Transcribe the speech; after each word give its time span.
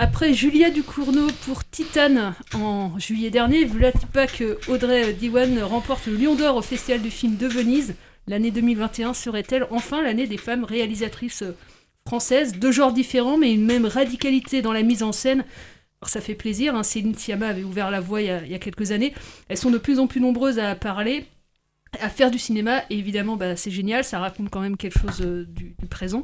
Après 0.00 0.32
Julia 0.32 0.70
Ducournau 0.70 1.26
pour 1.44 1.68
Titane 1.68 2.32
en 2.54 2.96
juillet 3.00 3.30
dernier, 3.30 3.68
pas 4.12 4.28
que 4.28 4.56
Audrey 4.68 5.12
Diwan 5.12 5.60
remporte 5.60 6.06
le 6.06 6.14
Lion 6.14 6.36
d'Or 6.36 6.54
au 6.54 6.62
Festival 6.62 7.02
du 7.02 7.10
film 7.10 7.36
de 7.36 7.48
Venise. 7.48 7.96
L'année 8.28 8.52
2021 8.52 9.12
serait-elle 9.12 9.66
enfin 9.72 10.00
l'année 10.00 10.28
des 10.28 10.36
femmes 10.36 10.62
réalisatrices 10.62 11.42
françaises, 12.06 12.54
deux 12.54 12.70
genres 12.70 12.92
différents 12.92 13.38
mais 13.38 13.52
une 13.52 13.66
même 13.66 13.86
radicalité 13.86 14.62
dans 14.62 14.72
la 14.72 14.84
mise 14.84 15.02
en 15.02 15.10
scène 15.10 15.44
alors 16.00 16.10
ça 16.10 16.20
fait 16.20 16.36
plaisir, 16.36 16.76
hein, 16.76 16.84
Céline 16.84 17.16
Sciamma 17.16 17.48
avait 17.48 17.64
ouvert 17.64 17.90
la 17.90 17.98
voie 17.98 18.22
il 18.22 18.28
y, 18.28 18.54
a, 18.54 18.58
quelques 18.60 18.92
années. 18.92 19.12
Elles 19.48 19.56
sont 19.56 19.72
de 19.72 19.78
plus 19.78 19.98
en 19.98 20.06
plus 20.06 20.20
nombreuses 20.20 20.60
à 20.60 20.76
parler, 20.76 21.26
à 22.00 22.08
faire 22.08 22.30
du 22.30 22.38
cinéma, 22.38 22.82
évidemment 22.90 23.36
bah, 23.36 23.56
c'est 23.56 23.70
génial, 23.70 24.04
ça 24.04 24.18
raconte 24.18 24.50
quand 24.50 24.60
même 24.60 24.76
quelque 24.76 24.98
chose 24.98 25.20
euh, 25.20 25.46
du, 25.48 25.74
présent, 25.88 26.22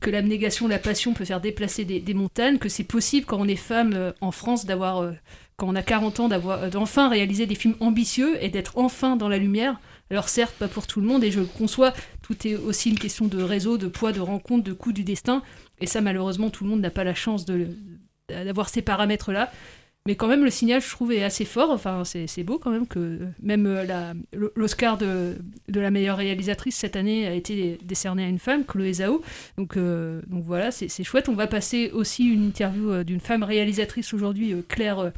que 0.00 0.10
l'abnégation, 0.10 0.68
la 0.68 0.78
passion 0.78 1.14
peut 1.14 1.24
faire 1.24 1.40
déplacer 1.40 1.84
des, 1.84 2.00
des 2.00 2.14
montagnes, 2.14 2.58
que 2.58 2.68
c'est 2.68 2.84
possible 2.84 3.26
quand 3.26 3.38
on 3.38 3.48
est 3.48 3.56
femme 3.56 3.92
euh, 3.94 4.12
en 4.20 4.30
France 4.30 4.66
d'avoir, 4.66 5.02
euh, 5.02 5.12
quand 5.56 5.68
on 5.68 5.74
a 5.74 5.82
40 5.82 6.20
ans, 6.20 6.28
d'avoir, 6.28 6.70
d'enfin 6.70 7.08
réaliser 7.08 7.46
des 7.46 7.54
films 7.54 7.76
ambitieux 7.80 8.42
et 8.42 8.48
d'être 8.48 8.78
enfin 8.78 9.16
dans 9.16 9.28
la 9.28 9.38
lumière. 9.38 9.80
Alors 10.10 10.28
certes, 10.28 10.54
pas 10.58 10.68
pour 10.68 10.86
tout 10.86 11.00
le 11.00 11.06
monde, 11.06 11.22
et 11.22 11.30
je 11.30 11.40
le 11.40 11.46
conçois, 11.46 11.92
tout 12.22 12.46
est 12.46 12.56
aussi 12.56 12.90
une 12.90 12.98
question 12.98 13.26
de 13.26 13.42
réseau, 13.42 13.78
de 13.78 13.86
poids, 13.86 14.12
de 14.12 14.20
rencontre, 14.20 14.64
de 14.64 14.72
coût 14.72 14.92
du 14.92 15.04
destin, 15.04 15.42
et 15.80 15.86
ça 15.86 16.00
malheureusement 16.00 16.50
tout 16.50 16.64
le 16.64 16.70
monde 16.70 16.80
n'a 16.80 16.90
pas 16.90 17.04
la 17.04 17.14
chance 17.14 17.44
de 17.44 17.68
d'avoir 18.28 18.68
ces 18.68 18.80
paramètres-là. 18.80 19.50
Mais 20.06 20.16
quand 20.16 20.28
même, 20.28 20.44
le 20.44 20.50
signal, 20.50 20.80
je 20.80 20.88
trouve, 20.88 21.12
est 21.12 21.22
assez 21.22 21.44
fort. 21.44 21.70
Enfin, 21.70 22.04
c'est 22.04 22.42
beau 22.42 22.58
quand 22.58 22.70
même 22.70 22.86
que 22.86 23.18
même 23.42 23.68
l'Oscar 24.32 24.96
de, 24.96 25.36
de, 25.68 25.80
la 25.80 25.90
meilleure 25.90 26.16
réalisatrice 26.16 26.76
cette 26.76 26.96
année 26.96 27.26
a 27.26 27.34
été 27.34 27.78
décerné 27.84 28.24
à 28.24 28.28
une 28.28 28.38
femme, 28.38 28.64
Chloé 28.64 28.94
Zhao. 28.94 29.22
Donc, 29.58 29.76
euh, 29.76 30.22
donc 30.26 30.42
voilà, 30.42 30.70
c'est 30.70 31.04
chouette. 31.04 31.28
On 31.28 31.34
va 31.34 31.46
passer 31.46 31.90
aussi 31.92 32.24
une 32.24 32.46
interview 32.46 33.04
d'une 33.04 33.20
femme 33.20 33.42
réalisatrice 33.42 34.14
aujourd'hui, 34.14 34.54
Claire, 34.68 35.12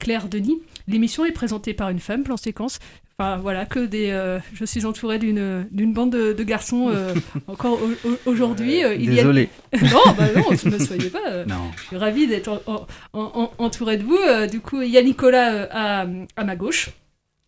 Claire 0.00 0.28
Denis. 0.28 0.60
L'émission 0.88 1.24
est 1.24 1.32
présentée 1.32 1.74
par 1.74 1.90
une 1.90 2.00
femme, 2.00 2.24
plan 2.24 2.36
séquence. 2.36 2.78
Enfin, 3.20 3.36
voilà, 3.36 3.66
que 3.66 3.80
des. 3.80 4.08
Euh, 4.12 4.38
je 4.54 4.64
suis 4.64 4.86
entourée 4.86 5.18
d'une 5.18 5.68
d'une 5.70 5.92
bande 5.92 6.10
de, 6.10 6.32
de 6.32 6.42
garçons 6.42 6.88
euh, 6.88 7.12
encore 7.48 7.78
aujourd'hui. 8.24 8.82
Euh, 8.82 8.96
Désolé. 8.96 9.50
A... 9.72 9.76
non, 9.84 10.00
bah 10.16 10.24
non, 10.34 10.50
ne 10.50 10.78
soyez 10.78 11.10
pas. 11.10 11.44
non. 11.44 11.70
Je 11.76 11.82
suis 11.82 11.96
ravie 11.98 12.26
d'être 12.26 12.48
en, 12.48 12.86
en, 13.12 13.20
en, 13.22 13.52
entourée 13.58 13.98
de 13.98 14.04
vous. 14.04 14.18
du 14.50 14.60
coup, 14.60 14.80
il 14.80 14.88
y 14.88 14.96
a 14.96 15.02
Nicolas 15.02 15.68
à, 15.70 16.06
à 16.36 16.44
ma 16.44 16.56
gauche. 16.56 16.92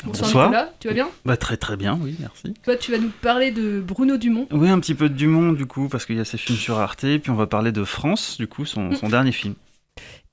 Bonsoir, 0.05 0.27
Bonsoir, 0.27 0.47
Nicolas, 0.49 0.73
tu 0.79 0.89
vas 0.89 0.95
bien? 0.95 1.09
Bah, 1.25 1.39
Très 1.39 1.57
très 1.57 1.79
bien, 1.79 1.99
oui, 2.03 2.17
merci. 2.21 2.53
Toi, 2.65 2.77
tu 2.77 2.93
vas 2.93 2.99
nous 2.99 3.13
parler 3.23 3.51
de 3.51 3.81
Bruno 3.81 4.19
Dumont. 4.19 4.49
Oui, 4.51 4.69
un 4.69 4.79
petit 4.79 4.95
peu 4.95 5.09
de 5.09 5.15
Dumont, 5.15 5.55
du 5.55 5.65
coup, 5.65 5.89
parce 5.89 6.05
qu'il 6.05 6.17
y 6.17 6.21
a 6.21 6.27
ses 6.27 6.37
films 6.37 6.59
sur 6.59 6.79
Arte, 6.81 7.07
puis 7.23 7.31
on 7.31 7.35
va 7.35 7.47
parler 7.47 7.73
de 7.73 7.85
France, 7.85 8.37
du 8.37 8.47
coup, 8.47 8.67
son, 8.67 8.93
son 8.95 9.09
dernier 9.09 9.33
film. 9.33 9.55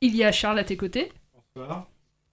Il 0.01 0.17
y 0.17 0.25
a 0.25 0.33
Charles 0.33 0.59
à 0.59 0.65
tes 0.65 0.75
côtés. 0.75 1.13
Bonsoir. 1.55 1.87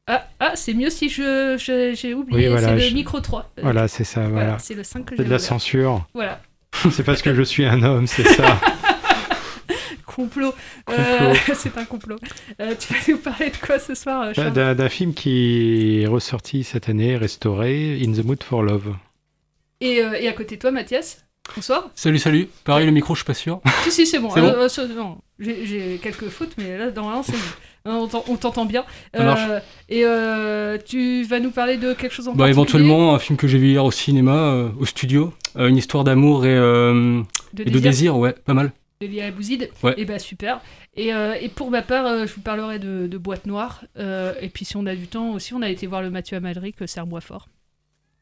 Ah, 0.09 0.29
ah 0.39 0.53
c'est 0.55 0.75
mieux 0.75 0.91
si 0.91 1.09
je, 1.09 1.57
j'ai 1.97 2.15
oublié, 2.15 2.45
oui, 2.45 2.49
voilà, 2.49 2.69
c'est 2.69 2.75
le 2.75 2.81
je... 2.81 2.95
micro 2.95 3.21
3. 3.21 3.51
Voilà, 3.61 3.89
c'est 3.89 4.05
ça, 4.05 4.21
voilà. 4.21 4.45
voilà 4.45 4.59
c'est 4.61 4.75
le 4.75 4.85
5 4.85 5.05
que 5.05 5.17
C'est 5.17 5.25
de 5.25 5.29
la 5.29 5.37
ouvert. 5.37 5.41
censure. 5.41 6.07
Voilà. 6.15 6.41
c'est 6.93 7.03
parce 7.03 7.23
que 7.23 7.35
je 7.35 7.43
suis 7.43 7.65
un 7.65 7.83
homme, 7.83 8.07
c'est 8.07 8.25
ça. 8.25 8.61
complot. 10.17 10.55
Euh, 10.91 11.35
c'est 11.55 11.77
un 11.77 11.85
complot. 11.85 12.19
Euh, 12.61 12.75
tu 12.79 12.93
vas 12.93 12.99
nous 13.09 13.19
parler 13.19 13.51
de 13.51 13.57
quoi 13.57 13.79
ce 13.79 13.95
soir, 13.95 14.35
Charles 14.35 14.53
D'un 14.53 14.89
film 14.89 15.13
qui 15.13 16.03
est 16.03 16.07
ressorti 16.07 16.65
cette 16.65 16.89
année, 16.89 17.17
restauré, 17.17 18.01
In 18.03 18.13
the 18.13 18.25
Mood 18.25 18.43
for 18.43 18.63
Love. 18.63 18.95
Et, 19.81 20.03
euh, 20.03 20.15
et 20.15 20.29
à 20.29 20.33
côté 20.33 20.57
de 20.57 20.61
toi, 20.61 20.71
Mathias 20.71 21.27
Bonsoir. 21.55 21.91
Salut, 21.95 22.19
salut. 22.19 22.49
Pareil, 22.65 22.87
le 22.87 22.93
micro, 22.93 23.15
je 23.15 23.21
suis 23.21 23.27
pas 23.27 23.35
sûr. 23.35 23.61
Si, 23.85 23.93
si, 23.93 24.07
c'est 24.07 24.19
bon. 24.19 24.29
bon 24.29 24.39
euh, 24.39 24.69
non, 24.97 25.19
j'ai 25.39 26.01
quelques 26.03 26.29
fautes, 26.29 26.55
mais 26.59 26.77
là, 26.77 26.91
normalement, 26.91 27.23
c'est 27.23 27.33
bon. 27.33 27.39
On 27.87 28.37
t'entend 28.37 28.65
bien. 28.65 28.85
Euh, 29.17 29.61
et 29.89 30.03
euh, 30.05 30.79
tu 30.85 31.23
vas 31.25 31.41
nous 31.41 31.51
parler 31.51 31.77
de 31.77 31.93
quelque 31.93 32.13
chose 32.13 32.29
en 32.29 32.35
bah, 32.35 32.49
Éventuellement, 32.49 33.15
un 33.15 33.19
film 33.19 33.37
que 33.37 33.47
j'ai 33.47 33.59
vu 33.59 33.69
hier 33.69 33.85
au 33.85 33.91
cinéma, 33.91 34.37
euh, 34.37 34.69
au 34.79 34.85
studio. 34.85 35.33
une 35.57 35.77
histoire 35.77 36.05
d'amour 36.05 36.45
et, 36.47 36.55
de, 36.55 37.23
et 37.59 37.65
désir. 37.65 37.73
de 37.73 37.81
désir, 37.81 38.19
ouais, 38.19 38.33
pas 38.33 38.55
mal. 38.55 38.73
De 39.01 39.07
Lia 39.07 39.31
Bouzid. 39.31 39.71
Ouais. 39.83 39.95
Et 39.99 40.05
bah 40.05 40.19
super. 40.19 40.61
Et, 40.97 41.09
et 41.09 41.49
pour 41.49 41.71
ma 41.71 41.83
part, 41.83 42.27
je 42.27 42.35
vous 42.35 42.41
parlerai 42.41 42.79
de, 42.79 43.07
de 43.07 43.19
Boîte 43.19 43.47
Noire. 43.47 43.85
et 43.99 44.49
puis 44.49 44.65
si 44.65 44.77
on 44.77 44.87
a 44.87 44.95
du 44.95 45.07
temps 45.07 45.33
aussi, 45.33 45.55
on 45.55 45.63
a 45.63 45.69
été 45.69 45.87
voir 45.87 46.03
le 46.03 46.11
Mathieu 46.11 46.37
Amalric, 46.37 46.77
Serre-Bois 46.87 47.21
Fort. 47.21 47.49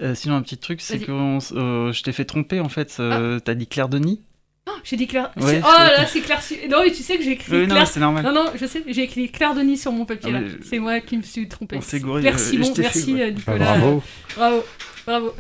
Euh, 0.02 0.14
sinon, 0.14 0.34
un 0.34 0.42
petit 0.42 0.58
truc, 0.58 0.80
c'est 0.80 0.98
que 0.98 1.12
euh, 1.12 1.92
je 1.92 2.02
t'ai 2.02 2.12
fait 2.12 2.24
tromper 2.24 2.60
en 2.60 2.68
fait. 2.68 2.96
Euh, 2.98 3.36
ah. 3.38 3.40
T'as 3.44 3.54
dit 3.54 3.66
Claire 3.66 3.88
Denis? 3.88 4.20
Oh, 4.68 4.72
J'ai 4.82 4.96
dit 4.96 5.06
Claire. 5.06 5.30
Ouais, 5.36 5.60
oh 5.62 5.78
là, 5.78 6.06
c'est 6.06 6.20
Claire. 6.20 6.40
Non, 6.68 6.82
mais 6.84 6.90
tu 6.90 7.02
sais 7.02 7.16
que 7.16 7.22
j'ai 7.22 7.32
écrit 7.32 7.52
oui, 7.52 7.66
Claire. 7.66 7.80
Non, 7.80 7.86
c'est 7.86 8.00
normal. 8.00 8.24
Non, 8.24 8.32
non, 8.32 8.46
je 8.54 8.66
sais, 8.66 8.82
j'ai 8.86 9.02
écrit 9.02 9.30
Claire 9.30 9.54
Denis 9.54 9.78
sur 9.78 9.92
mon 9.92 10.04
papier 10.04 10.32
ah, 10.34 10.40
là. 10.40 10.46
C'est 10.62 10.78
moi 10.78 11.00
qui 11.00 11.16
me 11.16 11.22
suis 11.22 11.48
trompé. 11.48 11.76
On 11.76 11.80
s'est 11.80 12.00
gouré. 12.00 12.22
Claire 12.22 12.38
Simon, 12.38 12.72
merci 12.76 13.04
fait, 13.04 13.12
ouais. 13.12 13.32
Nicolas. 13.32 13.56
Ah, 13.60 13.78
bravo. 13.78 14.02
bravo. 14.36 14.64
Bravo. 15.06 15.34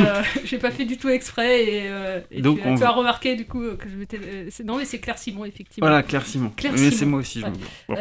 Euh, 0.00 0.22
j'ai 0.44 0.58
pas 0.58 0.70
fait 0.70 0.84
du 0.84 0.98
tout 0.98 1.08
exprès 1.08 1.64
et, 1.64 1.82
euh, 1.86 2.20
et 2.30 2.42
Donc 2.42 2.60
tu, 2.60 2.68
on... 2.68 2.76
tu, 2.76 2.84
as 2.84 2.90
remarqué 2.90 3.36
du 3.36 3.46
coup 3.46 3.62
que 3.78 3.88
je 3.88 3.96
m'étais. 3.96 4.18
Euh, 4.22 4.50
non 4.64 4.76
mais 4.76 4.84
c'est 4.84 4.98
Claire 4.98 5.18
Simon 5.18 5.44
effectivement. 5.44 5.86
Voilà 5.86 6.02
Claire 6.02 6.26
Simon. 6.26 6.52
Claire 6.54 6.72
mais 6.72 6.78
Simon. 6.78 6.96
c'est 6.96 7.06
moi 7.06 7.20
aussi. 7.20 7.42
Ouais. 7.42 7.50
Bon. 7.88 7.96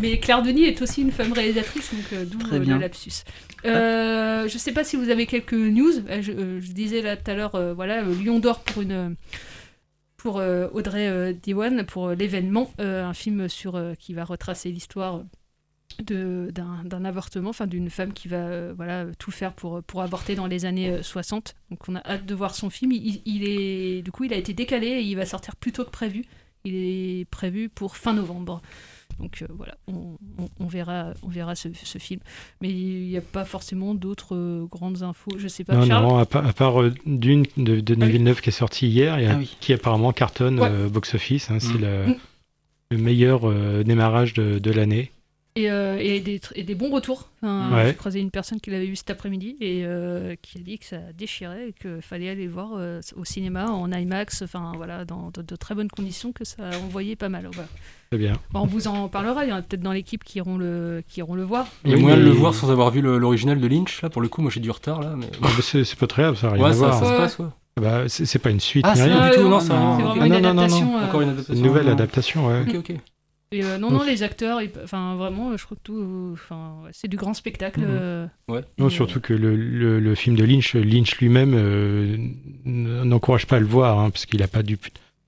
mais 0.00 0.18
Claire 0.18 0.42
Denis 0.42 0.64
est 0.64 0.80
aussi 0.82 1.02
une 1.02 1.10
femme 1.10 1.32
réalisatrice 1.32 1.92
donc 1.92 2.28
d'où 2.28 2.38
le 2.50 2.78
lapsus. 2.78 3.24
Euh, 3.64 4.46
je 4.48 4.58
sais 4.58 4.72
pas 4.72 4.84
si 4.84 4.96
vous 4.96 5.10
avez 5.10 5.26
quelques 5.26 5.52
news. 5.52 5.92
Je, 6.20 6.60
je 6.60 6.72
disais 6.72 7.02
là 7.02 7.16
tout 7.16 7.30
à 7.30 7.34
l'heure 7.34 7.74
voilà 7.74 8.02
le 8.02 8.14
Lion 8.14 8.38
d'or 8.38 8.60
pour 8.60 8.82
une 8.82 9.16
pour 10.26 10.42
Audrey 10.72 11.34
Diwan 11.34 11.84
pour 11.84 12.10
l'événement 12.10 12.70
un 12.78 13.14
film 13.14 13.48
sur 13.48 13.80
qui 13.98 14.12
va 14.12 14.24
retracer 14.24 14.70
l'histoire 14.70 15.22
d'un 16.02 17.04
avortement, 17.04 17.50
enfin 17.50 17.66
d'une 17.66 17.90
femme 17.90 18.12
qui 18.12 18.28
va 18.28 18.36
euh, 18.36 18.74
voilà, 18.76 19.06
tout 19.18 19.30
faire 19.30 19.52
pour, 19.52 19.82
pour 19.82 20.02
avorter 20.02 20.34
dans 20.34 20.46
les 20.46 20.64
années 20.64 20.90
euh, 20.90 21.02
60. 21.02 21.54
Donc 21.70 21.88
on 21.88 21.96
a 21.96 22.00
hâte 22.00 22.26
de 22.26 22.34
voir 22.34 22.54
son 22.54 22.70
film. 22.70 22.92
Il, 22.92 23.22
il, 23.24 23.48
est, 23.48 24.02
du 24.02 24.12
coup, 24.12 24.24
il 24.24 24.32
a 24.32 24.36
été 24.36 24.52
décalé 24.52 24.88
et 24.88 25.00
il 25.00 25.14
va 25.16 25.24
sortir 25.24 25.56
plus 25.56 25.72
tôt 25.72 25.84
que 25.84 25.90
prévu. 25.90 26.24
Il 26.64 26.74
est 26.74 27.24
prévu 27.30 27.68
pour 27.68 27.96
fin 27.96 28.12
novembre. 28.12 28.60
Donc 29.18 29.40
euh, 29.42 29.46
voilà, 29.56 29.76
on, 29.88 30.16
on, 30.38 30.48
on, 30.60 30.66
verra, 30.66 31.12
on 31.22 31.28
verra 31.28 31.54
ce, 31.54 31.68
ce 31.72 31.98
film. 31.98 32.20
Mais 32.60 32.68
il 32.68 33.08
n'y 33.08 33.16
a 33.16 33.22
pas 33.22 33.44
forcément 33.44 33.94
d'autres 33.94 34.36
euh, 34.36 34.66
grandes 34.70 35.02
infos. 35.02 35.30
Je 35.38 35.48
sais 35.48 35.64
pas. 35.64 35.74
Non, 35.74 35.86
Charles 35.86 36.04
non, 36.06 36.18
à, 36.18 36.26
part, 36.26 36.46
à 36.46 36.52
part 36.52 36.82
euh, 36.82 36.92
d'une 37.06 37.44
de 37.56 37.80
Denis 37.80 38.02
Ah 38.02 38.06
oui. 38.06 38.12
Villeneuve 38.12 38.40
qui 38.42 38.50
est 38.50 38.52
sorti 38.52 38.88
hier, 38.88 39.18
et, 39.18 39.26
Ah 39.26 39.36
oui. 39.38 39.56
qui 39.60 39.72
apparemment 39.72 40.12
cartonne 40.12 40.60
Ouais. 40.60 40.68
euh, 40.70 40.88
box-office. 40.88 41.50
hein, 41.50 41.58
C'est 41.60 41.78
Mm. 41.78 41.80
le, 41.80 42.06
Mm. 42.08 42.16
le 42.90 42.98
meilleur 42.98 43.40
euh, 43.48 43.82
démarrage 43.82 44.34
de, 44.34 44.58
de 44.58 44.70
l'année. 44.70 45.10
Et, 45.56 45.70
euh, 45.70 45.96
et, 45.98 46.20
des, 46.20 46.38
tr- 46.38 46.52
et 46.54 46.62
des 46.64 46.74
bons 46.74 46.90
retours. 46.90 47.30
Enfin, 47.42 47.74
Ouais. 47.74 47.86
J'ai 47.88 47.94
croisé 47.94 48.20
une 48.20 48.30
personne 48.30 48.60
qui 48.60 48.70
l'avait 48.70 48.86
vu 48.86 48.94
cet 48.96 49.10
après-midi 49.10 49.56
et 49.60 49.82
euh, 49.84 50.34
qui 50.42 50.58
a 50.58 50.60
dit 50.60 50.78
que 50.78 50.84
ça 50.84 50.98
déchirait 51.16 51.70
et 51.70 51.72
qu'il 51.72 52.02
fallait 52.02 52.28
aller 52.28 52.44
le 52.44 52.50
voir 52.50 52.72
euh, 52.76 53.00
au 53.16 53.24
cinéma, 53.24 53.66
en 53.70 53.90
IMAX, 53.90 54.42
enfin 54.42 54.72
voilà, 54.76 55.04
dans 55.04 55.30
de, 55.32 55.40
de 55.42 55.56
très 55.56 55.74
bonnes 55.74 55.88
conditions, 55.90 56.32
que 56.32 56.44
ça 56.44 56.70
envoyait 56.84 57.16
pas 57.16 57.28
mal. 57.30 57.48
Voilà. 57.52 57.68
Très 58.10 58.18
bien. 58.18 58.34
Bon, 58.52 58.60
on 58.60 58.66
vous 58.66 58.86
en 58.86 59.08
parlera, 59.08 59.44
il 59.44 59.48
y 59.48 59.52
en 59.52 59.56
a 59.56 59.62
peut-être 59.62 59.80
dans 59.82 59.92
l'équipe 59.92 60.22
qui 60.24 60.38
iront 60.38 60.58
le, 60.58 61.02
qui 61.08 61.20
iront 61.20 61.34
le 61.34 61.42
voir. 61.44 61.66
Il 61.84 61.90
y 61.90 61.94
a 61.94 61.96
moyen 61.96 62.16
de 62.18 62.22
le 62.22 62.30
voir 62.30 62.54
sans 62.54 62.70
avoir 62.70 62.90
vu 62.90 63.00
l'original 63.00 63.58
de 63.60 63.66
Lynch, 63.66 64.02
là, 64.02 64.10
pour 64.10 64.20
le 64.22 64.28
coup, 64.28 64.42
moi 64.42 64.50
j'ai 64.54 64.60
du 64.60 64.70
retard, 64.70 65.00
là. 65.00 65.14
Mais... 65.16 65.26
Ah, 65.42 65.48
bah, 65.56 65.62
c'est 65.62 65.96
pas 65.98 66.06
très 66.06 66.22
grave, 66.22 66.36
ça 66.36 66.48
n'a 66.48 66.52
rien 66.54 66.62
Ouais, 66.64 66.70
à 66.70 66.72
ça, 66.74 66.78
voir. 66.78 66.98
ça 66.98 67.06
se 67.06 67.16
passe, 67.16 67.38
ouais. 67.38 67.46
Bah, 67.80 68.04
c'est 68.08 68.38
pas 68.38 68.50
une 68.50 68.60
suite 68.60 68.84
Ah, 68.88 68.92
rien. 68.94 69.30
du 69.30 69.36
tout, 69.36 69.48
non, 69.48 69.60
c'est 69.60 69.68
vraiment 69.68 70.14
Ah, 70.20 70.26
une 70.26 70.32
adaptation. 70.32 70.96
Encore 70.96 71.20
une 71.22 71.28
Une 71.28 71.34
adaptation. 71.34 71.64
nouvelle 71.64 71.86
non. 71.86 71.92
adaptation, 71.92 72.46
ouais. 72.46 72.62
Ok, 72.68 72.74
ok. 72.78 72.96
Et 73.56 73.64
euh, 73.64 73.78
non, 73.78 73.90
non, 73.90 74.00
Ouf. 74.00 74.06
les 74.06 74.22
acteurs, 74.22 74.60
ils- 74.60 74.70
enfin 74.84 75.16
vraiment, 75.16 75.56
je 75.56 75.64
crois 75.64 75.76
que 75.76 75.82
tout, 75.82 75.96
euh, 75.98 76.32
enfin, 76.34 76.74
ouais, 76.84 76.90
c'est 76.92 77.08
du 77.08 77.16
grand 77.16 77.34
spectacle. 77.34 77.80
Mhm. 77.80 77.86
euh, 77.88 78.26
Ouais. 78.48 78.60
Non, 78.78 78.88
surtout 78.90 79.20
que 79.20 79.32
le, 79.32 79.56
le, 79.56 80.00
le 80.00 80.14
film 80.14 80.36
de 80.36 80.44
Lynch, 80.44 80.74
Lynch 80.74 81.16
lui-même 81.18 81.52
euh, 81.54 82.14
n- 82.66 83.02
n'encourage 83.04 83.46
pas 83.46 83.56
à 83.56 83.60
le 83.60 83.66
voir, 83.66 83.98
hein, 84.00 84.10
parce 84.10 84.26
qu'il 84.26 84.42
a 84.42 84.48
pas 84.48 84.62
du, 84.62 84.76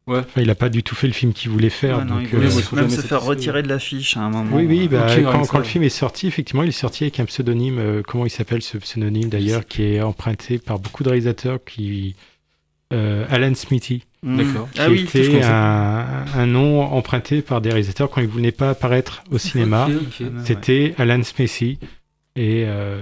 Ouais. 0.06 0.18
enfin, 0.20 0.40
il 0.40 0.48
a 0.50 0.54
pas 0.54 0.68
du 0.70 0.82
tout 0.82 0.94
fait 0.94 1.06
le 1.06 1.12
film 1.12 1.32
qu'il 1.32 1.50
voulait 1.50 1.68
faire. 1.70 1.98
Ouais, 1.98 2.04
non, 2.04 2.14
donc, 2.16 2.22
il 2.24 2.28
voulait 2.36 2.46
euh, 2.46 2.50
faut 2.50 2.76
même 2.76 2.86
jamais 2.86 2.96
se 2.96 3.00
faire 3.06 3.18
satisfait. 3.20 3.28
retirer 3.28 3.62
de 3.62 3.68
l'affiche 3.68 4.16
à 4.16 4.20
un 4.20 4.30
moment. 4.30 4.56
oui, 4.56 4.64
oui, 4.66 4.88
bah, 4.88 5.06
Ok, 5.06 5.22
quand, 5.48 5.58
le 5.58 5.64
film 5.64 5.84
est 5.84 5.88
sorti, 5.90 6.26
effectivement, 6.26 6.62
il 6.62 6.70
est 6.70 6.72
sorti 6.72 7.04
avec 7.04 7.20
un 7.20 7.24
pseudonyme. 7.26 7.78
euh, 7.78 8.02
comment 8.06 8.24
il 8.24 8.30
s'appelle 8.30 8.62
ce 8.62 8.78
pseudonyme 8.78 9.28
d'ailleurs, 9.28 9.66
qui 9.66 9.82
est 9.82 10.00
emprunté 10.02 10.58
par 10.58 10.78
beaucoup 10.78 11.02
de 11.02 11.08
réalisateurs, 11.10 11.58
qui 11.64 12.16
euh, 12.92 13.26
Alan 13.28 13.54
Smithy. 13.54 14.04
D'accord. 14.22 14.68
qui 14.72 14.80
Ah 14.80 14.90
oui, 14.90 15.02
était 15.02 15.42
un, 15.44 16.24
un 16.34 16.46
nom 16.46 16.82
emprunté 16.82 17.40
par 17.42 17.60
des 17.60 17.68
réalisateurs 17.70 18.10
quand 18.10 18.20
ils 18.20 18.26
voulaient 18.28 18.50
pas 18.52 18.70
apparaître 18.70 19.22
au 19.30 19.38
cinéma. 19.38 19.86
Ouais. 19.86 20.26
C'était 20.44 20.94
Alan 20.98 21.22
Smithy 21.22 21.78
et 22.36 22.64
euh, 22.66 23.00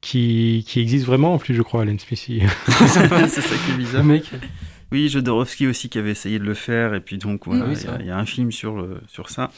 qui, 0.00 0.64
qui 0.68 0.80
existe 0.80 1.06
vraiment 1.06 1.34
en 1.34 1.38
plus, 1.38 1.54
je 1.54 1.62
crois, 1.62 1.82
Alan 1.82 1.96
Smithy. 1.98 2.42
c'est 2.66 3.40
ça 3.40 3.54
qui 3.64 3.72
est 3.72 3.76
bizarre. 3.78 4.04
Mec. 4.04 4.30
Oui, 4.92 5.08
Jodorowsky 5.08 5.66
aussi 5.66 5.88
qui 5.88 5.98
avait 5.98 6.10
essayé 6.12 6.38
de 6.38 6.44
le 6.44 6.54
faire, 6.54 6.94
et 6.94 7.00
puis 7.00 7.18
donc 7.18 7.46
voilà, 7.46 7.64
Ah 7.66 7.70
oui, 7.70 7.76
il 8.00 8.06
y 8.06 8.10
a- 8.10 8.14
y, 8.14 8.18
un 8.20 8.26
film 8.26 8.52
sur, 8.52 8.76
le, 8.76 9.00
sur 9.08 9.28
ça. 9.30 9.50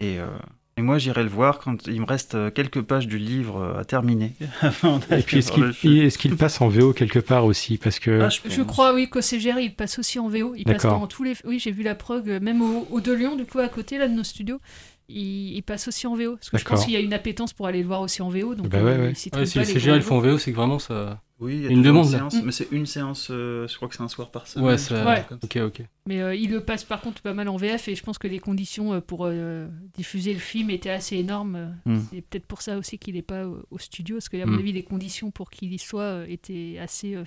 Et, 0.00 0.18
euh, 0.18 0.26
et 0.76 0.82
moi, 0.82 0.98
j'irai 0.98 1.22
le 1.22 1.28
voir 1.28 1.60
quand 1.60 1.86
il 1.86 2.00
me 2.00 2.06
reste 2.06 2.34
euh, 2.34 2.50
quelques 2.50 2.82
pages 2.82 3.06
du 3.06 3.16
livre 3.16 3.62
euh, 3.62 3.80
à 3.80 3.84
terminer. 3.84 4.32
avant 4.60 4.98
Et 5.12 5.22
puis, 5.22 5.38
est-ce 5.38 5.52
qu'il 5.52 5.72
film. 5.72 6.02
est-ce 6.02 6.18
qu'il 6.18 6.36
passe 6.36 6.60
en 6.60 6.68
VO 6.68 6.92
quelque 6.92 7.20
part 7.20 7.44
aussi? 7.44 7.78
Parce 7.78 8.00
que. 8.00 8.22
Ah, 8.22 8.28
je 8.28 8.62
crois, 8.62 8.92
oui, 8.92 9.08
qu'au 9.08 9.20
CGR, 9.20 9.60
il 9.60 9.72
passe 9.72 10.00
aussi 10.00 10.18
en 10.18 10.28
VO. 10.28 10.54
Il 10.56 10.64
passe 10.64 10.82
dans 10.82 11.06
tous 11.06 11.22
les. 11.22 11.34
Oui, 11.44 11.60
j'ai 11.60 11.70
vu 11.70 11.84
la 11.84 11.94
prog, 11.94 12.28
euh, 12.28 12.40
même 12.40 12.60
au, 12.60 12.88
au 12.90 13.00
De 13.00 13.12
Lyon, 13.12 13.36
du 13.36 13.44
coup, 13.44 13.60
à 13.60 13.68
côté 13.68 13.98
là, 13.98 14.08
de 14.08 14.14
nos 14.14 14.24
studios. 14.24 14.60
Il, 15.08 15.56
il 15.56 15.62
passe 15.62 15.86
aussi 15.88 16.06
en 16.06 16.14
VO. 16.14 16.36
Parce 16.36 16.50
que 16.50 16.58
je 16.58 16.64
pense 16.64 16.84
qu'il 16.84 16.94
y 16.94 16.96
a 16.96 17.00
une 17.00 17.12
appétence 17.12 17.52
pour 17.52 17.66
aller 17.66 17.80
le 17.82 17.86
voir 17.86 18.00
aussi 18.00 18.22
en 18.22 18.28
VO. 18.30 18.54
Donc, 18.54 18.68
Bah 18.68 18.82
ouais, 18.82 19.12
s'y 19.14 19.30
Ouais, 19.34 19.44
si 19.46 19.58
les 19.58 19.72
ils 19.72 19.86
gros 19.90 20.00
font 20.00 20.16
en 20.16 20.20
VO, 20.20 20.38
c'est 20.38 20.50
que 20.50 20.56
vraiment 20.56 20.78
ça. 20.78 21.20
Oui, 21.40 21.56
il 21.56 21.62
y 21.64 21.66
a 21.66 21.70
Une 21.70 21.82
demande, 21.82 22.06
séance, 22.06 22.36
mais 22.44 22.52
c'est 22.52 22.68
une 22.70 22.86
séance, 22.86 23.26
euh, 23.30 23.66
je 23.66 23.74
crois 23.76 23.88
que 23.88 23.96
c'est 23.96 24.02
un 24.04 24.08
soir 24.08 24.30
par 24.30 24.46
semaine. 24.46 24.68
Ouais, 24.68 24.78
ça. 24.78 25.26
Ok, 25.42 25.56
ok. 25.56 25.82
Mais 26.06 26.22
euh, 26.22 26.34
il 26.34 26.50
le 26.50 26.60
passe 26.60 26.84
par 26.84 27.00
contre 27.00 27.20
pas 27.22 27.34
mal 27.34 27.48
en 27.48 27.56
VF 27.56 27.88
et 27.88 27.96
je 27.96 28.02
pense 28.04 28.18
que 28.18 28.28
les 28.28 28.38
conditions 28.38 28.94
euh, 28.94 29.00
pour 29.00 29.26
euh, 29.26 29.66
diffuser 29.94 30.32
le 30.32 30.38
film 30.38 30.70
étaient 30.70 30.90
assez 30.90 31.16
énormes. 31.16 31.56
Euh, 31.56 31.68
Mm. 31.86 32.00
C'est 32.10 32.20
peut-être 32.22 32.46
pour 32.46 32.62
ça 32.62 32.78
aussi 32.78 32.98
qu'il 32.98 33.14
n'est 33.14 33.22
pas 33.22 33.42
euh, 33.44 33.56
au 33.70 33.78
studio, 33.78 34.16
parce 34.16 34.28
que 34.28 34.40
à 34.40 34.46
mon 34.46 34.52
Mm. 34.56 34.58
avis 34.60 34.72
les 34.72 34.82
conditions 34.84 35.30
pour 35.32 35.50
qu'il 35.50 35.72
y 35.72 35.78
soit 35.78 36.02
euh, 36.02 36.26
étaient 36.28 36.78
assez 36.80 37.14
euh, 37.16 37.24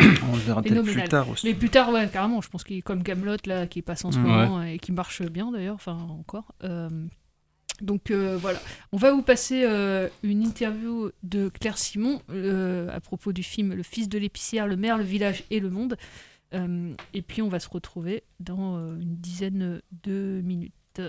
On 0.00 0.34
le 0.34 0.40
verra 0.40 0.62
peut-être 0.62 0.82
plus 0.82 1.04
tard 1.04 1.28
aussi. 1.28 1.46
Mais 1.46 1.54
plus 1.54 1.70
tard, 1.70 1.90
ouais, 1.90 2.08
carrément. 2.08 2.40
Je 2.40 2.48
pense 2.48 2.64
qu'il 2.64 2.78
est 2.78 2.82
comme 2.82 3.02
Camelot 3.02 3.36
là, 3.46 3.66
qui 3.66 3.82
passe 3.82 4.04
en 4.04 4.12
ce 4.12 4.18
moment 4.18 4.62
et 4.62 4.78
qui 4.78 4.92
marche 4.92 5.22
bien 5.22 5.52
d'ailleurs, 5.52 5.74
enfin 5.74 5.96
encore. 6.10 6.54
Euh, 6.64 6.88
donc 7.80 8.10
euh, 8.10 8.36
voilà, 8.40 8.60
on 8.92 8.96
va 8.96 9.12
vous 9.12 9.22
passer 9.22 9.64
euh, 9.64 10.08
une 10.22 10.42
interview 10.42 11.10
de 11.24 11.48
Claire 11.48 11.76
Simon 11.76 12.22
euh, 12.30 12.88
à 12.94 13.00
propos 13.00 13.32
du 13.32 13.42
film 13.42 13.74
Le 13.74 13.82
fils 13.82 14.08
de 14.08 14.16
l'épicière, 14.16 14.66
le 14.68 14.76
maire, 14.76 14.96
le 14.96 15.04
village 15.04 15.42
et 15.50 15.58
le 15.60 15.70
monde. 15.70 15.96
Euh, 16.54 16.92
et 17.14 17.22
puis 17.22 17.42
on 17.42 17.48
va 17.48 17.58
se 17.58 17.68
retrouver 17.68 18.22
dans 18.38 18.76
euh, 18.76 18.96
une 19.00 19.16
dizaine 19.16 19.82
de 20.04 20.40
minutes. 20.44 21.02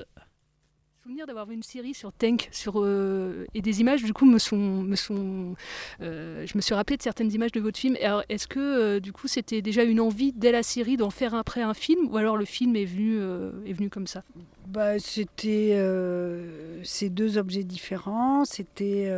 Souvenir 1.06 1.28
d'avoir 1.28 1.46
vu 1.46 1.54
une 1.54 1.62
série 1.62 1.94
sur 1.94 2.12
Tank 2.12 2.50
sur, 2.52 2.82
euh, 2.84 3.46
et 3.54 3.62
des 3.62 3.80
images 3.80 4.04
du 4.04 4.12
coup 4.12 4.26
me 4.26 4.40
sont, 4.40 4.58
me 4.58 4.96
sont 4.96 5.54
euh, 6.02 6.48
je 6.48 6.58
me 6.58 6.62
suis 6.62 6.74
rappelé 6.74 6.98
de 6.98 7.04
certaines 7.04 7.32
images 7.32 7.52
de 7.52 7.60
votre 7.60 7.78
film. 7.78 7.96
Alors, 8.02 8.24
est-ce 8.28 8.48
que 8.48 8.60
euh, 8.60 9.00
du 9.00 9.14
coup 9.14 9.28
c'était 9.28 9.62
déjà 9.62 9.84
une 9.84 10.00
envie 10.00 10.34
dès 10.34 10.52
la 10.52 10.64
série 10.64 10.98
d'en 10.98 11.12
faire 11.12 11.36
après 11.36 11.62
un 11.62 11.76
film 11.76 12.08
ou 12.12 12.18
alors 12.18 12.38
le 12.38 12.46
film 12.46 12.76
est 12.76 12.86
venu, 12.86 13.20
est 13.68 13.74
venu 13.74 13.92
comme 13.92 14.08
ça? 14.08 14.24
Bah, 14.66 14.98
c'était 14.98 15.80
ces 16.82 17.12
deux 17.12 17.38
objets 17.38 17.64
différents. 17.64 18.44
C'était 18.44 19.14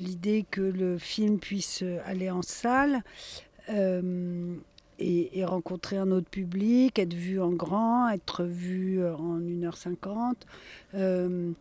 l'idée 0.00 0.44
que 0.50 0.60
le 0.60 0.98
film 0.98 1.38
puisse 1.38 1.84
aller 2.04 2.32
en 2.32 2.42
salle 2.42 3.04
et, 4.98 5.44
rencontrer 5.44 5.96
un 5.96 6.10
autre 6.10 6.28
public, 6.28 6.98
être 6.98 7.14
vu 7.14 7.40
en 7.40 7.50
grand, 7.50 8.08
être 8.08 8.44
vu 8.44 9.00
euh, 9.00 9.14
en 9.16 9.38
1h50. 9.38 10.34
Euh, 10.94 11.52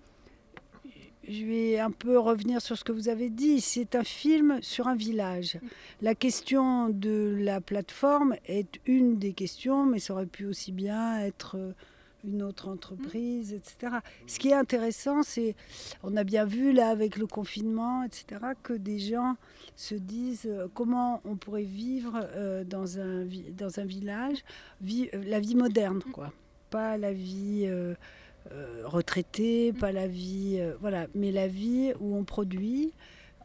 je 1.30 1.44
vais 1.44 1.80
un 1.80 1.92
peu 1.92 2.18
revenir 2.18 2.62
sur 2.62 2.78
ce 2.78 2.84
que 2.84 2.92
vous 2.92 3.10
avez 3.10 3.30
dit. 3.30 3.60
C'est 3.60 3.96
un 3.96 4.04
film 4.04 4.60
sur 4.62 4.88
un 4.88 4.96
village. 4.96 5.60
La 6.02 6.16
question 6.16 6.90
de 6.90 7.36
la 7.38 7.60
plateforme 7.60 8.36
est 8.46 8.80
une 8.86 9.18
des 9.18 9.34
questions, 9.34 9.86
mais 9.86 10.00
ça 10.00 10.14
aurait 10.14 10.26
pu 10.26 10.46
aussi 10.46 10.72
bien 10.72 11.20
être 11.20 11.58
euh, 11.58 11.74
une 12.24 12.42
autre 12.44 12.68
entreprise, 12.68 13.54
etc. 13.54 13.98
Ce 14.26 14.40
qui 14.40 14.50
est 14.50 14.54
intéressant, 14.54 15.24
c'est, 15.24 15.56
on 16.04 16.18
a 16.18 16.24
bien 16.24 16.46
vu 16.46 16.74
là 16.74 16.90
avec 16.90 17.16
le 17.18 17.28
confinement, 17.28 18.04
etc., 18.04 18.26
que 18.64 18.74
des 18.74 19.00
gens 19.00 19.36
se 19.76 19.96
disent 19.96 20.46
euh, 20.48 20.68
comment 20.74 21.22
on 21.26 21.36
pourrait 21.36 21.64
vivre 21.64 22.20
euh, 22.36 22.64
dans, 22.64 23.00
un, 23.00 23.26
dans 23.58 23.80
un 23.80 23.86
village, 23.86 24.38
vi- 24.84 25.10
euh, 25.14 25.24
la 25.26 25.40
vie 25.40 25.56
moderne, 25.56 26.02
quoi. 26.12 26.34
Pas 26.70 26.98
la 26.98 27.14
vie 27.14 27.70
retraitée, 28.84 29.74
pas 29.74 29.92
la 29.92 30.08
vie, 30.08 30.60
voilà, 30.82 31.08
mais 31.16 31.32
la 31.32 31.48
vie 31.48 31.94
où 32.00 32.16
on 32.16 32.24
produit. 32.24 32.94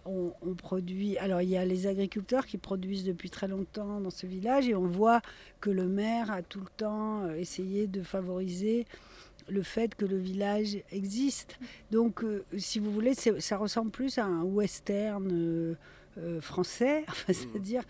On, 0.04 0.32
on 0.43 0.54
produit. 0.54 1.16
Alors, 1.19 1.43
il 1.43 1.49
y 1.50 1.56
a 1.56 1.64
les 1.64 1.87
agriculteurs 1.87 2.46
qui 2.46 2.58
produisent 2.58 3.04
depuis 3.04 3.31
très 3.31 3.46
longtemps 3.46 4.00
dans 4.00 4.10
ce 4.10 4.26
village 4.26 4.69
et 4.69 4.75
on 4.75 4.87
voit 4.87 5.20
que 5.60 5.70
le 5.70 5.87
maire 5.87 6.31
a 6.31 6.43
tout 6.43 6.58
le 6.60 6.66
temps 6.76 7.22
euh, 7.22 7.34
essayé 7.37 7.87
de 7.87 8.02
favoriser 8.02 8.84
le 9.49 9.62
fait 9.62 9.94
que 9.94 10.04
le 10.04 10.16
village 10.19 10.78
existe. 10.90 11.58
Donc, 11.93 12.25
euh, 12.25 12.44
si 12.58 12.78
vous 12.81 12.90
voulez, 12.90 13.14
ça 13.14 13.56
ressemble 13.56 13.90
plus 13.93 14.19
à 14.19 14.25
un 14.25 14.43
western 14.43 15.28
euh, 15.32 15.75
euh, 16.19 16.40
français, 16.40 17.04
enfin, 17.08 17.32
c'est-à-dire 17.32 17.82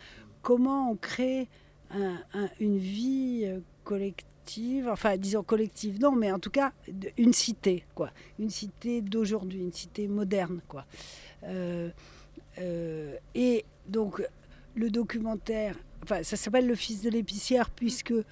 comment 0.43 0.91
on 0.91 0.97
crée 0.97 1.49
un- 1.91 2.21
un- 2.35 2.51
une 2.61 2.77
vie 2.79 3.47
collective, 3.85 4.89
enfin, 4.89 5.17
disons 5.17 5.43
collective, 5.43 6.01
non, 6.01 6.13
mais 6.13 6.33
en 6.33 6.39
tout 6.39 6.51
cas, 6.51 6.73
une 7.17 7.33
cité, 7.33 7.85
quoi. 7.95 8.11
Une 8.39 8.51
cité 8.51 9.01
d'aujourd'hui, 9.03 9.61
une 9.61 9.73
cité 9.73 10.09
moderne, 10.09 10.61
quoi. 10.69 10.85
Euh, 11.45 11.91
euh, 12.59 13.17
et 13.35 13.65
donc, 13.87 14.23
le 14.75 14.91
documentaire, 14.91 15.77
enfin, 16.03 16.23
ça 16.23 16.37
s'appelle 16.37 16.67
Le 16.67 16.75
fils 16.75 17.03
de 17.03 17.11
l'épicière, 17.11 17.71
puisque 17.71 18.13
euh, 18.13 18.25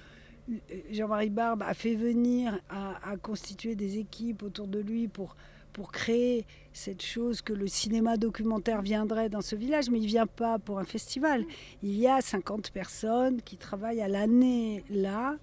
Jean-Marie 0.91 1.29
Barbe 1.29 1.63
a 1.63 1.73
fait 1.73 1.95
venir, 1.95 2.59
a, 2.69 3.11
a 3.11 3.17
constitué 3.17 3.75
des 3.75 3.97
équipes 3.97 4.43
autour 4.43 4.67
de 4.67 4.79
lui 4.79 5.07
pour, 5.07 5.35
pour 5.73 5.91
créer 5.91 6.45
cette 6.73 7.01
chose 7.01 7.41
que 7.41 7.53
le 7.53 7.67
cinéma 7.67 8.17
documentaire 8.17 8.81
viendrait 8.81 9.29
dans 9.29 9.41
ce 9.41 9.55
village, 9.55 9.89
mais 9.89 9.99
il 9.99 10.03
ne 10.03 10.07
vient 10.07 10.27
pas 10.27 10.59
pour 10.59 10.79
un 10.79 10.85
festival. 10.85 11.45
Il 11.83 11.95
y 11.95 12.07
a 12.07 12.21
50 12.21 12.71
personnes 12.71 13.41
qui 13.41 13.57
travaillent 13.57 14.01
à 14.01 14.07
l'année 14.07 14.83
là 14.89 15.35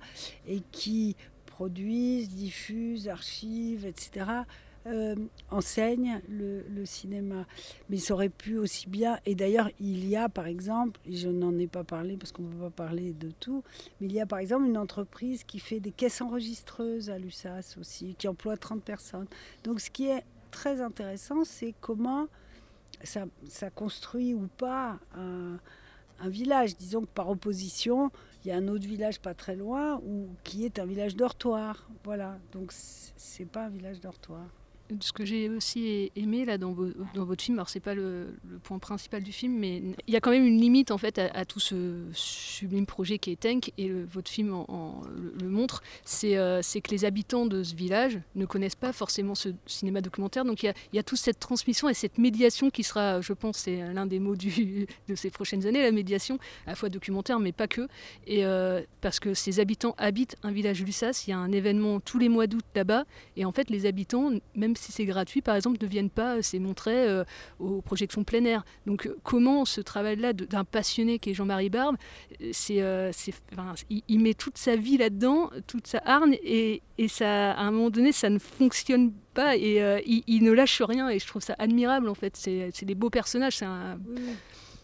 et 0.46 0.60
qui 0.72 1.16
produisent, 1.46 2.28
diffusent, 2.28 3.08
archivent, 3.08 3.84
etc. 3.84 4.26
euh, 4.88 5.14
enseignent 5.50 6.20
le, 6.28 6.84
cinéma. 6.84 7.46
Mais 7.90 7.98
ça 7.98 8.14
aurait 8.14 8.28
pu 8.28 8.56
aussi 8.56 8.88
bien, 8.88 9.18
et 9.26 9.34
d'ailleurs 9.34 9.70
il 9.80 10.08
y 10.08 10.16
a 10.16 10.28
par 10.28 10.46
exemple, 10.46 10.98
et 11.04 11.14
je 11.14 11.28
n'en 11.28 11.56
ai 11.58 11.66
pas 11.66 11.84
parlé 11.84 12.16
parce 12.16 12.32
qu'on 12.32 12.42
ne 12.42 12.52
peut 12.52 12.70
pas 12.70 12.84
parler 12.86 13.12
de 13.12 13.30
tout, 13.30 13.62
mais 14.00 14.06
il 14.06 14.12
y 14.12 14.20
a 14.20 14.26
par 14.26 14.38
exemple 14.38 14.66
une 14.66 14.78
entreprise 14.78 15.44
qui 15.44 15.58
fait 15.58 15.80
des 15.80 15.90
caisses 15.90 16.20
enregistreuses 16.20 17.10
à 17.10 17.18
l'USAS 17.18 17.76
aussi, 17.78 18.14
qui 18.16 18.28
emploie 18.28 18.56
30 18.56 18.82
personnes. 18.82 19.26
Donc 19.64 19.80
ce 19.80 19.90
qui 19.90 20.08
est 20.08 20.24
très 20.50 20.80
intéressant, 20.80 21.44
c'est 21.44 21.74
comment 21.80 22.28
ça, 23.04 23.70
construit 23.74 24.34
ou 24.34 24.48
pas 24.56 24.98
un, 25.14 25.58
village. 26.28 26.76
Disons 26.76 27.02
que 27.02 27.06
par 27.06 27.28
opposition, 27.28 28.10
il 28.44 28.48
y 28.48 28.50
a 28.50 28.56
un 28.56 28.68
autre 28.68 28.86
village 28.86 29.20
pas 29.20 29.34
très 29.34 29.54
loin 29.54 30.00
où, 30.04 30.28
qui 30.42 30.64
est 30.64 30.78
un 30.78 30.86
village 30.86 31.14
dortoir. 31.14 31.88
Voilà, 32.04 32.38
donc 32.52 32.72
c'est 32.72 33.44
pas 33.44 33.66
un 33.66 33.70
village 33.70 34.00
dortoir. 34.00 34.46
Ce 35.00 35.12
que 35.12 35.24
j'ai 35.24 35.48
aussi 35.48 36.10
aimé 36.16 36.44
là 36.44 36.58
dans, 36.58 36.72
votre 36.72 37.42
film, 37.42 37.58
alors 37.58 37.68
c'est 37.68 37.80
pas 37.80 37.94
le, 37.94 38.34
point 38.62 38.78
principal 38.78 39.22
du 39.22 39.32
film, 39.32 39.58
mais 39.58 39.82
il 40.06 40.14
y 40.14 40.16
a 40.16 40.20
quand 40.20 40.30
même 40.30 40.46
une 40.46 40.60
limite 40.60 40.90
en 40.90 40.98
fait 40.98 41.18
à, 41.18 41.44
tout 41.44 41.60
ce 41.60 42.04
sublime 42.12 42.86
projet 42.86 43.18
qui 43.18 43.32
est 43.32 43.40
Tank 43.40 43.72
et 43.78 43.90
votre 43.90 44.30
film 44.30 44.64
le, 45.40 45.48
montre, 45.48 45.82
euh, 46.24 46.60
c'est 46.62 46.80
que 46.80 46.90
les 46.90 47.04
habitants 47.04 47.46
de 47.46 47.62
ce 47.62 47.74
village 47.74 48.18
ne 48.34 48.46
connaissent 48.46 48.74
pas 48.74 48.92
forcément 48.92 49.34
ce 49.34 49.50
cinéma 49.66 50.00
documentaire, 50.00 50.44
donc 50.44 50.62
il 50.62 50.72
y 50.92 50.98
a, 50.98 51.02
toute 51.02 51.18
cette 51.18 51.38
transmission 51.38 51.88
et 51.88 51.94
cette 51.94 52.18
médiation 52.18 52.70
qui 52.70 52.82
sera, 52.82 53.20
je 53.20 53.32
pense, 53.32 53.58
c'est 53.58 53.92
l'un 53.92 54.06
des 54.06 54.18
mots 54.18 54.36
de 54.36 55.14
ces 55.14 55.30
prochaines 55.30 55.66
années, 55.66 55.82
la 55.82 55.92
médiation, 55.92 56.38
à 56.66 56.70
la 56.70 56.76
fois 56.76 56.88
documentaire 56.88 57.38
mais 57.40 57.52
pas 57.52 57.68
que, 57.68 57.88
et 58.26 58.44
euh, 58.44 58.82
parce 59.00 59.20
que 59.20 59.34
ces 59.34 59.60
habitants 59.60 59.94
habitent 59.98 60.36
un 60.42 60.52
village 60.52 60.82
Lussas, 60.82 61.24
il 61.26 61.30
y 61.30 61.32
a 61.32 61.38
un 61.38 61.52
événement 61.52 62.00
tous 62.00 62.18
les 62.18 62.28
mois 62.28 62.46
d'août 62.46 62.64
là-bas, 62.74 63.04
et 63.36 63.44
en 63.44 63.52
fait 63.52 63.70
les 63.70 63.86
habitants, 63.86 64.32
même 64.54 64.76
si 64.78 64.92
c'est 64.92 65.04
gratuit, 65.04 65.42
par 65.42 65.56
exemple, 65.56 65.78
ne 65.80 65.86
viennent 65.86 66.10
pas 66.10 66.36
euh, 66.36 66.42
c'est 66.42 66.58
montré 66.58 67.08
euh, 67.08 67.24
aux 67.58 67.80
projections 67.80 68.24
plein 68.24 68.44
air. 68.44 68.64
Donc 68.86 69.06
euh, 69.06 69.16
comment 69.22 69.64
ce 69.64 69.80
travail-là 69.80 70.32
d'un 70.32 70.64
passionné 70.64 71.18
qui 71.18 71.30
est 71.30 71.34
Jean-Marie 71.34 71.70
Barbe, 71.70 71.96
c'est, 72.52 72.82
enfin, 73.52 73.74
il, 73.90 74.20
met 74.20 74.34
toute 74.34 74.58
sa 74.58 74.76
vie 74.76 74.96
là-dedans, 74.96 75.50
toute 75.66 75.86
sa 75.86 76.00
hargne, 76.04 76.38
et, 76.42 76.82
et, 76.98 77.08
ça, 77.08 77.52
à 77.52 77.62
un 77.62 77.70
moment 77.70 77.90
donné, 77.90 78.12
ça 78.12 78.30
ne 78.30 78.38
fonctionne 78.38 79.12
pas, 79.34 79.56
et 79.56 80.02
il, 80.06 80.42
ne 80.42 80.52
lâche 80.52 80.80
rien, 80.82 81.08
et 81.08 81.18
je 81.18 81.26
trouve 81.26 81.42
ça 81.42 81.54
admirable, 81.58 82.08
en 82.08 82.14
fait. 82.14 82.36
C'est, 82.36 82.84
des 82.84 82.94
beaux 82.94 83.10
personnages. 83.10 83.58
C'est 83.58 83.64
un... 83.64 83.98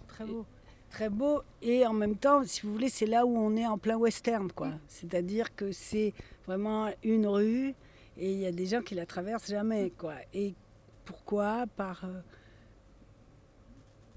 très 0.08 0.24
beau 0.24 0.44
très 0.90 1.08
beau 1.08 1.42
et 1.60 1.84
en 1.86 1.92
même 1.92 2.14
temps, 2.14 2.44
si 2.44 2.62
vous 2.62 2.72
voulez, 2.72 2.88
c'est 2.88 3.06
là 3.06 3.26
où 3.26 3.36
on 3.36 3.56
est 3.56 3.66
en 3.66 3.78
plein 3.78 3.96
western, 3.96 4.52
quoi. 4.52 4.70
C'est-à-dire 4.86 5.56
que 5.56 5.72
c'est 5.72 6.14
vraiment 6.46 6.88
une 7.02 7.26
rue 7.26 7.74
et 8.16 8.32
il 8.32 8.38
y 8.38 8.46
a 8.46 8.52
des 8.52 8.66
gens 8.66 8.82
qui 8.82 8.94
la 8.94 9.06
traversent 9.06 9.48
jamais, 9.50 9.90
quoi. 9.96 10.14
Et 10.32 10.54
pourquoi? 11.04 11.66
Par 11.76 12.04
euh, 12.04 12.20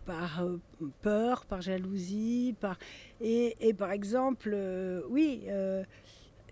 par 0.05 0.43
euh, 0.43 0.57
peur, 1.01 1.45
par 1.45 1.61
jalousie, 1.61 2.55
par 2.59 2.77
et, 3.19 3.55
et 3.59 3.73
par 3.73 3.91
exemple, 3.91 4.51
euh, 4.53 5.01
oui, 5.09 5.43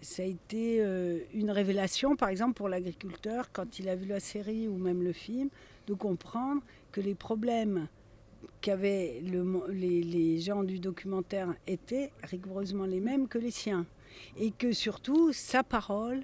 ça 0.02 0.24
a 0.24 0.26
été 0.26 0.80
une 1.34 1.50
révélation, 1.50 2.16
par 2.16 2.30
exemple 2.30 2.54
pour 2.54 2.70
l'agriculteur 2.70 3.52
quand 3.52 3.80
il 3.80 3.90
a 3.90 3.96
vu 3.96 4.06
la 4.06 4.20
série 4.20 4.68
ou 4.68 4.78
même 4.78 5.02
le 5.04 5.14
film, 5.14 5.50
de 5.88 5.94
comprendre 5.94 6.62
que 6.92 7.02
les 7.02 7.16
problèmes 7.16 7.88
qu'avaient 8.62 9.22
le, 9.22 9.72
les, 9.72 10.04
les 10.04 10.40
gens 10.40 10.64
du 10.64 10.80
documentaire 10.80 11.56
étaient 11.66 12.12
rigoureusement 12.24 12.86
les 12.86 13.00
mêmes 13.00 13.28
que 13.28 13.38
les 13.38 13.52
siens, 13.52 13.86
et 14.38 14.52
que 14.52 14.72
surtout 14.72 15.34
sa 15.34 15.64
parole 15.64 16.24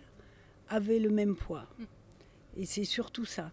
avait 0.72 1.00
le 1.00 1.10
même 1.10 1.36
poids. 1.36 1.66
Et 2.58 2.66
c'est 2.66 2.84
surtout 2.84 3.25
ça 3.25 3.51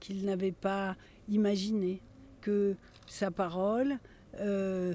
qu'il 0.00 0.24
n'avait 0.24 0.52
pas 0.52 0.96
imaginé, 1.28 2.00
que 2.40 2.76
sa 3.06 3.30
parole 3.30 3.98
euh, 4.40 4.94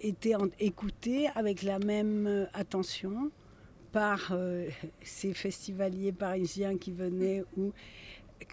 était 0.00 0.34
écoutée 0.58 1.28
avec 1.34 1.62
la 1.62 1.78
même 1.78 2.48
attention 2.54 3.30
par 3.92 4.30
euh, 4.32 4.68
ces 5.02 5.34
festivaliers 5.34 6.12
parisiens 6.12 6.76
qui 6.76 6.92
venaient 6.92 7.44
ou 7.56 7.72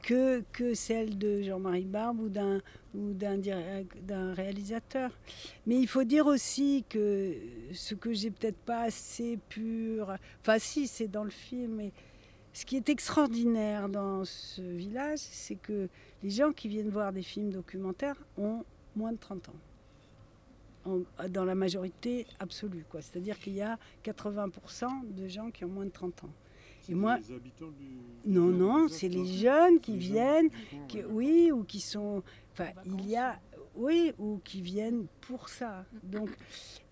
que, 0.03 0.43
que 0.51 0.73
celle 0.73 1.17
de 1.17 1.41
Jean-Marie 1.41 1.85
Barbe 1.85 2.19
ou 2.21 2.29
d'un 2.29 2.61
ou 2.93 3.13
d'un 3.13 4.33
réalisateur. 4.33 5.11
Mais 5.65 5.79
il 5.79 5.87
faut 5.87 6.03
dire 6.03 6.27
aussi 6.27 6.83
que 6.89 7.35
ce 7.73 7.95
que 7.95 8.13
j'ai 8.13 8.31
peut-être 8.31 8.57
pas 8.57 8.81
assez 8.81 9.39
pur, 9.49 10.13
enfin 10.41 10.59
si 10.59 10.87
c'est 10.87 11.07
dans 11.07 11.23
le 11.23 11.29
film, 11.29 11.75
mais 11.75 11.91
ce 12.53 12.65
qui 12.65 12.75
est 12.75 12.89
extraordinaire 12.89 13.89
dans 13.89 14.25
ce 14.25 14.61
village, 14.61 15.19
c'est 15.19 15.55
que 15.55 15.89
les 16.23 16.29
gens 16.29 16.51
qui 16.51 16.67
viennent 16.67 16.89
voir 16.89 17.13
des 17.13 17.23
films 17.23 17.51
documentaires 17.51 18.17
ont 18.37 18.63
moins 18.95 19.13
de 19.13 19.17
30 19.17 19.49
ans. 19.49 19.59
dans 21.29 21.45
la 21.45 21.55
majorité 21.55 22.25
absolue. 22.39 22.85
C'est-à-dire 22.99 23.37
qu'il 23.37 23.53
y 23.53 23.61
a 23.61 23.77
80% 24.03 24.87
de 25.15 25.27
gens 25.27 25.51
qui 25.51 25.65
ont 25.65 25.69
moins 25.69 25.85
de 25.85 25.91
30 25.91 26.23
ans. 26.23 26.29
Et 26.89 26.95
moi, 26.95 27.17
les 27.19 27.35
habitants 27.35 27.69
du... 27.69 27.99
Non, 28.25 28.47
non, 28.47 28.87
c'est 28.87 29.07
les 29.07 29.25
jeunes 29.25 29.79
qui 29.79 29.97
viennent, 29.97 30.49
oui, 31.09 31.51
ou 31.51 31.63
qui 31.63 31.79
sont... 31.79 32.23
Enfin, 32.53 32.69
il 32.85 33.09
y 33.09 33.15
a... 33.15 33.39
Oui, 33.75 34.11
ou 34.19 34.41
qui 34.43 34.61
viennent 34.61 35.05
pour 35.21 35.47
ça. 35.47 35.85
Donc, 36.03 36.29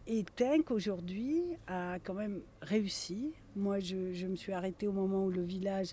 et 0.09 0.25
Tank 0.35 0.71
aujourd'hui 0.71 1.43
a 1.67 1.99
quand 2.03 2.15
même 2.15 2.41
réussi 2.61 3.31
moi, 3.59 3.79
je, 3.79 4.25
me 4.25 4.35
suis 4.35 4.53
arrêtée 4.53 4.87
au 4.87 4.91
moment 4.91 5.25
où 5.25 5.31
le 5.31 5.41
village 5.41 5.89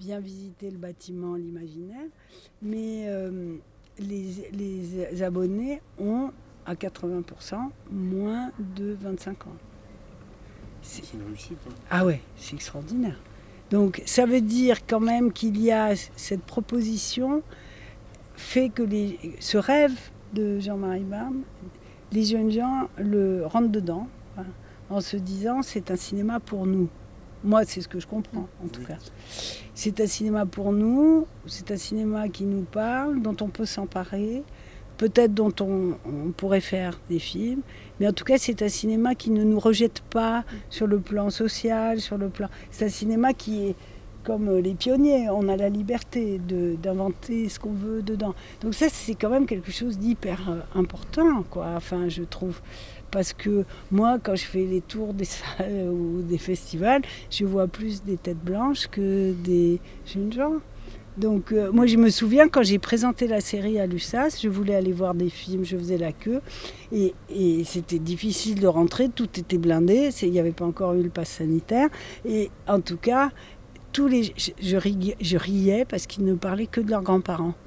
vient 0.00 0.20
visiter 0.20 0.70
le 0.70 0.78
bâtiment, 0.78 1.34
l'imaginaire. 1.34 2.06
Mais 2.62 3.04
euh, 3.08 3.56
les, 3.98 5.22
abonnés 5.22 5.82
ont 5.98 6.30
à 6.64 6.74
80% 6.74 7.56
moins 7.90 8.52
de 8.58 8.96
25 8.98 9.46
ans. 9.48 9.56
C'est 10.82 11.12
une 11.12 11.26
réussite. 11.26 11.58
Hein. 11.68 11.74
Ah 11.90 12.06
ouais, 12.06 12.20
c'est 12.36 12.54
extraordinaire. 12.54 13.20
Donc 13.70 14.02
ça 14.06 14.24
veut 14.24 14.40
dire 14.40 14.86
quand 14.86 15.00
même 15.00 15.32
qu'il 15.32 15.60
y 15.60 15.70
a 15.70 15.94
cette 15.94 16.42
proposition 16.42 17.42
fait 18.34 18.70
que 18.70 18.82
les, 18.82 19.18
ce 19.40 19.58
rêve 19.58 19.98
de 20.32 20.58
Jean-Marie 20.58 21.04
Barbe, 21.04 21.42
les 22.12 22.24
jeunes 22.24 22.50
gens 22.50 22.88
le 22.98 23.46
rentrent 23.46 23.70
dedans 23.70 24.08
hein, 24.38 24.44
en 24.88 25.00
se 25.00 25.16
disant 25.16 25.62
c'est 25.62 25.90
un 25.90 25.96
cinéma 25.96 26.40
pour 26.40 26.66
nous. 26.66 26.88
Moi, 27.42 27.62
c'est 27.64 27.80
ce 27.80 27.88
que 27.88 27.98
je 27.98 28.06
comprends, 28.06 28.48
en 28.62 28.68
tout 28.68 28.82
cas. 28.82 28.98
C'est 29.74 29.98
un 30.00 30.06
cinéma 30.06 30.44
pour 30.44 30.72
nous, 30.72 31.26
c'est 31.46 31.70
un 31.70 31.76
cinéma 31.78 32.28
qui 32.28 32.44
nous 32.44 32.62
parle, 32.62 33.22
dont 33.22 33.36
on 33.40 33.48
peut 33.48 33.64
s'emparer, 33.64 34.42
peut-être 34.98 35.32
dont 35.32 35.54
on, 35.60 35.96
pourrait 36.36 36.60
faire 36.60 37.00
des 37.08 37.18
films, 37.18 37.62
mais 37.98 38.06
en 38.06 38.12
tout 38.12 38.24
cas, 38.24 38.36
c'est 38.36 38.60
un 38.60 38.68
cinéma 38.68 39.14
qui 39.14 39.30
ne 39.30 39.42
nous 39.42 39.58
rejette 39.58 40.00
pas 40.10 40.44
sur 40.68 40.86
le 40.86 41.00
plan 41.00 41.30
social, 41.30 42.00
sur 42.00 42.18
le 42.18 42.28
plan. 42.28 42.48
C'est 42.70 42.84
un 42.84 42.90
cinéma 42.90 43.32
qui 43.32 43.68
est 43.68 43.76
comme 44.24 44.58
les 44.58 44.74
pionniers, 44.74 45.28
on 45.30 45.48
a 45.48 45.56
la 45.56 45.68
liberté 45.68 46.40
d'inventer 46.82 47.48
ce 47.48 47.58
qu'on 47.58 47.72
veut 47.72 48.02
dedans. 48.02 48.34
Donc 48.60 48.74
ça, 48.74 48.86
c'est 48.88 49.14
quand 49.14 49.30
même 49.30 49.46
quelque 49.46 49.70
chose 49.70 49.98
d'hyper 49.98 50.50
euh, 50.50 50.78
important, 50.78 51.42
quoi. 51.50 51.68
Enfin, 51.76 52.08
je 52.08 52.22
trouve 52.22 52.60
parce 53.10 53.32
que 53.32 53.64
moi, 53.90 54.18
quand 54.22 54.36
je 54.36 54.44
fais 54.44 54.64
les 54.64 54.80
tours 54.80 55.14
des 55.14 55.24
salles 55.58 55.88
ou 55.90 56.22
des 56.22 56.38
festivals, 56.38 57.02
je 57.30 57.44
vois 57.44 57.66
plus 57.66 58.02
des 58.02 58.16
têtes 58.16 58.42
blanches 58.42 58.86
que 58.88 59.32
des 59.32 59.80
jeunes 60.06 60.32
gens. 60.32 60.54
Donc 61.16 61.52
euh, 61.52 61.72
moi 61.72 61.86
je 61.86 61.96
me 61.96 62.08
souviens 62.08 62.48
quand 62.48 62.62
j'ai 62.62 62.78
présenté 62.78 63.26
la 63.26 63.40
série 63.40 63.80
à 63.80 63.86
l'USAS, 63.86 64.38
je 64.42 64.48
voulais 64.48 64.74
aller 64.74 64.92
voir 64.92 65.14
des 65.14 65.28
films, 65.28 65.64
je 65.64 65.76
faisais 65.76 65.98
la 65.98 66.12
queue 66.12 66.40
et, 66.92 67.14
c'était 67.64 67.98
difficile 67.98 68.60
de 68.60 68.66
rentrer, 68.66 69.08
tout 69.08 69.28
était 69.38 69.58
blindé, 69.58 70.10
il 70.22 70.30
n'y 70.30 70.40
avait 70.40 70.52
pas 70.52 70.64
encore 70.64 70.94
eu 70.94 71.02
le 71.02 71.10
pass 71.10 71.28
sanitaire 71.28 71.88
et 72.24 72.50
en 72.66 72.80
tout 72.80 72.96
cas 72.96 73.30
tous 73.92 74.06
les, 74.06 74.32
je, 74.60 75.36
riais, 75.36 75.84
parce 75.84 76.06
qu'ils 76.06 76.24
ne 76.24 76.34
parlaient 76.34 76.66
que 76.66 76.80
de 76.80 76.90
leurs 76.90 77.02
grands-parents. 77.02 77.54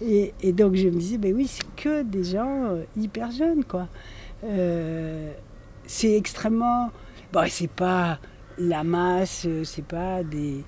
Et, 0.00 0.32
donc 0.52 0.74
je 0.74 0.88
me 0.88 0.98
disais, 0.98 1.18
ben 1.18 1.34
oui, 1.34 1.46
c'est 1.46 1.66
que 1.76 2.02
des 2.02 2.24
gens 2.24 2.64
euh, 2.64 2.82
hyper 2.96 3.30
jeunes, 3.30 3.64
quoi. 3.64 3.88
Euh, 4.44 5.32
c'est 5.86 6.16
extrêmement. 6.16 6.90
Bon, 7.32 7.44
c'est 7.48 7.70
pas 7.70 8.18
la 8.58 8.84
masse, 8.84 9.44
euh, 9.46 9.64
c'est 9.64 9.84
pas 9.84 10.22
des, 10.24 10.64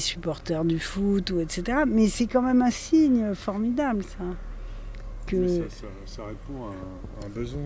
supporters 0.00 0.64
du 0.64 0.78
foot, 0.78 1.30
ou 1.30 1.40
etc. 1.40 1.80
Mais 1.86 2.08
c'est 2.08 2.26
quand 2.26 2.42
même 2.42 2.62
un 2.62 2.70
signe 2.70 3.34
formidable, 3.34 4.02
ça. 4.02 4.24
Que... 5.26 5.68
Ça, 5.68 5.86
ça, 6.04 6.22
répond 6.26 6.66
à 6.66 7.26
un, 7.26 7.28
besoin, 7.28 7.64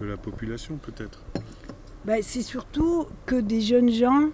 de 0.00 0.06
la 0.06 0.16
population, 0.16 0.76
peut-être. 0.76 1.24
Ben, 2.04 2.22
c'est 2.22 2.42
surtout 2.42 3.06
que 3.26 3.36
des 3.36 3.60
jeunes 3.60 3.90
gens 3.90 4.28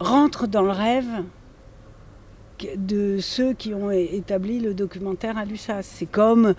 rentrent 0.00 0.46
dans 0.46 0.62
le 0.62 0.70
rêve 0.70 1.24
de 2.76 3.18
ceux 3.20 3.52
qui 3.52 3.74
ont 3.74 3.90
établi 3.90 4.60
le 4.60 4.74
documentaire 4.74 5.38
à 5.38 5.44
l'USAS. 5.44 5.82
C'est 5.82 6.06
comme 6.06 6.54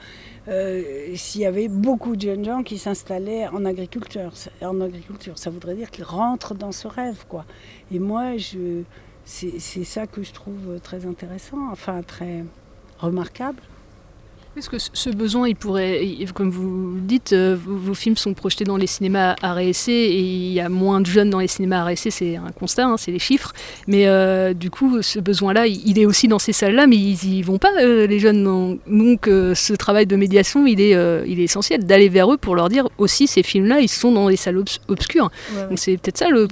euh, 0.48 1.16
s'il 1.16 1.42
y 1.42 1.46
avait 1.46 1.68
beaucoup 1.68 2.16
de 2.16 2.22
jeunes 2.22 2.46
gens 2.46 2.64
qui 2.64 2.78
s'installaient 2.78 3.48
en 3.48 3.66
agriculture. 3.66 4.34
En 4.62 4.82
agriculture, 4.82 5.38
ça 5.38 5.50
voudrait 5.50 5.76
dire 5.76 5.92
qu'ils 5.92 6.04
rentrent 6.04 6.56
dans 6.56 6.72
ce 6.72 6.88
rêve, 6.88 7.26
quoi. 7.28 7.46
Et 7.92 8.00
moi, 8.00 8.32
c'est, 9.26 9.84
ça 9.84 10.08
que 10.08 10.24
je 10.24 10.34
trouve 10.34 10.80
très 10.82 11.06
intéressant, 11.06 11.70
enfin 11.72 12.02
très 12.02 12.44
remarquable. 13.00 13.62
Est-ce 14.56 14.70
que 14.70 14.78
ce 14.78 15.10
besoin, 15.10 15.48
il 15.48 15.56
pourrait, 15.56 16.00
comme 16.36 16.52
vous 16.52 16.94
le 16.94 17.02
dites, 17.02 17.34
euh, 17.34 17.58
vos, 17.60 17.96
films 17.96 18.18
sont 18.18 18.36
projetés 18.36 18.66
dans 18.66 18.78
les 18.78 18.86
cinémas 18.86 19.36
à 19.42 19.60
et 19.64 20.20
il 20.20 20.54
y 20.54 20.60
a 20.60 20.70
moins 20.70 21.02
de 21.02 21.08
jeunes 21.08 21.32
dans 21.32 21.40
les 21.40 21.48
cinémas 21.48 21.84
à 21.84 21.96
c'est 21.96 22.36
un 22.36 22.52
constat, 22.52 22.86
hein, 22.86 22.98
c'est 22.98 23.12
les 23.12 23.18
chiffres. 23.18 23.52
Mais 23.88 24.08
euh, 24.08 24.54
du 24.54 24.70
coup, 24.70 25.02
ce 25.02 25.20
besoin-là, 25.20 25.66
il 25.66 25.98
est 25.98 26.06
aussi 26.06 26.28
dans 26.28 26.38
ces 26.38 26.54
salles-là, 26.54 26.86
mais 26.86 26.98
ils 26.98 27.26
y 27.26 27.42
vont 27.42 27.58
pas, 27.58 27.72
euh, 27.80 28.06
les 28.06 28.20
jeunes. 28.20 28.44
Donc, 28.86 29.26
ce 29.26 29.74
travail 29.74 30.06
de 30.06 30.16
médiation, 30.16 30.68
il 30.68 30.80
est, 30.80 30.92
il 31.28 31.40
est 31.40 31.44
essentiel 31.44 31.84
d'aller 31.84 32.10
vers 32.10 32.32
eux 32.32 32.38
pour 32.38 32.56
leur 32.56 32.70
dire 32.70 32.90
aussi, 33.00 33.26
ces 33.26 33.42
films-là, 33.42 33.80
ils 33.80 33.90
sont 33.90 34.12
dans 34.12 34.28
les 34.28 34.38
salles 34.38 34.64
obscures. 34.88 35.32
Donc 35.70 35.80
c'est 35.80 35.98
peut-être 35.98 36.18
ça 36.20 36.30
le, 36.30 36.48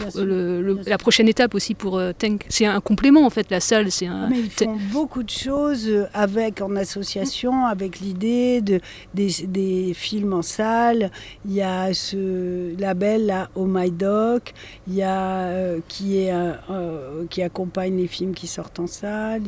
la 0.88 0.98
prochaine 0.98 1.28
étape 1.28 1.54
aussi 1.54 1.76
pour 1.76 2.02
Tank. 2.18 2.46
C'est 2.50 2.66
un 2.66 2.82
complément 2.82 3.26
en 3.26 3.30
fait, 3.30 3.52
la 3.52 3.60
salle. 3.60 3.92
C'est 3.92 4.08
un. 4.08 4.28
Mais 4.28 4.40
ils 4.40 4.50
font 4.50 4.78
beaucoup 4.92 5.22
de 5.22 5.30
choses 5.30 6.08
avec 6.14 6.62
en 6.62 6.76
association 6.76 7.66
avec 7.66 7.91
l'idée 8.00 8.62
de, 8.62 8.80
des, 9.14 9.94
films 9.94 10.34
en 10.34 10.42
salle. 10.42 11.12
Il 11.46 11.54
y 11.54 11.62
a 11.62 11.94
ce 11.94 12.80
label 12.80 13.26
là, 13.26 13.50
Oh 13.56 13.66
My 13.68 13.92
Doc, 13.92 14.54
il 14.88 14.96
y 14.96 15.04
a, 15.04 15.46
euh, 15.46 15.80
qui, 15.88 16.20
est, 16.20 16.32
euh, 16.34 17.26
qui 17.30 17.42
accompagne 17.42 17.98
les 17.98 18.08
films 18.08 18.34
qui 18.34 18.48
sortent 18.48 18.80
en 18.80 18.88
salle, 18.88 19.44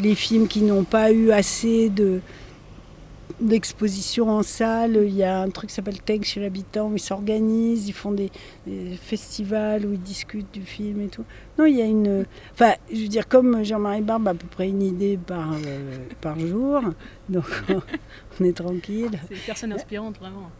les 0.00 0.14
films 0.14 0.48
qui 0.48 0.62
n'ont 0.62 0.84
pas 0.84 1.12
eu 1.12 1.30
assez 1.30 1.88
de 1.88 2.20
d'exposition 3.40 4.28
en 4.30 4.42
salle. 4.42 4.96
Il 5.04 5.14
y 5.14 5.22
a 5.22 5.40
un 5.40 5.50
truc 5.50 5.70
qui 5.70 5.74
s'appelle 5.74 6.00
Tank 6.00 6.24
chez 6.24 6.40
l'habitant 6.40 6.88
où 6.88 6.94
ils 6.94 7.00
s'organisent, 7.00 7.88
ils 7.88 7.92
font 7.92 8.12
des, 8.12 8.30
festivals 9.00 9.86
où 9.86 9.92
ils 9.92 10.00
discutent 10.00 10.52
du 10.52 10.62
film 10.62 11.00
et 11.02 11.08
tout. 11.08 11.24
Non, 11.58 11.66
il 11.66 11.76
y 11.76 11.82
a 11.82 11.86
une. 11.86 12.24
Enfin, 12.52 12.74
je 12.92 13.02
veux 13.02 13.08
dire, 13.08 13.28
comme 13.28 13.64
Jean-Marie 13.64 14.02
Barbe 14.02 14.28
a 14.28 14.30
à 14.32 14.34
peu 14.34 14.46
près 14.46 14.68
une 14.68 14.82
idée 14.82 15.18
par, 15.18 15.52
euh, 15.52 15.98
par 16.20 16.38
jour, 16.38 16.80
donc 17.28 17.46
on 18.40 18.44
est 18.44 18.56
tranquille. 18.56 19.18
C'est 19.28 19.34
une 19.34 19.40
personne 19.40 19.72
inspirante, 19.72 20.18
vraiment. 20.18 20.50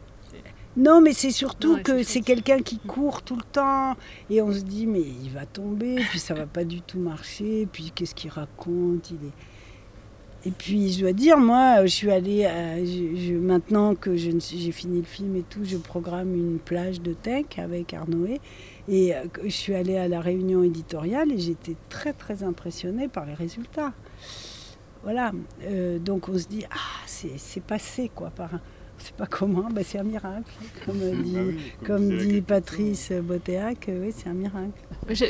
Non, 0.76 1.00
mais 1.00 1.14
c'est 1.14 1.30
surtout 1.30 1.78
que 1.83 2.02
c'est 2.02 2.21
quelqu'un 2.21 2.61
qui 2.61 2.78
court 2.78 3.23
tout 3.23 3.37
le 3.37 3.42
temps 3.42 3.97
et 4.28 4.42
on 4.42 4.52
se 4.52 4.61
dit 4.61 4.87
mais 4.87 5.00
il 5.00 5.30
va 5.30 5.47
tomber, 5.47 5.97
puis 6.11 6.18
ça 6.18 6.35
va 6.35 6.45
pas 6.45 6.64
du 6.64 6.83
tout 6.83 6.99
marcher, 6.99 7.66
puis 7.73 7.92
qu'est-ce 7.95 8.14
qu'il 8.14 8.30
raconte 8.30 9.11
Il 9.11 9.28
est 9.28 9.33
et 10.47 10.53
puis 10.53 10.93
je 10.93 11.00
dois 11.00 11.12
dire, 11.12 11.38
moi, 11.38 11.85
je 11.87 11.91
suis 11.91 12.11
allée, 12.11 12.49
je, 12.85 13.35
maintenant 13.35 13.97
que 13.97 14.15
j'ai 14.15 14.38
fini 14.71 14.99
le 14.99 15.05
film 15.05 15.35
et 15.35 15.43
tout, 15.43 15.65
je 15.65 15.76
programme 15.76 16.37
une 16.37 16.61
plage 16.61 17.00
de 17.00 17.15
tech 17.15 17.47
avec 17.57 17.93
Arnoé. 17.93 18.41
Et 18.88 19.12
euh, 19.12 19.25
je 19.43 19.49
suis 19.49 19.75
allée 19.75 19.97
à 19.97 20.07
la 20.07 20.21
réunion 20.21 20.62
éditoriale 20.62 21.33
et 21.33 21.38
j'étais 21.38 21.75
très 21.88 22.12
très 22.12 22.45
impressionnée 22.45 23.09
par 23.09 23.26
les 23.26 23.35
résultats. 23.35 23.93
Voilà, 25.03 25.33
euh, 25.65 25.99
donc 25.99 26.29
on 26.29 26.38
se 26.38 26.47
dit, 26.47 26.65
ah, 26.71 27.03
c'est 27.07 27.62
passé 27.65 28.09
quoi, 28.15 28.31
par 28.31 28.50
c'est 28.99 29.15
pas 29.15 29.26
comment, 29.26 29.69
bah, 29.71 29.83
c'est 29.85 29.99
un 29.99 30.05
miracle, 30.05 30.50
comme 30.85 30.99
bah 30.99 31.17
dit, 31.23 31.37
comme 31.85 32.17
dit 32.17 32.41
Patrice 32.41 33.12
Botéac, 33.12 33.88
oui, 33.88 34.12
c'est 34.17 34.29
un 34.29 34.35
miracle. 34.35 34.71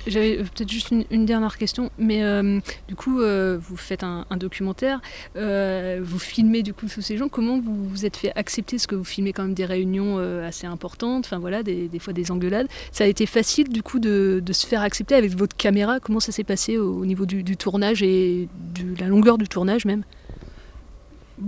J'avais 0.06 0.38
peut-être 0.38 0.70
juste 0.70 0.92
une, 1.10 1.26
dernière 1.26 1.58
question, 1.58 1.90
mais 1.98 2.22
euh, 2.22 2.60
du 2.88 2.94
coup, 2.94 3.20
euh, 3.20 3.58
vous 3.60 3.76
faites 3.76 4.02
un, 4.02 4.24
documentaire, 4.36 5.00
euh, 5.36 6.00
vous 6.02 6.18
filmez 6.18 6.62
du 6.62 6.72
coup 6.72 6.86
tous 6.86 7.00
ces 7.00 7.16
gens, 7.16 7.28
comment 7.28 7.58
vous 7.60 7.84
vous 7.88 8.06
êtes 8.06 8.16
fait 8.16 8.32
accepter, 8.36 8.78
ce 8.78 8.86
que 8.86 8.94
vous 8.94 9.04
filmez 9.04 9.32
quand 9.32 9.42
même 9.42 9.54
des 9.54 9.64
réunions 9.64 10.18
assez 10.18 10.66
importantes, 10.66 11.26
enfin 11.26 11.38
voilà, 11.38 11.62
des, 11.62 11.90
fois 11.98 12.12
des 12.12 12.30
engueulades, 12.30 12.68
ça 12.92 13.04
a 13.04 13.06
été 13.06 13.26
facile 13.26 13.68
du 13.68 13.82
coup 13.82 13.98
de, 13.98 14.42
se 14.52 14.66
faire 14.66 14.82
accepter 14.82 15.14
avec 15.14 15.36
votre 15.36 15.56
caméra, 15.56 16.00
comment 16.00 16.20
ça 16.20 16.32
s'est 16.32 16.44
passé 16.44 16.78
au, 16.78 17.04
niveau 17.04 17.26
du, 17.26 17.56
tournage 17.56 18.02
et 18.02 18.48
de 18.74 18.98
la 19.00 19.08
longueur 19.08 19.36
du 19.38 19.48
tournage 19.48 19.84
même? 19.84 20.04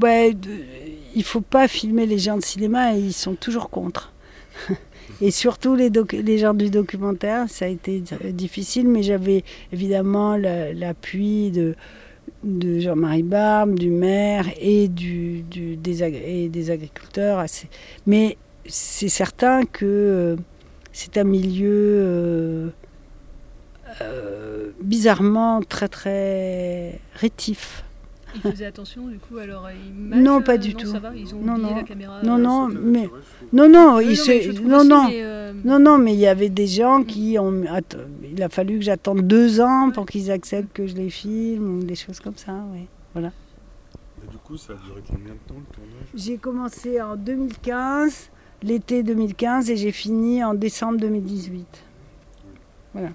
Ouais, 0.02 0.34
il 1.18 1.24
faut 1.24 1.40
pas 1.40 1.66
filmer 1.66 2.06
les 2.06 2.18
gens 2.18 2.36
de 2.36 2.44
cinéma 2.44 2.94
et 2.94 3.00
ils 3.00 3.12
sont 3.12 3.34
toujours 3.34 3.70
contre. 3.70 4.12
et 5.20 5.32
surtout 5.32 5.74
les, 5.74 5.90
les, 6.12 6.38
gens 6.38 6.54
du 6.54 6.70
documentaire, 6.70 7.50
ça 7.50 7.64
a 7.64 7.68
été 7.68 8.04
difficile, 8.30 8.86
mais 8.86 9.02
j'avais 9.02 9.42
évidemment 9.72 10.36
l'appui 10.36 11.50
de, 11.50 11.74
Jean-Marie 12.44 13.24
Barbe, 13.24 13.76
du 13.76 13.90
maire 13.90 14.46
et, 14.60 14.86
des, 14.86 16.70
agriculteurs. 16.70 17.44
Mais 18.06 18.36
c'est 18.64 19.08
certain 19.08 19.64
que 19.64 19.84
euh, 19.84 20.36
c'est 20.92 21.18
un 21.18 21.24
milieu 21.24 21.68
euh, 21.68 22.68
euh, 24.02 24.70
bizarrement 24.80 25.62
très 25.62 25.88
très 25.88 27.00
rétif. 27.14 27.82
Ils 28.44 28.50
faisaient 28.52 28.66
attention 28.66 29.06
du 29.06 29.18
coup 29.18 29.38
alors 29.38 29.68
Non, 29.94 30.42
pas 30.42 30.58
du 30.58 30.72
non, 30.72 30.78
tout. 30.78 30.86
Ça 30.86 30.98
va 30.98 31.14
ils 31.14 31.34
ont 31.34 31.40
non, 31.40 31.58
non. 31.58 31.74
la 31.74 31.82
caméra. 31.82 32.22
Non, 32.22 32.38
non, 32.38 32.68
mais 32.68 33.08
non, 33.52 33.68
non, 33.68 34.00
il 34.00 34.18
non, 34.64 34.84
non, 34.84 35.08
euh, 35.12 35.52
non, 35.64 35.78
non, 35.78 35.98
mais 35.98 36.14
il 36.14 36.20
y 36.20 36.26
avait 36.26 36.48
des 36.48 36.66
gens 36.66 37.02
qui 37.02 37.38
ont. 37.38 37.64
Il 38.22 38.42
a 38.42 38.48
fallu 38.48 38.78
que 38.78 38.84
j'attende 38.84 39.22
deux 39.22 39.60
ans 39.60 39.90
pour 39.90 40.06
qu'ils 40.06 40.30
acceptent 40.30 40.72
que 40.72 40.86
je 40.86 40.94
les 40.94 41.10
filme 41.10 41.78
ou 41.78 41.82
des 41.82 41.94
choses 41.94 42.20
comme 42.20 42.36
ça, 42.36 42.52
oui. 42.72 42.86
Voilà. 43.14 43.32
Et 44.22 44.30
du 44.30 44.36
coup, 44.38 44.56
ça 44.56 44.74
a 44.74 44.76
duré 44.76 45.02
combien 45.06 45.34
de 45.34 45.38
temps 45.46 45.54
le 45.58 45.74
tournage? 45.74 46.08
J'ai 46.14 46.36
commencé 46.36 47.00
en 47.00 47.16
2015, 47.16 48.30
l'été 48.62 49.02
2015, 49.02 49.70
et 49.70 49.76
j'ai 49.76 49.92
fini 49.92 50.44
en 50.44 50.54
décembre 50.54 50.98
2018. 50.98 51.66
Voilà. 52.92 53.08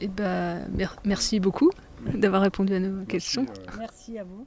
Et 0.00 0.06
eh 0.06 0.08
ben, 0.08 0.66
merci 1.04 1.38
beaucoup 1.38 1.70
d'avoir 2.14 2.42
répondu 2.42 2.74
à 2.74 2.80
nos 2.80 3.04
questions. 3.04 3.46
Merci 3.78 4.18
à 4.18 4.24
vous. 4.24 4.46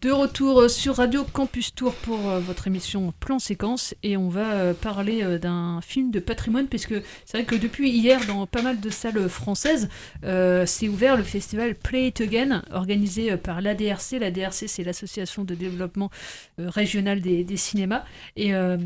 De 0.00 0.10
retour 0.10 0.70
sur 0.70 0.96
Radio 0.96 1.22
Campus 1.22 1.74
Tour 1.74 1.92
pour 1.92 2.30
euh, 2.30 2.40
votre 2.40 2.66
émission 2.66 3.12
Plan 3.20 3.38
Séquence. 3.38 3.94
Et 4.02 4.16
on 4.16 4.30
va 4.30 4.52
euh, 4.52 4.72
parler 4.72 5.22
euh, 5.22 5.38
d'un 5.38 5.82
film 5.82 6.10
de 6.10 6.18
patrimoine 6.18 6.66
puisque 6.66 6.94
c'est 7.26 7.36
vrai 7.36 7.44
que 7.44 7.54
depuis 7.54 7.90
hier 7.90 8.24
dans 8.26 8.46
pas 8.46 8.62
mal 8.62 8.80
de 8.80 8.88
salles 8.88 9.28
françaises 9.28 9.90
euh, 10.24 10.64
s'est 10.64 10.88
ouvert 10.88 11.18
le 11.18 11.22
festival 11.22 11.74
Play 11.74 12.08
It 12.08 12.22
Again 12.22 12.62
organisé 12.72 13.36
par 13.36 13.60
l'ADRC. 13.60 14.12
L'ADRC 14.18 14.64
c'est 14.66 14.82
l'association 14.82 15.44
de 15.44 15.54
développement 15.54 16.10
euh, 16.58 16.70
régional 16.70 17.20
des, 17.20 17.56
cinémas. 17.56 18.04
Et, 18.36 18.54
euh, 18.54 18.76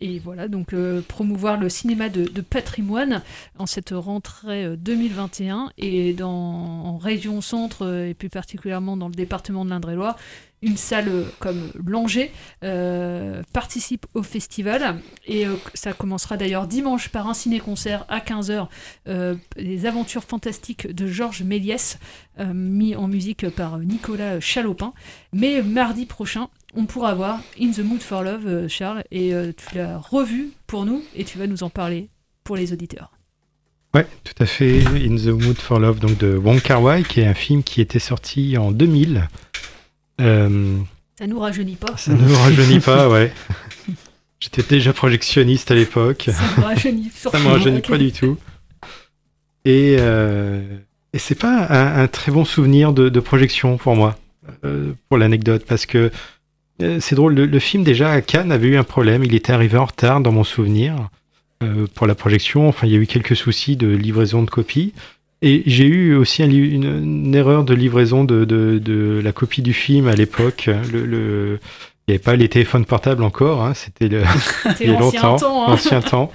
et 0.00 0.18
voilà 0.18 0.48
donc 0.48 0.72
euh, 0.72 1.00
promouvoir 1.02 1.58
le 1.58 1.68
cinéma 1.68 2.08
de, 2.08 2.40
patrimoine 2.40 3.22
en 3.58 3.66
cette 3.66 3.90
rentrée 3.90 4.64
euh, 4.64 4.76
2021 4.76 5.70
et 5.78 6.12
dans 6.12 6.32
en 6.32 6.98
région 6.98 7.40
centre 7.40 7.86
euh, 7.86 8.08
et 8.08 8.14
plus 8.14 8.28
particulièrement 8.28 8.96
dans 8.96 9.08
le 9.08 9.14
département 9.14 9.64
de 9.64 9.70
l'Indre-et-Loire 9.70 10.16
une 10.66 10.76
salle 10.76 11.08
euh, 11.08 11.24
comme 11.38 11.70
Langer 11.86 12.32
euh, 12.64 13.42
participe 13.52 14.06
au 14.14 14.22
festival 14.22 14.96
et 15.26 15.46
euh, 15.46 15.54
ça 15.74 15.92
commencera 15.92 16.36
d'ailleurs 16.36 16.66
dimanche 16.66 17.08
par 17.08 17.28
un 17.28 17.34
ciné-concert 17.34 18.04
à 18.08 18.18
15h 18.18 18.66
euh, 19.08 19.36
les 19.56 19.86
aventures 19.86 20.24
fantastiques 20.24 20.92
de 20.92 21.06
Georges 21.06 21.42
Méliès 21.42 21.98
mis 22.52 22.94
en 22.94 23.08
musique 23.08 23.48
par 23.48 23.78
Nicolas 23.78 24.40
Chalopin 24.40 24.92
mais 25.32 25.62
mardi 25.62 26.04
prochain 26.04 26.48
on 26.74 26.84
pourra 26.84 27.14
voir 27.14 27.40
In 27.58 27.70
the 27.70 27.78
Mood 27.78 28.02
for 28.02 28.22
Love 28.22 28.68
Charles 28.68 29.04
et 29.10 29.32
tu 29.56 29.76
l'as 29.76 29.96
revu 29.96 30.50
pour 30.66 30.84
nous 30.84 31.02
et 31.14 31.24
tu 31.24 31.38
vas 31.38 31.46
nous 31.46 31.62
en 31.62 31.70
parler 31.70 32.10
pour 32.44 32.56
les 32.56 32.74
auditeurs 32.74 33.16
Ouais, 33.94 34.06
tout 34.24 34.42
à 34.42 34.44
fait. 34.44 34.84
In 34.84 35.16
the 35.16 35.28
Mood 35.28 35.56
for 35.56 35.78
Love, 35.78 36.00
donc 36.00 36.18
de 36.18 36.36
Wong 36.36 36.60
Kar 36.60 36.82
Wai, 36.82 37.02
qui 37.02 37.20
est 37.20 37.26
un 37.26 37.32
film 37.32 37.62
qui 37.62 37.80
était 37.80 37.98
sorti 37.98 38.58
en 38.58 38.70
2000. 38.70 39.26
Euh, 40.20 40.78
ça 41.18 41.26
nous 41.26 41.38
rajeunit 41.38 41.76
pas 41.76 41.96
ça 41.96 42.12
ne 42.12 42.22
me 42.22 42.34
rajeunit 42.34 42.80
pas, 42.80 43.08
ouais. 43.08 43.32
J'étais 44.40 44.62
déjà 44.62 44.92
projectionniste 44.92 45.70
à 45.70 45.74
l'époque. 45.74 46.30
ça 46.32 46.42
me 46.58 46.64
rajeunit 46.64 47.10
Ça 47.14 47.38
me 47.38 47.48
rajeunit 47.48 47.80
pas 47.80 47.98
du 47.98 48.12
tout. 48.12 48.36
Et, 49.64 49.96
euh, 49.98 50.62
et 51.12 51.18
c'est 51.18 51.34
pas 51.34 51.66
un, 51.68 52.02
un 52.02 52.06
très 52.06 52.30
bon 52.30 52.44
souvenir 52.44 52.92
de, 52.92 53.08
de 53.08 53.20
projection 53.20 53.78
pour 53.78 53.96
moi, 53.96 54.18
euh, 54.64 54.92
pour 55.08 55.18
l'anecdote, 55.18 55.64
parce 55.66 55.86
que 55.86 56.10
euh, 56.82 56.98
c'est 57.00 57.14
drôle, 57.14 57.34
le, 57.34 57.46
le 57.46 57.58
film 57.58 57.82
déjà 57.82 58.10
à 58.10 58.20
Cannes 58.20 58.52
avait 58.52 58.68
eu 58.68 58.76
un 58.76 58.84
problème, 58.84 59.24
il 59.24 59.34
était 59.34 59.52
arrivé 59.52 59.78
en 59.78 59.86
retard 59.86 60.20
dans 60.20 60.32
mon 60.32 60.44
souvenir 60.44 61.08
euh, 61.62 61.86
pour 61.94 62.06
la 62.06 62.14
projection, 62.14 62.68
enfin 62.68 62.86
il 62.86 62.92
y 62.92 62.96
a 62.96 62.98
eu 62.98 63.06
quelques 63.06 63.34
soucis 63.34 63.76
de 63.76 63.88
livraison 63.88 64.42
de 64.42 64.50
copies. 64.50 64.92
Et 65.42 65.62
j'ai 65.66 65.86
eu 65.86 66.14
aussi 66.14 66.42
un 66.42 66.50
une, 66.50 66.84
une 66.84 67.34
erreur 67.34 67.64
de 67.64 67.74
livraison 67.74 68.24
de, 68.24 68.44
de, 68.44 68.78
de 68.78 69.20
la 69.22 69.32
copie 69.32 69.62
du 69.62 69.72
film 69.74 70.08
à 70.08 70.14
l'époque. 70.14 70.70
Le, 70.92 71.04
le- 71.04 71.58
il 72.08 72.12
n'y 72.12 72.14
avait 72.14 72.22
pas 72.22 72.36
les 72.36 72.48
téléphones 72.48 72.84
portables 72.84 73.22
encore, 73.24 73.64
hein, 73.64 73.74
c'était 73.74 74.08
le, 74.08 74.22
C'était 74.72 74.84
il 74.84 74.90
y 74.92 74.94
a 74.94 74.98
l'ancien 75.00 75.22
longtemps, 75.22 75.36
temps, 75.38 75.64
hein. 75.66 75.70
l'ancien 75.70 76.00
temps. 76.00 76.32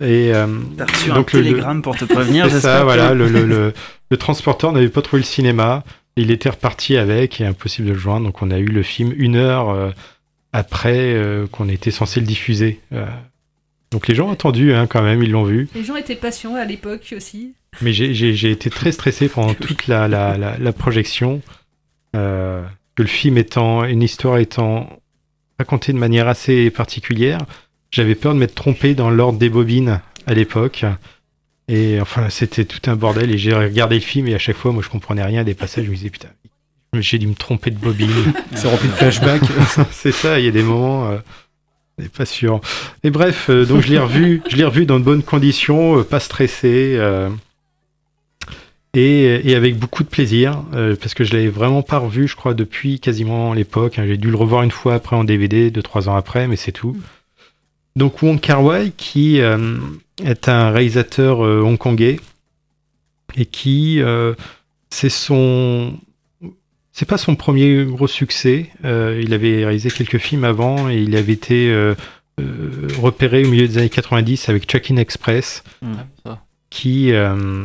Et 0.00 0.34
euh, 0.34 0.46
T'as 0.76 0.86
reçu 0.86 1.10
un 1.10 1.14
donc 1.16 1.32
le- 1.32 1.40
le- 1.40 1.44
télégramme 1.46 1.82
pour 1.82 1.96
te 1.96 2.04
prévenir, 2.06 2.50
ça, 2.60 2.78
que- 2.80 2.84
voilà. 2.84 3.14
Le, 3.14 3.28
le, 3.28 3.44
le, 3.44 3.72
le 4.10 4.16
transporteur 4.16 4.72
n'avait 4.72 4.88
pas 4.88 5.02
trouvé 5.02 5.20
le 5.20 5.26
cinéma. 5.26 5.84
Il 6.16 6.30
était 6.30 6.48
reparti 6.48 6.96
avec 6.96 7.40
et 7.40 7.44
impossible 7.46 7.88
de 7.88 7.92
le 7.92 7.98
joindre. 7.98 8.26
Donc 8.26 8.40
on 8.42 8.50
a 8.50 8.58
eu 8.58 8.66
le 8.66 8.82
film 8.82 9.12
une 9.16 9.36
heure 9.36 9.68
euh, 9.70 9.90
après 10.52 10.96
euh, 11.14 11.46
qu'on 11.48 11.68
était 11.68 11.90
censé 11.90 12.20
le 12.20 12.26
diffuser. 12.26 12.80
Euh, 12.92 13.04
donc 13.92 14.08
les 14.08 14.14
gens 14.14 14.28
ont 14.28 14.32
attendu 14.32 14.72
hein, 14.72 14.86
quand 14.86 15.02
même, 15.02 15.22
ils 15.22 15.30
l'ont 15.30 15.44
vu. 15.44 15.68
les 15.74 15.84
gens 15.84 15.96
étaient 15.96 16.16
patients 16.16 16.54
à 16.56 16.64
l'époque 16.64 17.14
aussi 17.16 17.52
Mais 17.82 17.92
j'ai- 17.92 18.50
été 18.50 18.70
très 18.70 18.92
stressé 18.92 19.28
pendant 19.28 19.54
toute 19.54 19.86
la, 19.86 20.08
la, 20.08 20.36
la, 20.36 20.56
la 20.58 20.72
projection. 20.72 21.42
Euh, 22.16 22.62
que 22.94 23.02
le 23.02 23.08
film 23.08 23.38
étant, 23.38 23.84
une 23.84 24.02
histoire 24.02 24.38
étant 24.38 24.88
racontée 25.58 25.92
de 25.92 25.98
manière 25.98 26.28
assez 26.28 26.70
particulière, 26.70 27.38
j'avais 27.90 28.14
peur 28.14 28.34
de 28.34 28.38
m'être 28.38 28.54
trompé 28.54 28.94
dans 28.94 29.10
l'ordre 29.10 29.38
des 29.38 29.48
bobines 29.48 30.00
à 30.26 30.34
l'époque. 30.34 30.84
Et 31.68 31.98
enfin, 32.00 32.28
c'était 32.30 32.64
tout 32.64 32.88
un 32.90 32.94
bordel. 32.96 33.30
Et 33.32 33.38
j'ai 33.38 33.52
regardé 33.54 33.96
le 33.96 34.00
film 34.00 34.28
et 34.28 34.34
à 34.34 34.38
chaque 34.38 34.56
fois, 34.56 34.70
moi, 34.72 34.82
je 34.82 34.88
comprenais 34.88 35.24
rien 35.24 35.42
des 35.44 35.54
passages. 35.54 35.86
Je 35.86 35.90
me 35.90 35.96
disais, 35.96 36.10
putain, 36.10 36.28
j'ai 36.94 37.18
dû 37.18 37.26
me 37.26 37.34
tromper 37.34 37.70
de 37.70 37.78
bobine. 37.78 38.08
C'est 38.54 38.68
rempli 38.68 38.88
de 38.88 38.92
flashbacks. 38.94 39.42
C'est 39.90 40.12
ça, 40.12 40.38
il 40.38 40.44
y 40.44 40.48
a 40.48 40.52
des 40.52 40.62
moments. 40.62 41.10
Euh, 41.10 41.18
n'est 41.98 42.08
pas 42.08 42.26
sûr. 42.26 42.60
Et 43.04 43.10
bref, 43.10 43.48
euh, 43.50 43.64
donc 43.64 43.82
je 43.82 43.88
l'ai 43.88 43.98
revu, 43.98 44.42
je 44.48 44.56
l'ai 44.56 44.64
revu 44.64 44.84
dans 44.84 44.98
de 44.98 45.04
bonnes 45.04 45.22
conditions, 45.22 45.98
euh, 45.98 46.02
pas 46.02 46.18
stressé. 46.20 46.96
euh, 46.98 47.30
et, 48.94 49.50
et 49.50 49.54
avec 49.54 49.76
beaucoup 49.78 50.02
de 50.04 50.08
plaisir, 50.08 50.62
euh, 50.74 50.96
parce 50.96 51.14
que 51.14 51.24
je 51.24 51.32
l'avais 51.32 51.48
vraiment 51.48 51.82
pas 51.82 51.98
revu, 51.98 52.28
je 52.28 52.36
crois, 52.36 52.54
depuis 52.54 53.00
quasiment 53.00 53.52
l'époque. 53.52 53.98
hein. 53.98 54.04
J'ai 54.06 54.16
dû 54.16 54.30
le 54.30 54.36
revoir 54.36 54.62
une 54.62 54.70
fois 54.70 54.94
après 54.94 55.16
en 55.16 55.24
DVD, 55.24 55.70
deux, 55.70 55.82
trois 55.82 56.08
ans 56.08 56.16
après, 56.16 56.46
mais 56.48 56.56
c'est 56.56 56.72
tout. 56.72 56.96
Donc 57.96 58.22
Wong 58.22 58.40
Kar 58.40 58.62
Wai, 58.64 58.92
qui 58.96 59.40
euh, 59.40 59.78
est 60.24 60.48
un 60.48 60.70
réalisateur 60.70 61.44
euh, 61.44 61.62
hongkongais, 61.62 62.18
et 63.36 63.46
qui, 63.46 64.00
euh, 64.00 64.34
c'est 64.90 65.08
son... 65.10 65.94
C'est 66.96 67.08
pas 67.08 67.18
son 67.18 67.34
premier 67.34 67.84
gros 67.86 68.06
succès. 68.06 68.70
Euh, 68.84 69.20
il 69.20 69.34
avait 69.34 69.64
réalisé 69.64 69.90
quelques 69.90 70.18
films 70.18 70.44
avant 70.44 70.88
et 70.88 70.98
il 70.98 71.16
avait 71.16 71.32
été 71.32 71.68
euh, 71.68 71.96
euh, 72.40 72.86
repéré 73.00 73.44
au 73.44 73.48
milieu 73.48 73.66
des 73.66 73.78
années 73.78 73.88
90 73.88 74.48
avec 74.48 74.70
Chuckin 74.70 74.96
Express, 74.98 75.64
ça. 76.24 76.44
qui, 76.70 77.10
euh, 77.10 77.64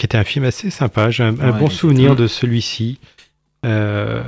qui 0.00 0.06
était 0.06 0.18
un 0.18 0.24
film 0.24 0.44
assez 0.44 0.70
sympa. 0.70 1.10
J'ai 1.10 1.22
un, 1.22 1.38
un 1.40 1.52
Ouais, 1.52 1.58
bon 1.60 1.68
souvenir 1.70 2.16
de 2.16 2.26
celui-ci. 2.26 2.98
Euh, 3.64 4.22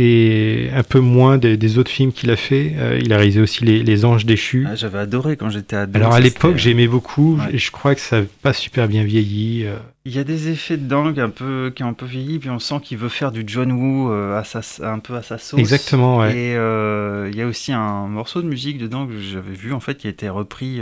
et 0.00 0.68
un 0.76 0.84
peu 0.84 1.00
moins 1.00 1.38
des, 1.38 1.56
des 1.56 1.76
autres 1.78 1.90
films 1.90 2.12
qu'il 2.12 2.30
a 2.30 2.36
fait. 2.36 2.74
Euh, 2.76 3.00
il 3.02 3.12
a 3.12 3.16
réalisé 3.16 3.40
aussi 3.40 3.64
Les, 3.64 3.82
Les 3.82 4.04
Anges 4.04 4.24
Déchus. 4.26 4.64
Ah, 4.70 4.76
J'avais 4.76 4.98
adoré 4.98 5.36
quand 5.36 5.50
j'étais 5.50 5.74
ado. 5.74 5.98
Alors 5.98 6.14
à 6.14 6.20
l'époque, 6.20 6.52
c'était- 6.52 6.70
j'aimais 6.70 6.86
beaucoup 6.86 7.36
Ouais. 7.36 7.54
et 7.54 7.58
je 7.58 7.72
crois 7.72 7.96
que 7.96 8.00
ça 8.00 8.20
n'a 8.20 8.26
pas 8.42 8.52
super 8.52 8.86
bien 8.86 9.02
vieilli. 9.02 9.64
euh. 9.66 9.76
Il 10.04 10.14
y 10.14 10.20
a 10.20 10.24
des 10.24 10.50
effets 10.50 10.76
dedans 10.76 11.12
qui, 11.12 11.20
un 11.20 11.30
peu, 11.30 11.72
qui 11.74 11.82
ont 11.82 11.88
un 11.88 11.92
peu 11.94 12.06
vieilli, 12.06 12.38
puis 12.38 12.48
on 12.48 12.60
sent 12.60 12.76
qu'il 12.84 12.96
veut 12.98 13.08
faire 13.08 13.32
du 13.32 13.42
John 13.44 13.72
Woo 13.72 14.12
euh, 14.12 14.38
à 14.38 14.44
sa, 14.44 14.60
un 14.88 15.00
peu 15.00 15.16
à 15.16 15.22
sa 15.22 15.36
sauce. 15.36 15.58
Exactement, 15.58 16.18
ouais. 16.18 16.30
Et 16.32 16.54
euh, 16.54 17.28
il 17.32 17.36
y 17.36 17.42
a 17.42 17.46
aussi 17.46 17.72
un 17.72 18.06
morceau 18.06 18.40
de 18.40 18.46
musique 18.46 18.78
dedans 18.78 19.04
que 19.06 19.18
j'avais 19.20 19.52
vu, 19.54 19.72
en 19.72 19.80
fait, 19.80 19.96
qui 19.96 20.06
a 20.06 20.10
été 20.10 20.28
repris. 20.28 20.80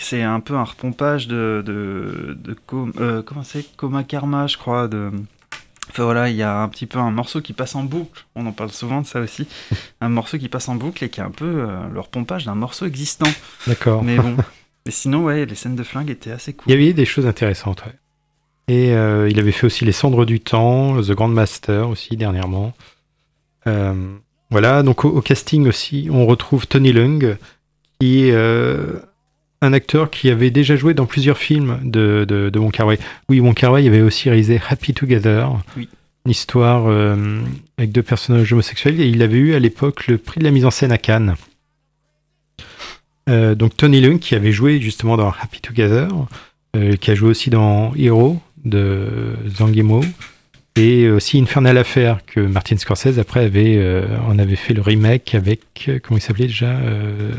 C'est 0.00 0.22
un 0.22 0.40
peu 0.40 0.54
un 0.54 0.64
repompage 0.64 1.28
de. 1.28 1.62
de, 1.66 2.36
de 2.40 2.54
Com- 2.66 2.92
euh, 3.00 3.22
comment 3.22 3.42
c'est? 3.42 3.64
Coma 3.76 4.04
Karma, 4.04 4.46
je 4.46 4.56
crois. 4.56 4.88
De... 4.88 5.10
Enfin 5.90 6.04
voilà, 6.04 6.28
il 6.28 6.36
y 6.36 6.42
a 6.42 6.60
un 6.60 6.68
petit 6.68 6.86
peu 6.86 6.98
un 6.98 7.10
morceau 7.10 7.40
qui 7.40 7.52
passe 7.52 7.74
en 7.74 7.82
boucle. 7.84 8.24
On 8.34 8.46
en 8.46 8.52
parle 8.52 8.70
souvent 8.70 9.00
de 9.00 9.06
ça 9.06 9.20
aussi. 9.20 9.46
un 10.00 10.08
morceau 10.08 10.38
qui 10.38 10.48
passe 10.48 10.68
en 10.68 10.74
boucle 10.76 11.04
et 11.04 11.08
qui 11.08 11.20
est 11.20 11.24
un 11.24 11.30
peu 11.30 11.46
euh, 11.46 11.88
le 11.92 12.00
repompage 12.00 12.44
d'un 12.44 12.54
morceau 12.54 12.86
existant. 12.86 13.30
D'accord. 13.66 14.02
Mais 14.02 14.16
bon. 14.16 14.36
Mais 14.86 14.92
sinon, 14.92 15.24
ouais, 15.24 15.44
les 15.44 15.54
scènes 15.54 15.76
de 15.76 15.82
flingue 15.82 16.08
étaient 16.08 16.30
assez 16.30 16.54
cool. 16.54 16.64
Il 16.72 16.78
y 16.80 16.82
avait 16.82 16.92
des 16.94 17.04
choses 17.04 17.26
intéressantes, 17.26 17.84
ouais. 17.84 17.92
Et 18.68 18.94
euh, 18.94 19.28
il 19.30 19.38
avait 19.38 19.52
fait 19.52 19.66
aussi 19.66 19.84
Les 19.84 19.92
Cendres 19.92 20.24
du 20.24 20.40
Temps, 20.40 21.00
The 21.02 21.10
Grand 21.12 21.28
Master 21.28 21.88
aussi 21.88 22.16
dernièrement. 22.16 22.72
Euh, 23.66 23.94
voilà, 24.50 24.82
donc 24.82 25.04
au, 25.04 25.08
au 25.08 25.20
casting 25.20 25.66
aussi, 25.66 26.08
on 26.10 26.24
retrouve 26.26 26.66
Tony 26.66 26.92
Leung, 26.92 27.36
qui 28.00 28.28
est 28.28 28.32
euh, 28.32 29.00
un 29.60 29.72
acteur 29.72 30.10
qui 30.10 30.30
avait 30.30 30.50
déjà 30.50 30.76
joué 30.76 30.94
dans 30.94 31.06
plusieurs 31.06 31.38
films 31.38 31.80
de, 31.82 32.24
de, 32.28 32.48
de 32.50 32.58
Wong 32.58 32.72
Kar 32.72 32.86
Wai. 32.86 32.98
Oui, 33.28 33.40
Wong 33.40 33.54
Kar 33.54 33.72
Wai 33.72 33.86
avait 33.86 34.02
aussi 34.02 34.28
réalisé 34.28 34.60
Happy 34.68 34.94
Together, 34.94 35.50
Oui. 35.76 35.88
une 36.26 36.30
histoire 36.30 36.86
euh, 36.86 37.40
avec 37.76 37.90
deux 37.92 38.02
personnages 38.02 38.52
homosexuels, 38.52 39.00
et 39.00 39.08
il 39.08 39.22
avait 39.22 39.38
eu 39.38 39.54
à 39.54 39.58
l'époque 39.58 40.06
le 40.06 40.18
prix 40.18 40.38
de 40.38 40.44
la 40.44 40.50
mise 40.52 40.64
en 40.64 40.70
scène 40.70 40.92
à 40.92 40.98
Cannes. 40.98 41.34
Euh, 43.28 43.54
donc 43.54 43.76
Tony 43.76 44.00
Leung 44.00 44.18
qui 44.18 44.34
avait 44.34 44.52
joué 44.52 44.80
justement 44.80 45.16
dans 45.16 45.28
Happy 45.30 45.60
Together, 45.60 46.08
euh, 46.76 46.96
qui 46.96 47.10
a 47.10 47.14
joué 47.14 47.28
aussi 47.30 47.50
dans 47.50 47.92
Hero 47.94 48.40
de 48.64 49.34
Zhang 49.48 49.74
Yimou 49.74 50.02
et 50.78 51.10
aussi 51.10 51.40
Infernal 51.40 51.76
Affair 51.76 52.18
que 52.26 52.40
Martin 52.40 52.76
Scorsese 52.76 53.18
après 53.18 53.44
avait 53.44 53.76
euh, 53.76 54.06
on 54.28 54.38
avait 54.38 54.56
fait 54.56 54.74
le 54.74 54.80
remake 54.80 55.34
avec 55.34 55.60
euh, 55.88 55.98
comment 56.02 56.18
il 56.18 56.20
s'appelait 56.20 56.46
déjà 56.46 56.70
euh, 56.70 57.32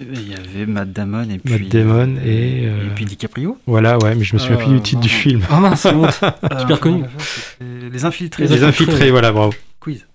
Il 0.00 0.28
y 0.28 0.34
avait 0.34 0.66
Matt 0.66 0.92
Damon 0.92 1.28
et 1.30 1.38
puis. 1.38 1.52
Matt 1.54 1.68
Damon 1.68 2.16
et 2.24 2.62
euh, 2.66 2.86
Et 2.86 2.94
puis 2.94 3.04
DiCaprio 3.04 3.58
voilà 3.66 3.98
ouais 3.98 4.14
mais 4.14 4.24
je 4.24 4.34
me 4.34 4.38
souviens 4.38 4.56
plus 4.56 4.72
du 4.74 4.80
titre 4.80 5.00
du 5.00 5.08
film 5.08 5.42
Ah 5.50 5.60
mince, 5.60 5.80
c'est 5.82 5.92
honte. 5.94 6.20
Euh, 6.52 6.60
Super 6.60 6.80
connu. 6.80 7.02
Les 7.92 8.04
Infiltrés. 8.04 8.46
les 8.46 8.62
infiltrés 8.62 9.10
voilà 9.10 9.32
bravo 9.32 9.52
Quiz. 9.80 10.06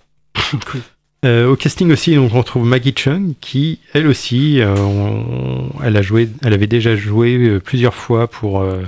Euh, 1.23 1.47
au 1.51 1.55
casting 1.55 1.91
aussi, 1.91 2.15
donc, 2.15 2.33
on 2.33 2.37
retrouve 2.39 2.65
Maggie 2.65 2.95
Chung, 2.97 3.33
qui, 3.41 3.79
elle 3.93 4.07
aussi, 4.07 4.59
euh, 4.59 4.73
on- 4.75 5.69
elle, 5.83 5.95
a 5.95 6.01
joué, 6.01 6.29
elle 6.43 6.53
avait 6.53 6.65
déjà 6.67 6.95
joué 6.95 7.59
plusieurs 7.59 7.93
fois 7.93 8.27
pour, 8.27 8.61
euh, 8.61 8.81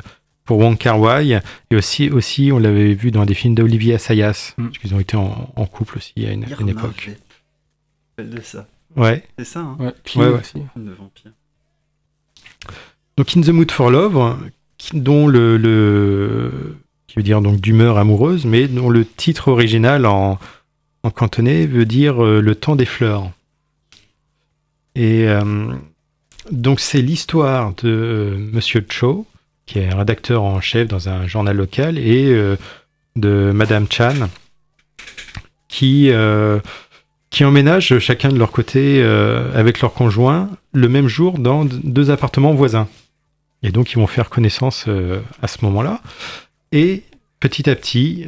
pour 0.46 0.58
Wong 0.60 0.78
Kar 0.78 1.00
Wai, 1.00 1.40
et 1.72 1.76
aussi, 1.76 2.10
aussi 2.10 2.52
on 2.52 2.60
l'avait 2.60 2.94
vu 2.94 3.12
dans 3.12 3.26
des 3.26 3.34
films 3.34 3.56
d'Olivier 3.56 3.94
Assayas, 3.96 4.54
parce 4.58 4.78
qu'ils 4.78 4.94
ont 4.94 5.00
été 5.00 5.16
en, 5.18 5.52
en 5.56 5.66
couple 5.66 5.98
aussi 5.98 6.14
à 6.26 6.32
une, 6.34 6.46
une 6.60 6.70
époque. 6.70 7.12
de 8.18 8.42
ça. 8.42 8.68
Ouais. 8.96 9.24
C'est 9.40 9.46
ça, 9.46 9.62
hein 9.62 9.78
Ouais, 9.80 9.94
Clio 10.04 10.38
aussi. 10.38 10.52
Film 10.74 10.86
de 10.86 10.92
vampire. 10.92 11.32
Donc 13.18 13.36
In 13.38 13.42
the 13.42 13.50
Mood 13.50 13.72
for 13.72 13.90
Love, 13.92 14.38
qui- 14.78 15.00
dont 15.00 15.28
le, 15.28 15.58
le- 15.58 16.78
qui 17.08 17.16
veut 17.16 17.24
dire 17.24 17.42
donc 17.42 17.60
d'humeur 17.62 17.98
amoureuse, 17.98 18.46
mais 18.46 18.68
dont 18.68 18.90
le 18.90 19.06
titre 19.06 19.48
original 19.50 20.06
en, 20.06 20.40
en 21.04 21.10
cantonais 21.12 21.66
veut 21.68 21.86
dire 21.86 22.24
euh, 22.24 22.42
le 22.42 22.56
temps 22.56 22.76
des 22.76 22.86
fleurs. 22.86 23.32
Et 24.96 25.28
euh, 25.28 25.74
donc 26.52 26.80
c'est 26.80 27.02
l'histoire 27.02 27.74
de 27.84 27.88
euh, 27.90 28.38
Monsieur 28.52 28.86
Cho, 28.90 29.26
qui 29.66 29.80
est 29.80 29.94
rédacteur 29.94 30.44
en 30.44 30.60
chef 30.62 30.88
dans 30.88 31.10
un 31.10 31.28
journal 31.28 31.56
local, 31.56 31.98
et 31.98 32.26
euh, 32.28 32.56
de 33.16 33.52
Madame 33.54 33.88
Chan, 33.90 34.30
qui 35.68 36.10
euh, 36.12 36.60
qui 37.30 37.46
emménagent 37.46 37.98
chacun 38.00 38.30
de 38.30 38.38
leur 38.38 38.52
côté 38.52 39.02
euh, 39.02 39.52
avec 39.58 39.82
leur 39.82 39.94
conjoint 39.94 40.50
le 40.72 40.90
même 40.90 41.08
jour 41.08 41.40
dans 41.40 41.66
deux 41.66 42.12
appartements 42.12 42.54
voisins. 42.54 42.88
Et 43.64 43.72
donc 43.72 43.92
ils 43.94 43.96
vont 43.96 44.08
faire 44.08 44.30
connaissance 44.30 44.88
à 45.42 45.48
ce 45.48 45.64
moment-là. 45.64 46.02
Et 46.74 47.04
petit 47.40 47.70
à 47.70 47.76
petit, 47.76 48.26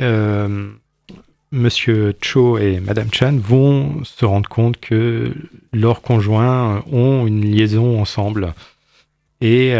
Monsieur 1.52 2.16
Cho 2.22 2.58
et 2.58 2.80
Madame 2.80 3.10
Chan 3.12 3.36
vont 3.38 4.04
se 4.06 4.24
rendre 4.24 4.48
compte 4.48 4.80
que 4.80 5.34
leurs 5.74 6.02
conjoints 6.02 6.84
ont 6.90 7.28
une 7.28 7.44
liaison 7.44 8.00
ensemble. 8.00 8.54
Et 9.42 9.74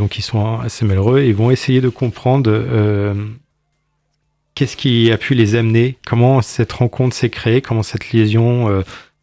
donc 0.00 0.16
ils 0.16 0.22
sont 0.22 0.58
assez 0.60 0.86
malheureux 0.86 1.20
et 1.20 1.30
vont 1.34 1.50
essayer 1.50 1.82
de 1.82 1.90
comprendre 1.90 2.50
euh, 2.50 3.14
qu'est-ce 4.54 4.74
qui 4.74 5.12
a 5.12 5.18
pu 5.18 5.34
les 5.34 5.56
amener, 5.56 5.98
comment 6.06 6.40
cette 6.40 6.72
rencontre 6.72 7.14
s'est 7.14 7.28
créée, 7.28 7.60
comment 7.60 7.82
cette 7.82 8.10
liaison 8.10 8.70
euh, 8.70 8.80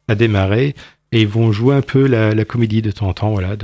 a 0.08 0.14
démarré. 0.14 0.76
Et 1.12 1.24
ils 1.24 1.28
vont 1.28 1.52
jouer 1.52 1.74
un 1.74 1.82
peu 1.82 2.06
la, 2.06 2.46
comédie 2.46 2.84
de 2.84 2.92
temps 2.92 3.08
en 3.08 3.14
temps, 3.16 3.32
voilà, 3.32 3.56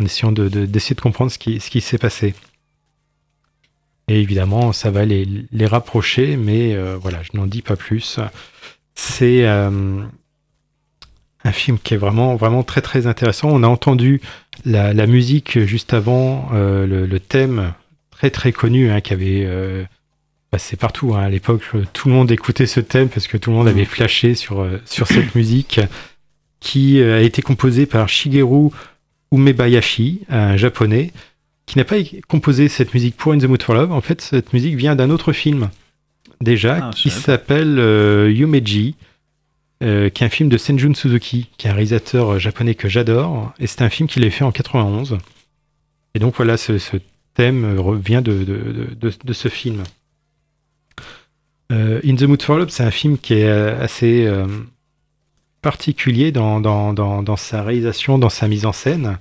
en 0.00 0.04
essayant 0.04 0.30
de- 0.30 0.48
de- 0.48 0.66
d'essayer 0.66 0.94
de, 0.94 1.00
comprendre 1.00 1.32
ce 1.32 1.38
qui, 1.38 1.58
ce 1.58 1.68
qui 1.68 1.80
s'est 1.80 1.98
passé. 1.98 2.32
Et 4.06 4.20
évidemment, 4.20 4.72
ça 4.72 4.92
va 4.92 5.04
les, 5.04 5.26
les 5.50 5.66
rapprocher, 5.66 6.36
mais 6.36 6.76
euh, 6.76 6.96
voilà, 6.96 7.22
je 7.24 7.36
n'en 7.36 7.46
dis 7.48 7.62
pas 7.62 7.74
plus. 7.74 8.20
C'est 8.94 9.44
un 11.44 11.52
film 11.52 11.78
qui 11.82 11.94
est 11.94 11.98
vraiment, 11.98 12.36
vraiment 12.36 12.62
très, 12.62 12.80
très 12.80 13.06
intéressant. 13.06 13.48
On 13.50 13.62
a 13.62 13.68
entendu 13.68 14.20
la, 14.64 14.92
la 14.94 15.06
musique 15.06 15.58
juste 15.60 15.92
avant, 15.92 16.48
euh, 16.54 16.86
le, 16.86 17.06
le 17.06 17.20
thème 17.20 17.72
très, 18.10 18.30
très 18.30 18.52
connu, 18.52 18.90
hein, 18.90 19.00
qui 19.00 19.12
avait 19.12 19.44
euh, 19.46 19.84
passé 20.50 20.76
partout. 20.76 21.14
hein. 21.14 21.22
À 21.24 21.28
l'époque, 21.28 21.62
tout 21.92 22.08
le 22.08 22.14
monde 22.14 22.30
écoutait 22.30 22.66
ce 22.66 22.80
thème 22.80 23.08
parce 23.08 23.26
que 23.26 23.36
tout 23.36 23.50
le 23.50 23.56
monde 23.56 23.68
avait 23.68 23.84
flashé 23.84 24.34
sur, 24.34 24.60
euh, 24.62 24.80
sur 24.86 25.06
cette 25.06 25.34
musique 25.36 25.80
qui 26.60 27.02
a 27.02 27.20
été 27.20 27.42
composée 27.42 27.84
par 27.84 28.08
Shigeru 28.08 28.70
Umebayashi, 29.32 30.22
un 30.30 30.56
japonais, 30.56 31.12
qui 31.66 31.76
n'a 31.78 31.84
pas 31.84 31.96
composé 32.28 32.68
cette 32.68 32.94
musique 32.94 33.16
pour 33.16 33.32
In 33.32 33.38
the 33.38 33.44
Mood 33.44 33.62
for 33.62 33.74
Love. 33.74 33.92
En 33.92 34.00
fait, 34.00 34.20
cette 34.20 34.52
musique 34.52 34.76
vient 34.76 34.96
d'un 34.96 35.10
autre 35.10 35.32
film, 35.32 35.68
déjà, 36.40 36.78
Ah, 36.82 36.90
qui 36.94 37.10
s'appelle 37.10 37.78
euh, 37.78 38.30
Yumeji, 38.32 38.94
euh, 39.82 40.08
qui 40.08 40.22
est 40.22 40.26
un 40.26 40.30
film 40.30 40.48
de 40.48 40.56
Senjun 40.56 40.94
Suzuki, 40.94 41.48
qui 41.58 41.66
est 41.66 41.70
un 41.70 41.74
réalisateur 41.74 42.34
euh, 42.34 42.38
japonais 42.38 42.76
que 42.76 42.88
j'adore. 42.88 43.52
Et 43.58 43.66
c'est 43.66 43.82
un 43.82 43.90
film 43.90 44.08
qu'il 44.08 44.24
a 44.24 44.30
fait 44.30 44.44
en 44.44 44.52
91. 44.52 45.18
Et 46.14 46.20
donc 46.20 46.36
voilà, 46.36 46.56
ce, 46.56 46.72
thème 47.34 47.64
euh, 47.64 47.80
revient 47.80 48.22
de, 48.24 49.32
ce 49.32 49.48
film. 49.48 49.82
In 51.70 52.14
the 52.14 52.22
Mood 52.22 52.40
for 52.40 52.56
Love, 52.56 52.68
c'est 52.68 52.84
un 52.84 52.92
film 52.92 53.18
qui 53.18 53.34
est 53.34 53.48
assez 53.48 54.30
particulier 55.60 56.30
dans, 56.30 56.60
dans, 56.60 57.36
sa 57.36 57.64
réalisation, 57.64 58.16
dans 58.16 58.28
sa 58.28 58.46
mise 58.46 58.64
en 58.64 58.72
scène. 58.72 59.18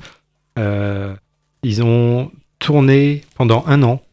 Ils 0.58 1.82
ont 1.82 2.32
tourné 2.60 3.24
pendant 3.36 3.64
un 3.66 3.82
an 3.82 4.04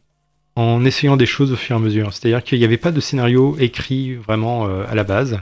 en 0.55 0.83
essayant 0.85 1.17
des 1.17 1.27
choses 1.27 1.51
au 1.51 1.55
fur 1.55 1.75
et 1.75 1.79
à 1.79 1.81
mesure. 1.81 2.13
C'est-à-dire 2.13 2.43
qu'il 2.43 2.57
n'y 2.57 2.65
avait 2.65 2.77
pas 2.77 2.91
de 2.91 2.99
scénario 2.99 3.55
écrit 3.59 4.15
vraiment 4.15 4.65
à 4.65 4.95
la 4.95 5.03
base. 5.03 5.39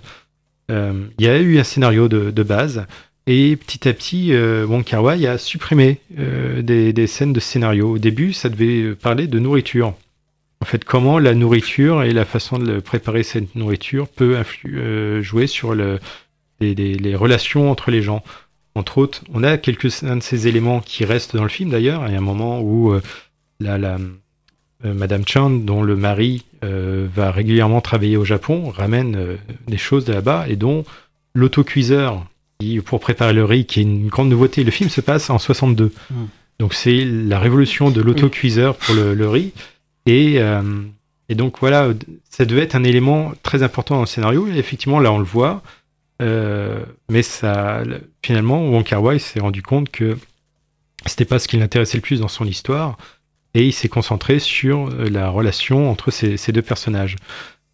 Euh, 0.69 1.05
il 1.17 1.25
y 1.25 1.29
a 1.29 1.37
eu 1.37 1.59
un 1.59 1.63
scénario 1.63 2.07
de, 2.07 2.43
base 2.43 2.85
et 3.31 3.55
petit 3.57 3.87
à 3.87 3.93
petit, 3.93 4.33
euh, 4.33 4.65
Wong 4.65 4.83
Kar 4.83 5.03
Wai 5.03 5.27
a 5.27 5.37
supprimé 5.37 5.99
euh, 6.17 6.63
des, 6.63 7.05
scènes 7.05 7.31
de 7.31 7.39
scénario. 7.39 7.91
Au 7.91 7.97
début, 7.99 8.33
ça 8.33 8.49
devait 8.49 8.95
parler 8.95 9.27
de 9.27 9.37
nourriture. 9.37 9.93
En 10.61 10.65
fait, 10.65 10.83
comment 10.83 11.19
la 11.19 11.35
nourriture 11.35 12.01
et 12.01 12.11
la 12.11 12.25
façon 12.25 12.57
de 12.57 12.79
préparer 12.79 13.21
cette 13.21 13.53
nourriture 13.53 14.07
peut 14.07 14.41
euh, 14.65 15.21
jouer 15.21 15.45
sur 15.45 15.75
le, 15.75 15.99
les, 16.59 17.15
relations 17.15 17.69
entre 17.69 17.91
les 17.91 18.01
gens. 18.01 18.23
Entre 18.73 18.97
autres, 18.97 19.23
on 19.31 19.43
a 19.43 19.59
quelques-uns 19.59 20.17
de 20.17 20.23
ces 20.23 20.47
éléments 20.47 20.79
qui 20.79 21.05
restent 21.05 21.35
dans 21.35 21.43
le 21.43 21.49
film 21.49 21.69
d'ailleurs. 21.69 22.07
Il 22.07 22.13
y 22.13 22.15
a 22.15 22.17
un 22.17 22.21
moment 22.21 22.61
où 22.61 22.93
la, 23.59 23.77
Madame 24.83 25.23
Chan, 25.27 25.49
dont 25.49 25.83
le 25.83 25.95
mari 25.95 26.45
euh, 26.63 27.07
va 27.13 27.31
régulièrement 27.31 27.81
travailler 27.81 28.17
au 28.17 28.25
Japon, 28.25 28.69
ramène 28.69 29.15
euh, 29.15 29.35
des 29.67 29.77
choses 29.77 30.05
de 30.05 30.13
là-bas 30.13 30.45
et 30.47 30.55
dont 30.55 30.85
l'autocuiseur 31.33 32.25
qui, 32.59 32.79
pour 32.81 32.99
préparer 32.99 33.33
le 33.33 33.45
riz, 33.45 33.65
qui 33.65 33.79
est 33.79 33.83
une 33.83 34.07
grande 34.07 34.29
nouveauté. 34.29 34.63
Le 34.63 34.71
film 34.71 34.89
se 34.89 35.01
passe 35.01 35.29
en 35.29 35.37
62. 35.37 35.93
Mm. 36.09 36.15
Donc 36.59 36.73
c'est 36.73 37.05
la 37.05 37.39
révolution 37.39 37.89
de 37.89 38.01
l'autocuiseur 38.01 38.75
pour 38.75 38.95
le, 38.95 39.13
le 39.13 39.29
riz. 39.29 39.53
Et, 40.05 40.39
euh, 40.39 40.61
et 41.29 41.35
donc 41.35 41.59
voilà, 41.59 41.89
ça 42.29 42.45
devait 42.45 42.61
être 42.61 42.75
un 42.75 42.83
élément 42.83 43.33
très 43.43 43.63
important 43.63 43.95
dans 43.95 44.01
le 44.01 44.07
scénario. 44.07 44.47
Et 44.47 44.57
effectivement, 44.57 44.99
là, 44.99 45.11
on 45.11 45.19
le 45.19 45.23
voit. 45.23 45.61
Euh, 46.21 46.83
mais 47.09 47.21
ça, 47.21 47.83
finalement, 48.23 48.67
Wong 48.67 48.83
Kar 48.83 49.01
Wai 49.01 49.19
s'est 49.19 49.39
rendu 49.39 49.61
compte 49.61 49.89
que 49.89 50.17
c'était 51.05 51.25
pas 51.25 51.39
ce 51.39 51.47
qui 51.47 51.57
l'intéressait 51.57 51.97
le 51.97 52.01
plus 52.01 52.19
dans 52.19 52.27
son 52.27 52.45
histoire. 52.45 52.97
Et 53.53 53.65
il 53.65 53.73
s'est 53.73 53.89
concentré 53.89 54.39
sur 54.39 54.89
euh, 54.89 55.09
la 55.09 55.29
relation 55.29 55.89
entre 55.89 56.11
ces, 56.11 56.37
ces 56.37 56.51
deux 56.51 56.61
personnages. 56.61 57.15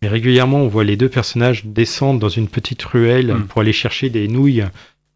Et 0.02 0.08
régulièrement, 0.08 0.60
on 0.60 0.68
voit 0.68 0.84
les 0.84 0.98
deux 0.98 1.10
personnages 1.10 1.66
descendre 1.66 2.20
dans 2.20 2.30
une 2.30 2.48
petite 2.48 2.84
ruelle 2.84 3.34
Mm. 3.34 3.48
pour 3.48 3.62
aller 3.62 3.74
chercher 3.74 4.10
des 4.10 4.28
nouilles 4.28 4.66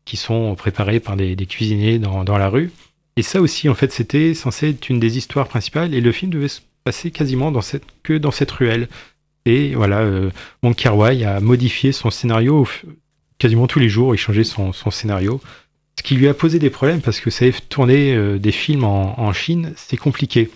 qui 0.06 0.18
sont 0.18 0.56
préparées 0.56 1.00
par 1.00 1.16
des, 1.16 1.36
des 1.36 1.46
cuisiniers 1.46 2.00
dans, 2.00 2.24
dans 2.24 2.38
la 2.38 2.50
rue. 2.50 2.72
Et 3.16 3.22
ça 3.22 3.42
aussi, 3.42 3.70
en 3.70 3.76
fait, 3.76 3.92
c'était 3.92 4.34
censé 4.34 4.70
être 4.70 4.90
une 4.90 5.00
des 5.00 5.18
histoires 5.18 5.48
principales. 5.48 5.94
Et 5.94 6.02
le 6.02 6.12
film 6.12 6.32
devait 6.32 6.48
se 6.48 6.62
passer 6.84 7.12
quasiment 7.12 7.52
dans 7.52 7.62
cette, 7.62 7.84
que 8.02 8.18
dans 8.18 8.32
cette 8.32 8.52
ruelle. 8.52 8.88
Et 9.46 9.76
voilà, 9.76 10.00
euh, 10.00 10.32
Wai 10.64 11.24
a 11.24 11.40
modifié 11.40 11.92
son 11.92 12.10
scénario 12.10 12.68
quasiment 13.38 13.68
tous 13.68 13.80
les 13.80 13.90
jours. 13.90 14.16
Il 14.16 14.18
changeait 14.18 14.44
son, 14.44 14.74
son 14.74 14.90
scénario. 14.90 15.42
Ce 16.00 16.02
qui 16.02 16.16
lui 16.16 16.30
a 16.30 16.34
posé 16.34 16.60
des 16.60 16.70
problèmes 16.70 17.02
parce 17.02 17.20
que 17.20 17.26
vous 17.26 17.36
savez, 17.36 17.54
tourner 17.68 18.16
euh, 18.16 18.40
des 18.40 18.54
films 18.54 18.86
en, 18.86 19.20
en 19.20 19.34
Chine, 19.34 19.74
c'est 19.76 19.98
compliqué. 19.98 20.50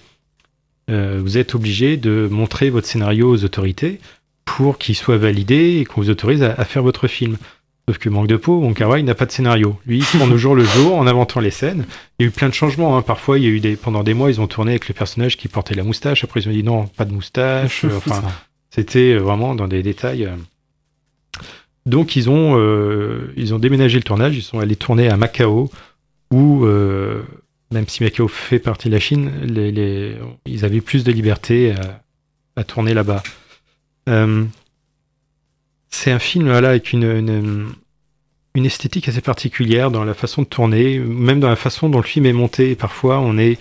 Euh, 0.89 1.19
vous 1.21 1.37
êtes 1.37 1.53
obligé 1.53 1.97
de 1.97 2.29
montrer 2.31 2.69
votre 2.69 2.87
scénario 2.87 3.29
aux 3.29 3.43
autorités 3.43 3.99
pour 4.45 4.77
qu'il 4.77 4.95
soit 4.95 5.17
validé 5.17 5.79
et 5.81 5.85
qu'on 5.85 5.99
vous 5.99 6.09
autorise 6.09 6.43
à, 6.43 6.53
à 6.53 6.63
faire 6.63 6.81
votre 6.81 7.09
film. 7.09 7.35
Sauf 7.89 7.97
que 7.97 8.07
manque 8.07 8.27
de 8.27 8.37
peau, 8.37 8.59
Wong 8.59 8.73
Kar 8.73 8.97
n'a 9.03 9.15
pas 9.15 9.25
de 9.25 9.33
scénario. 9.33 9.77
Lui, 9.85 9.97
il 9.97 10.05
tourne 10.05 10.31
au 10.31 10.37
jour 10.37 10.55
le 10.55 10.63
jour 10.63 10.95
en 10.95 11.07
inventant 11.07 11.41
les 11.41 11.51
scènes. 11.51 11.85
Il 12.17 12.23
y 12.23 12.25
a 12.25 12.29
eu 12.29 12.31
plein 12.31 12.47
de 12.47 12.53
changements. 12.53 12.97
hein. 12.97 13.01
Parfois, 13.01 13.37
il 13.37 13.43
y 13.43 13.47
a 13.47 13.49
eu 13.49 13.59
des 13.59 13.75
pendant 13.75 14.03
des 14.03 14.13
mois, 14.13 14.31
ils 14.31 14.39
ont 14.39 14.47
tourné 14.47 14.71
avec 14.71 14.87
le 14.87 14.93
personnage 14.93 15.35
qui 15.35 15.49
portait 15.49 15.75
la 15.75 15.83
moustache. 15.83 16.23
Après, 16.23 16.39
ils 16.39 16.47
ont 16.47 16.53
dit 16.53 16.63
non, 16.63 16.85
pas 16.87 17.03
de 17.03 17.11
moustache. 17.11 17.83
Euh, 17.83 17.89
enfin, 17.97 18.23
c'était 18.69 19.17
vraiment 19.17 19.55
dans 19.55 19.67
des 19.67 19.83
détails. 19.83 20.29
Donc, 21.85 22.15
ils 22.15 22.29
ont 22.29 22.57
euh, 22.57 23.33
ils 23.35 23.53
ont 23.53 23.59
déménagé 23.59 23.97
le 23.97 24.03
tournage. 24.03 24.35
Ils 24.37 24.41
sont 24.43 24.59
allés 24.59 24.75
tourner 24.75 25.09
à 25.09 25.17
Macao, 25.17 25.69
où 26.31 26.65
euh, 26.65 27.21
même 27.71 27.87
si 27.87 28.03
Macao 28.03 28.27
fait 28.27 28.59
partie 28.59 28.87
de 28.87 28.93
la 28.93 28.99
Chine, 28.99 29.31
les, 29.43 29.71
les- 29.71 30.15
ils 30.45 30.63
avaient 30.65 30.81
plus 30.81 31.03
de 31.03 31.11
liberté 31.11 31.71
à, 31.73 32.01
à 32.55 32.63
tourner 32.63 32.93
là-bas. 32.93 33.21
Euh, 34.09 34.43
c'est 35.89 36.11
un 36.11 36.19
film 36.19 36.45
voilà, 36.49 36.69
avec 36.69 36.91
une, 36.93 37.03
une, 37.03 37.67
une 38.55 38.65
esthétique 38.65 39.07
assez 39.09 39.21
particulière 39.21 39.91
dans 39.91 40.03
la 40.05 40.13
façon 40.13 40.41
de 40.43 40.47
tourner, 40.47 40.99
même 40.99 41.39
dans 41.39 41.49
la 41.49 41.55
façon 41.55 41.89
dont 41.89 41.99
le 41.99 42.03
film 42.03 42.25
est 42.25 42.33
monté. 42.33 42.75
Parfois, 42.75 43.19
on 43.19 43.37
est 43.37 43.57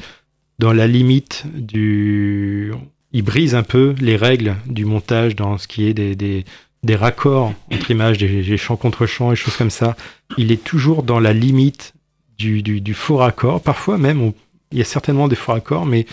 dans 0.58 0.72
la 0.72 0.86
limite 0.86 1.44
du. 1.54 2.72
Il 3.12 3.22
brise 3.22 3.54
un 3.54 3.62
peu 3.62 3.94
les 4.00 4.16
règles 4.16 4.56
du 4.66 4.84
montage 4.86 5.36
dans 5.36 5.58
ce 5.58 5.68
qui 5.68 5.84
est 5.86 5.92
des, 5.94 6.14
des, 6.16 6.44
des 6.82 6.96
raccords 6.96 7.54
entre 7.72 7.90
images, 7.90 8.18
des, 8.18 8.42
des 8.42 8.56
champs 8.56 8.76
contre 8.76 9.06
champs 9.06 9.32
et 9.32 9.36
choses 9.36 9.56
comme 9.56 9.70
ça. 9.70 9.96
Il 10.38 10.50
est 10.50 10.62
toujours 10.62 11.02
dans 11.02 11.20
la 11.20 11.32
limite 11.32 11.94
du, 12.38 12.62
du, 12.62 12.80
du 12.80 12.94
faux 12.94 13.16
raccord. 13.18 13.62
Parfois 13.62 13.98
même, 13.98 14.20
on- 14.20 14.34
il 14.72 14.78
y 14.78 14.80
a 14.80 14.84
certainement 14.84 15.28
des 15.28 15.36
faux 15.36 15.52
raccords, 15.52 15.86
mais 15.86 16.06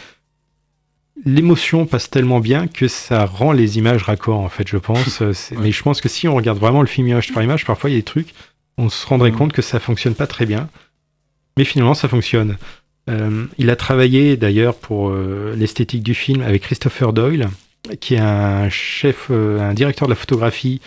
l'émotion 1.25 1.85
passe 1.85 2.09
tellement 2.09 2.39
bien 2.39 2.67
que 2.67 2.87
ça 2.87 3.25
rend 3.25 3.51
les 3.51 3.77
images 3.77 4.03
raccords, 4.03 4.39
en 4.39 4.49
fait, 4.49 4.67
je 4.67 4.77
pense. 4.77 5.21
Euh, 5.21 5.33
Mais 5.57 5.71
je 5.71 5.81
pense 5.83 6.01
que 6.01 6.09
si 6.09 6.27
on 6.27 6.35
regarde 6.35 6.59
vraiment 6.59 6.81
le 6.81 6.87
film 6.87 7.07
image 7.07 7.33
par 7.33 7.43
image, 7.43 7.65
parfois 7.65 7.89
il 7.89 7.93
y 7.93 7.95
a 7.97 7.99
des 7.99 8.03
trucs, 8.03 8.33
on 8.77 8.89
se 8.89 9.05
rendrait 9.05 9.31
compte 9.31 9.51
que 9.53 9.61
ça 9.61 9.79
fonctionne 9.79 10.15
pas 10.15 10.27
très 10.27 10.45
bien. 10.45 10.69
Mais 11.57 11.65
finalement, 11.65 11.93
ça 11.93 12.07
fonctionne. 12.07 12.57
Euh, 13.09 13.45
il 13.57 13.69
a 13.69 13.75
travaillé 13.75 14.37
d'ailleurs 14.37 14.75
pour 14.75 15.09
euh, 15.09 15.53
l'esthétique 15.57 16.03
du 16.03 16.13
film 16.13 16.41
avec 16.41 16.61
Christopher 16.61 17.11
Doyle, 17.11 17.49
qui 17.99 18.15
est 18.15 18.19
un 18.19 18.69
chef, 18.69 19.27
euh, 19.31 19.59
un 19.59 19.73
directeur 19.73 20.07
de 20.07 20.11
la 20.11 20.15
photographie 20.15 20.81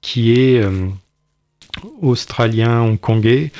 qui 0.00 0.32
est 0.32 0.60
euh, 0.60 0.88
australien, 2.00 2.80
hongkongais, 2.82 3.52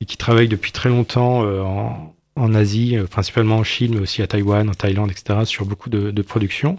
et 0.00 0.04
qui 0.04 0.16
travaille 0.16 0.48
depuis 0.48 0.72
très 0.72 0.88
longtemps 0.88 1.44
euh, 1.44 1.62
en, 2.36 2.54
Asie, 2.54 2.96
principalement 3.10 3.56
en 3.56 3.64
Chine, 3.64 3.94
mais 3.94 4.00
aussi 4.00 4.22
à 4.22 4.28
Taïwan, 4.28 4.68
en 4.68 4.74
Thaïlande, 4.74 5.10
etc., 5.10 5.40
sur 5.44 5.66
beaucoup 5.66 5.90
de, 5.90 6.22
productions. 6.22 6.78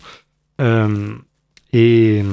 Et, 1.74 2.24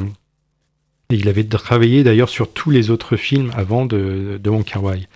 il 1.10 1.28
avait 1.28 1.44
travaillé 1.44 2.04
d'ailleurs 2.04 2.28
sur 2.28 2.52
tous 2.52 2.70
les 2.70 2.90
autres 2.90 3.16
films 3.16 3.52
avant 3.56 3.84
de, 3.84 4.40
de 4.42 4.50
Wong 4.50 4.64
Kar-wai. 4.64 5.08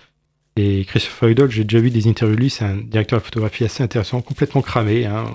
Et 0.57 0.83
Christopher 0.85 1.29
Idol, 1.29 1.49
j'ai 1.49 1.63
déjà 1.63 1.81
vu 1.81 1.89
des 1.89 2.07
interviews 2.07 2.35
de 2.35 2.41
lui, 2.41 2.49
c'est 2.49 2.65
un 2.65 2.75
directeur 2.75 3.19
de 3.19 3.23
photographie 3.23 3.63
assez 3.63 3.81
intéressant, 3.81 4.21
complètement 4.21 4.61
cramé. 4.61 5.05
Hein. 5.05 5.25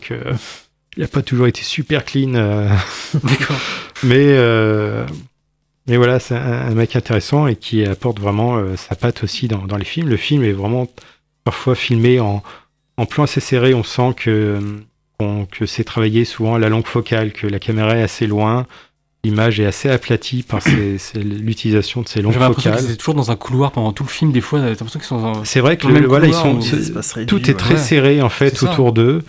Que, 0.00 0.14
il 0.96 1.02
n'a 1.02 1.08
pas 1.08 1.22
toujours 1.22 1.46
été 1.46 1.62
super 1.62 2.04
clean. 2.04 2.34
euh, 2.34 2.68
mais, 4.02 4.26
euh, 4.28 5.04
mais 5.86 5.96
voilà, 5.96 6.18
c'est 6.18 6.34
un, 6.36 6.40
un 6.68 6.74
mec 6.74 6.96
intéressant 6.96 7.46
et 7.46 7.56
qui 7.56 7.84
apporte 7.84 8.20
vraiment 8.20 8.56
euh, 8.56 8.76
sa 8.76 8.94
patte 8.94 9.24
aussi 9.24 9.48
dans, 9.48 9.66
dans 9.66 9.76
les 9.76 9.84
films. 9.84 10.08
Le 10.08 10.16
film 10.16 10.44
est 10.44 10.52
vraiment 10.52 10.86
parfois 11.44 11.74
filmé 11.74 12.20
en, 12.20 12.42
en 12.96 13.06
plan 13.06 13.24
assez 13.24 13.40
serré. 13.40 13.74
On 13.74 13.82
sent 13.84 14.14
que, 14.16 14.58
que 15.50 15.66
c'est 15.66 15.84
travaillé 15.84 16.24
souvent 16.24 16.54
à 16.56 16.58
la 16.58 16.68
longue 16.68 16.86
focale, 16.86 17.32
que 17.32 17.46
la 17.46 17.58
caméra 17.58 17.96
est 17.96 18.02
assez 18.02 18.26
loin. 18.26 18.66
L'image 19.24 19.60
est 19.60 19.66
assez 19.66 19.88
aplatie 19.88 20.42
par 20.42 20.60
l'utilisation 21.14 22.02
de 22.02 22.08
ces 22.08 22.22
longues 22.22 22.32
J'avais 22.32 22.44
l'impression 22.46 22.70
focales. 22.72 22.84
qu'ils 22.84 22.92
étaient 22.92 22.98
toujours 22.98 23.14
dans 23.14 23.30
un 23.30 23.36
couloir 23.36 23.70
pendant 23.70 23.92
tout 23.92 24.02
le 24.02 24.08
film. 24.08 24.32
Des 24.32 24.40
fois, 24.40 24.58
t'as 24.60 24.70
l'impression 24.70 24.98
qu'ils 24.98 25.06
sont 25.08 25.20
dans- 25.22 25.44
C'est 25.44 25.60
vrai 25.60 25.76
que 25.76 25.84
dans 25.84 25.88
le 25.90 25.94
le- 25.94 26.00
même 26.00 26.08
voilà, 26.08 26.26
ils 26.26 26.34
sont, 26.34 26.58
tout 27.26 27.48
est 27.50 27.54
très 27.54 27.76
serré 27.76 28.20
en 28.20 28.28
fait 28.28 28.62
autour 28.62 28.92
d'eux. 28.92 29.22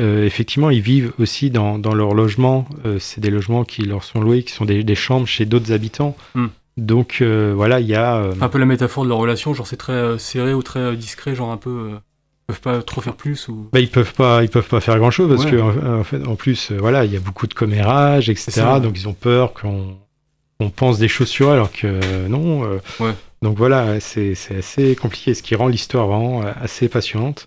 Euh, 0.00 0.24
effectivement, 0.24 0.70
ils 0.70 0.80
vivent 0.80 1.12
aussi 1.20 1.50
dans, 1.50 1.78
dans 1.78 1.94
leur 1.94 2.14
logement. 2.14 2.66
Euh, 2.86 2.98
c'est 2.98 3.20
des 3.20 3.30
logements 3.30 3.64
qui 3.64 3.82
leur 3.82 4.02
sont 4.02 4.20
loués, 4.20 4.42
qui 4.42 4.52
sont 4.52 4.64
des, 4.64 4.82
des 4.82 4.94
chambres 4.94 5.26
chez 5.26 5.44
d'autres 5.44 5.72
habitants. 5.72 6.16
Hmm. 6.34 6.46
Donc 6.76 7.18
euh, 7.20 7.52
voilà, 7.54 7.80
il 7.80 7.86
y 7.86 7.94
a. 7.94 8.30
un 8.40 8.48
peu 8.48 8.58
la 8.58 8.64
métaphore 8.66 9.04
de 9.04 9.08
leur 9.10 9.18
relation, 9.18 9.52
genre 9.54 9.66
c'est 9.66 9.76
très 9.76 10.18
serré 10.18 10.54
ou 10.54 10.62
très 10.62 10.96
discret, 10.96 11.34
genre 11.34 11.50
un 11.50 11.56
peu. 11.58 11.90
ils 11.92 12.46
peuvent 12.54 12.60
pas 12.60 12.82
trop 12.82 13.00
faire 13.02 13.14
plus 13.16 13.48
ou. 13.48 13.68
bah, 13.72 13.80
ils 13.80 13.90
peuvent 13.90 14.14
pas, 14.14 14.42
ils 14.42 14.48
peuvent 14.48 14.68
pas 14.68 14.80
faire 14.80 14.98
grand 14.98 15.10
chose 15.10 15.28
parce 15.28 15.44
Ouais. 15.44 15.50
que 15.50 15.60
en, 15.60 16.00
en 16.00 16.04
fait, 16.04 16.26
en 16.26 16.36
plus, 16.36 16.72
voilà, 16.72 17.04
il 17.04 17.12
y 17.12 17.16
a 17.16 17.20
beaucoup 17.20 17.46
de 17.46 17.54
commérages, 17.54 18.30
etc. 18.30 18.62
Donc 18.82 18.96
ils 18.98 19.08
ont 19.08 19.12
peur 19.14 19.52
qu'on 19.52 20.70
pense 20.70 20.98
des 20.98 21.08
choses 21.08 21.28
sur 21.28 21.50
eux 21.50 21.52
alors 21.52 21.70
que 21.72 22.26
non. 22.28 22.62
Ouais. 23.00 23.12
Donc 23.42 23.56
voilà, 23.58 24.00
c'est 24.00 24.34
assez 24.56 24.94
compliqué, 24.96 25.34
ce 25.34 25.42
qui 25.42 25.54
rend 25.56 25.66
l'histoire 25.68 26.06
vraiment 26.06 26.42
assez 26.60 26.88
passionnante. 26.88 27.46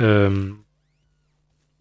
Euh, 0.00 0.50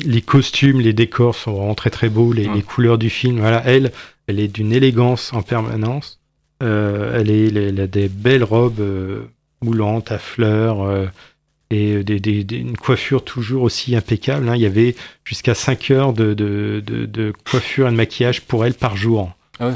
les 0.03 0.21
costumes, 0.21 0.79
les 0.81 0.93
décors 0.93 1.35
sont 1.35 1.53
vraiment 1.53 1.75
très 1.75 1.89
très 1.89 2.09
beaux, 2.09 2.33
les, 2.33 2.47
Ouais. 2.47 2.55
les 2.55 2.61
couleurs 2.61 2.97
du 2.97 3.09
film. 3.09 3.39
Voilà, 3.39 3.61
elle, 3.65 3.91
elle 4.27 4.39
est 4.39 4.47
d'une 4.47 4.73
élégance 4.73 5.33
en 5.33 5.41
permanence. 5.41 6.19
Euh, 6.63 7.19
elle, 7.19 7.29
est, 7.31 7.47
elle 7.53 7.79
a 7.79 7.87
des 7.87 8.07
belles 8.07 8.43
robes 8.43 8.79
euh, 8.79 9.23
moulantes 9.63 10.11
à 10.11 10.19
fleurs 10.19 10.81
euh, 10.83 11.07
et 11.71 12.03
des, 12.03 12.19
des- 12.19 12.43
des- 12.43 12.57
une 12.57 12.77
coiffure 12.77 13.23
toujours 13.23 13.63
aussi 13.63 13.95
impeccable. 13.95 14.47
hein. 14.49 14.55
Il 14.55 14.61
y 14.61 14.65
avait 14.65 14.95
jusqu'à 15.23 15.55
5 15.55 15.89
heures 15.91 16.13
de, 16.13 16.33
de, 16.33 16.83
de- 16.85 17.05
de 17.05 17.33
coiffure 17.49 17.87
et 17.87 17.91
de 17.91 17.95
maquillage 17.95 18.41
pour 18.41 18.65
elle 18.65 18.73
par 18.75 18.95
jour. 18.97 19.31
Ah 19.59 19.69
ouais. 19.69 19.75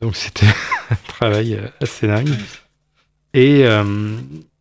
Donc 0.00 0.16
c'était 0.16 0.46
un 0.90 0.96
travail 1.08 1.58
assez 1.82 2.06
dingue. 2.06 2.28
Et 3.34 3.64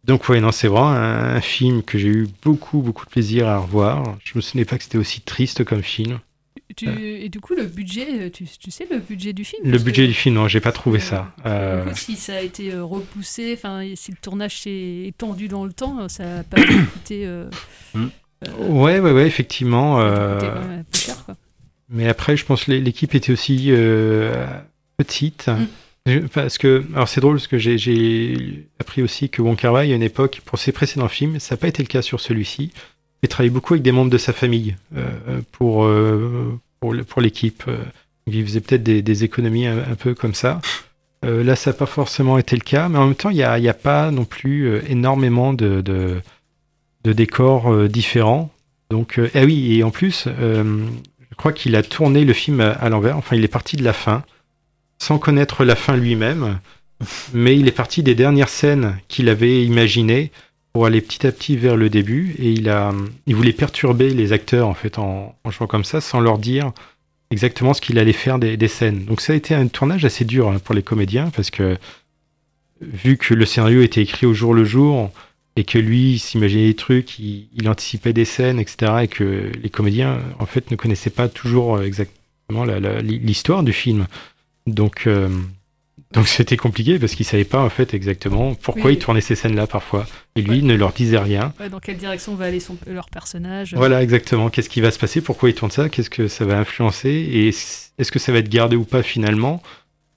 donc 0.05 0.29
ouais, 0.29 0.39
non, 0.41 0.51
c'est 0.51 0.67
vraiment 0.67 0.89
un, 0.89 1.35
un 1.35 1.41
film 1.41 1.81
que 1.83 1.97
j'ai 1.97 2.07
eu 2.09 2.27
beaucoup, 2.43 2.81
beaucoup 2.81 3.05
de 3.05 3.09
plaisir 3.09 3.47
à 3.47 3.57
revoir. 3.59 4.17
Je 4.23 4.33
me 4.35 4.41
souvenais 4.41 4.65
pas 4.65 4.77
que 4.77 4.83
c'était 4.83 4.97
aussi 4.97 5.21
triste 5.21 5.63
comme 5.63 5.81
film. 5.81 6.19
Tu- 6.75 6.89
Et 6.89 7.29
du 7.29 7.39
coup, 7.39 7.53
le 7.55 7.65
budget, 7.65 8.29
tu, 8.31 8.45
tu 8.45 8.71
sais 8.71 8.87
le 8.91 8.99
budget 8.99 9.33
du 9.33 9.45
film? 9.45 9.61
Le 9.69 9.77
budget 9.77 10.03
que- 10.03 10.07
du 10.07 10.13
film, 10.13 10.35
non, 10.35 10.47
j'ai 10.47 10.59
pas 10.59 10.71
trouvé 10.71 10.99
ça. 10.99 11.31
Du 11.37 11.43
Euh, 11.45 11.85
coup, 11.85 11.95
si 11.95 12.15
ça 12.15 12.35
a 12.35 12.41
été 12.41 12.73
euh, 12.73 12.83
repoussé, 12.83 13.53
enfin, 13.57 13.83
si 13.95 14.11
le 14.11 14.17
tournage 14.17 14.59
s'est 14.61 15.03
étendu 15.05 15.47
dans 15.47 15.63
le 15.65 15.71
temps, 15.73 16.09
ça 16.09 16.25
n'a 16.25 16.43
pas 16.43 16.57
coûté. 16.93 17.25
euh, 17.25 17.49
ouais, 18.59 18.99
ouais, 18.99 19.11
ouais, 19.11 19.27
effectivement. 19.27 19.99
euh, 20.01 20.39
coûté 20.39 20.51
quand 20.53 20.67
même 20.67 20.83
plus 20.91 21.01
cher, 21.01 21.25
quoi. 21.25 21.35
Mais 21.89 22.07
après, 22.07 22.35
je 22.35 22.45
pense 22.45 22.65
que 22.65 22.71
l'é- 22.71 22.81
l'équipe 22.81 23.13
était 23.15 23.31
aussi 23.31 23.67
euh, 23.69 24.45
petite. 24.97 25.45
Je- 25.47 25.65
Parce 26.33 26.59
que, 26.59 26.83
alors 26.93 27.07
c'est 27.07 27.19
drôle 27.19 27.37
parce 27.37 27.47
que 27.47 27.57
j'ai- 27.57 28.67
appris 28.79 29.01
aussi 29.01 29.29
que 29.29 29.41
Wong 29.41 29.57
Kar-wai, 29.57 29.91
à 29.91 29.95
une 29.95 30.03
époque, 30.03 30.41
pour 30.45 30.59
ses 30.59 30.71
précédents 30.71 31.07
films, 31.07 31.39
ça 31.39 31.55
n'a 31.55 31.59
pas 31.59 31.67
été 31.67 31.81
le 31.81 31.87
cas 31.87 32.03
sur 32.03 32.19
celui-ci. 32.19 32.71
Il 33.23 33.29
travaillait 33.29 33.51
beaucoup 33.53 33.73
avec 33.73 33.81
des 33.81 33.91
membres 33.91 34.11
de 34.11 34.19
sa 34.19 34.31
famille 34.31 34.75
euh, 34.95 35.41
pour, 35.51 35.85
euh, 35.85 36.59
pour, 36.79 37.21
l'équipe. 37.21 37.63
Euh, 37.67 37.83
Il 38.27 38.45
faisait 38.45 38.61
peut-être 38.61 38.83
des, 38.83 39.23
économies 39.23 39.65
un, 39.65 39.95
peu 39.95 40.13
comme 40.13 40.35
ça. 40.35 40.61
Là, 41.23 41.55
ça 41.55 41.71
n'a 41.71 41.77
pas 41.77 41.87
forcément 41.87 42.37
été 42.37 42.55
le 42.55 42.61
cas, 42.61 42.87
mais 42.87 42.99
en 42.99 43.07
même 43.07 43.15
temps, 43.15 43.31
il 43.31 43.37
n'y 43.37 43.41
a, 43.43 43.73
pas 43.73 44.11
non 44.11 44.25
plus 44.25 44.79
énormément 44.87 45.53
de, 45.53 45.81
de, 45.81 47.13
décors 47.13 47.87
différents. 47.89 48.51
Donc, 48.91 49.19
ah 49.33 49.43
oui, 49.43 49.75
et 49.77 49.83
en 49.83 49.89
plus, 49.89 50.27
je 50.27 51.35
crois 51.35 51.51
qu'il 51.51 51.75
a 51.75 51.81
tourné 51.81 52.25
le 52.25 52.33
film 52.33 52.61
à 52.61 52.89
l'envers. 52.89 53.17
Enfin, 53.17 53.35
il 53.35 53.43
est 53.43 53.47
parti 53.47 53.75
de 53.75 53.83
la 53.83 53.93
fin, 53.93 54.23
sans 54.97 55.17
connaître 55.19 55.65
la 55.65 55.75
fin 55.75 55.95
lui-même, 55.95 56.59
mais 57.33 57.57
il 57.57 57.67
est 57.67 57.71
parti 57.71 58.03
des 58.03 58.15
dernières 58.15 58.49
scènes 58.49 58.97
qu'il 59.07 59.29
avait 59.29 59.63
imaginées 59.63 60.31
pour 60.73 60.85
aller 60.85 61.01
petit 61.01 61.25
à 61.25 61.31
petit 61.31 61.55
vers 61.55 61.77
le 61.77 61.89
début. 61.89 62.35
Et 62.39 62.51
il 62.51 62.69
a, 62.69 62.93
il 63.27 63.35
voulait 63.35 63.53
perturber 63.53 64.09
les 64.09 64.33
acteurs 64.33 64.67
en 64.67 64.73
fait 64.73 64.99
en, 64.99 65.35
en 65.43 65.51
jouant 65.51 65.67
comme 65.67 65.85
ça, 65.85 66.01
sans 66.01 66.19
leur 66.19 66.37
dire 66.37 66.71
exactement 67.31 67.73
ce 67.73 67.81
qu'il 67.81 67.99
allait 67.99 68.13
faire 68.13 68.39
des, 68.39 68.67
scènes. 68.67 69.05
Donc 69.05 69.21
ça 69.21 69.33
a 69.33 69.35
été 69.35 69.55
un 69.55 69.67
tournage 69.67 70.05
assez 70.05 70.25
dur 70.25 70.49
hein, 70.49 70.59
pour 70.59 70.75
les 70.75 70.83
comédiens 70.83 71.29
parce 71.35 71.49
que 71.49 71.77
vu 72.81 73.17
que 73.17 73.33
le 73.33 73.45
scénario 73.45 73.81
était 73.81 74.01
écrit 74.01 74.25
au 74.25 74.33
jour 74.33 74.53
le 74.53 74.65
jour 74.65 75.11
et 75.55 75.63
que 75.63 75.77
lui 75.77 76.19
s'imaginait 76.19 76.67
des 76.67 76.75
trucs, 76.75 77.19
il, 77.19 77.47
il 77.53 77.69
anticipait 77.69 78.13
des 78.13 78.25
scènes, 78.25 78.59
etc. 78.59 78.91
et 79.03 79.07
que 79.07 79.51
les 79.61 79.69
comédiens 79.69 80.19
en 80.39 80.45
fait 80.45 80.69
ne 80.71 80.75
connaissaient 80.75 81.09
pas 81.09 81.29
toujours 81.29 81.77
euh, 81.77 81.83
exactement 81.83 82.65
l'histoire 83.01 83.63
du 83.63 83.73
film. 83.73 84.05
Donc 84.67 85.05
euh, 85.07 85.29
donc 86.11 86.27
c'était 86.27 86.57
compliqué 86.57 86.97
parce 86.97 87.13
qu'ils 87.15 87.25
savaient 87.25 87.43
pas 87.43 87.61
en 87.61 87.69
fait 87.69 87.93
exactement 87.93 88.55
pourquoi 88.55 88.85
Oui. 88.85 88.93
ils 88.93 88.99
tournaient 88.99 89.21
ces 89.21 89.35
scènes-là 89.35 89.67
parfois. 89.67 90.05
Et 90.35 90.41
lui 90.41 90.63
ne 90.63 90.75
leur 90.75 90.93
disait 90.93 91.17
rien. 91.17 91.53
Ouais, 91.59 91.69
dans 91.69 91.79
quelle 91.79 91.97
direction 91.97 92.35
va 92.35 92.45
aller 92.45 92.59
son, 92.59 92.77
leur 92.87 93.09
personnage 93.09 93.73
Voilà, 93.75 94.01
exactement. 94.01 94.49
Qu'est-ce 94.49 94.69
qui 94.69 94.81
va 94.81 94.91
se 94.91 94.99
passer? 94.99 95.21
Pourquoi 95.21 95.49
ils 95.49 95.55
tournent 95.55 95.71
ça? 95.71 95.89
Qu'est-ce 95.89 96.09
que 96.09 96.27
ça 96.27 96.45
va 96.45 96.57
influencer? 96.57 97.09
Et 97.09 97.47
est-ce 97.49 98.11
que 98.11 98.19
ça 98.19 98.31
va 98.31 98.39
être 98.39 98.49
gardé 98.49 98.75
ou 98.75 98.85
pas 98.85 99.03
finalement? 99.03 99.61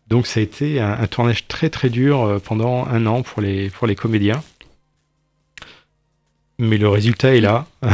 Donc 0.08 0.26
ça 0.26 0.40
a 0.40 0.42
été 0.42 0.80
un, 0.80 0.92
un 0.92 1.06
tournage 1.06 1.48
très 1.48 1.68
très 1.68 1.90
dur 1.90 2.22
euh, 2.22 2.38
pendant 2.38 2.86
un 2.86 3.04
an 3.06 3.22
pour 3.22 3.42
les, 3.42 3.68
pour 3.70 3.86
les 3.86 3.94
comédiens. 3.94 4.42
Mais 6.58 6.78
le 6.78 6.88
résultat 6.88 7.34
est 7.36 7.40
là. 7.40 7.66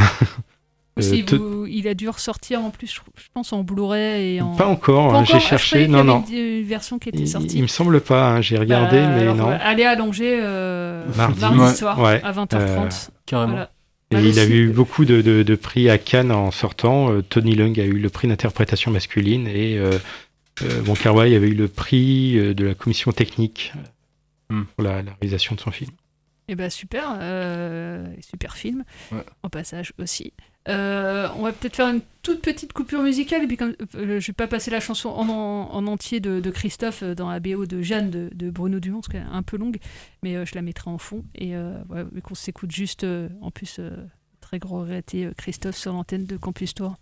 Aussi, 0.97 1.23
Euh, 1.23 1.25
te- 1.25 1.35
vous- 1.35 1.67
il 1.67 1.89
a 1.89 1.95
dû 1.95 2.09
ressortir 2.09 2.61
en 2.63 2.71
plus, 2.71 2.87
je, 2.95 3.01
pense, 3.33 3.53
en 3.53 3.65
Blu-ray 3.65 4.37
et 4.37 4.41
en. 4.41 4.55
Pas 4.55 4.67
encore, 4.69 5.13
hein, 5.15 5.25
j'ai 5.25 5.35
Ah, 5.35 5.39
cherché, 5.41 5.89
non, 5.89 6.05
non. 6.05 6.25
Une, 6.31 6.63
version 6.63 6.99
qui 7.01 7.09
était 7.09 7.19
Il, 7.19 7.29
sortie. 7.29 7.57
il 7.57 7.63
me 7.63 7.67
semble 7.67 8.01
pas, 8.01 8.31
hein, 8.35 8.41
j'ai 8.41 8.57
regardé, 8.59 8.99
Bah, 9.01 9.09
mais 9.09 9.23
alors, 9.23 9.35
non. 9.37 9.51
euh, 9.51 9.59
Allez 9.61 9.87
Angers 9.87 10.39
euh, 10.41 11.05
Mardi. 11.17 11.77
soir 11.77 11.99
ouais. 12.01 12.21
à 12.23 12.31
20h30. 12.33 13.09
Euh, 13.09 13.13
Carrément. 13.27 13.53
Voilà. 13.53 13.71
Et 14.13 14.15
Bah, 14.17 14.21
il 14.21 14.39
a 14.39 14.47
eu 14.47 14.69
beaucoup 14.71 15.05
de, 15.05 15.21
de- 15.21 15.43
de 15.43 15.55
prix 15.57 15.91
à 15.91 15.99
Cannes 15.99 16.31
en 16.31 16.53
sortant. 16.53 17.11
Euh, 17.11 17.23
Tony 17.23 17.57
Leung 17.57 17.77
a 17.81 17.85
eu 17.85 17.99
le 17.99 18.09
prix 18.11 18.29
d'interprétation 18.29 18.93
masculine 18.93 19.49
et 19.49 19.77
euh, 19.79 19.99
euh, 20.63 20.83
Wong 20.87 20.97
Kar-wai 20.97 21.35
avait 21.35 21.49
eu 21.49 21.55
le 21.55 21.67
prix 21.67 22.39
euh, 22.39 22.55
de 22.55 22.65
la 22.67 22.75
commission 22.75 23.11
technique 23.11 23.73
Hmm. 24.51 24.63
pour 24.77 24.85
la, 24.85 25.03
la 25.03 25.13
réalisation 25.21 25.55
de 25.57 25.61
son 25.61 25.71
film. 25.73 25.91
Eh 26.49 26.55
ben 26.55 26.69
super, 26.69 27.17
euh, 27.19 28.07
super 28.21 28.55
film, 28.57 28.85
Ouais. 29.11 29.25
en 29.43 29.49
passage 29.49 29.95
aussi. 29.99 30.35
Euh, 30.69 31.29
on 31.37 31.43
va 31.43 31.53
peut-être 31.53 31.77
faire 31.77 31.89
une 31.89 32.01
toute 32.23 32.41
petite 32.41 32.73
coupure 32.73 33.03
musicale, 33.03 33.43
et 33.45 33.47
puis 33.47 33.59
euh, 33.63 34.19
je 34.19 34.27
vais 34.29 34.33
pas 34.33 34.47
passer 34.47 34.71
la 34.71 34.81
chanson 34.81 35.11
en, 35.11 35.29
en- 35.29 35.71
en 35.75 35.87
entier 35.87 36.21
de, 36.21 36.51
Christophe 36.51 37.03
euh, 37.03 37.15
dans 37.15 37.29
la 37.29 37.39
BO 37.39 37.67
de 37.67 37.83
Jeanne 37.83 38.11
de, 38.11 38.51
Bruno 38.51 38.81
Dumont, 38.81 39.01
parce 39.01 39.09
qu'elle 39.09 39.23
est 39.23 39.37
un 39.37 39.43
peu 39.43 39.59
longue, 39.59 39.77
mais 40.23 40.47
je 40.47 40.55
la 40.55 40.63
mettrai 40.63 40.91
en 40.91 40.97
fond. 40.99 41.25
Et 41.35 41.53
vu 42.13 42.23
qu'on 42.23 42.35
s'écoute 42.35 42.71
juste, 42.71 43.07
en 43.43 43.51
plus, 43.51 43.79
très 44.41 44.59
regretté, 44.63 45.25
euh, 45.25 45.33
Christophe 45.37 45.77
sur 45.77 45.93
l'antenne 45.93 46.27
de 46.27 46.37
Campus 46.37 46.75
Tour. 46.75 46.97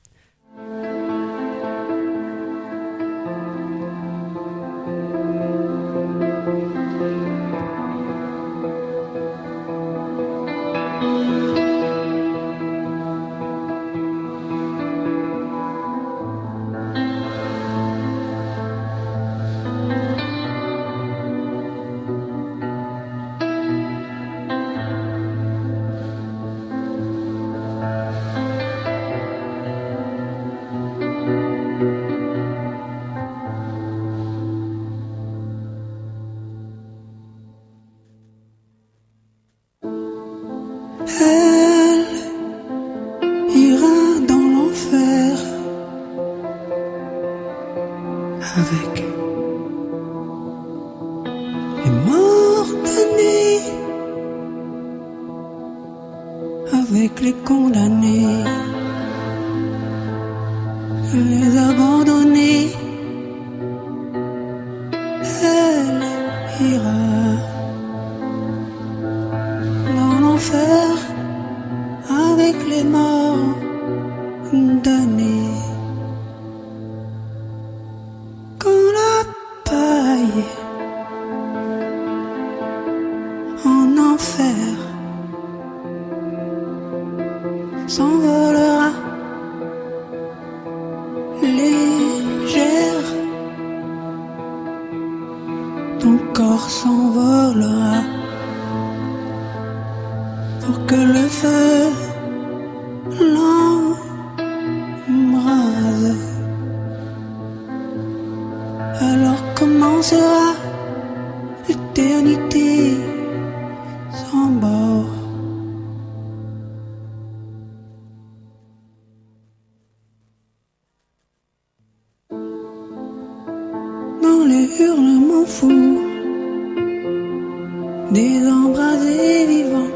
Des 128.12 128.46
embrasés 128.46 129.46
vivants, 129.46 129.92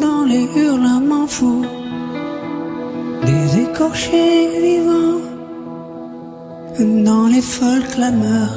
dans 0.00 0.24
les 0.24 0.46
hurlements 0.56 1.28
fous 1.28 1.64
des 3.24 3.60
écorchés 3.62 4.48
vivants 4.60 5.20
dans 7.04 7.26
les 7.28 7.40
folles 7.40 7.86
clameurs 7.94 8.56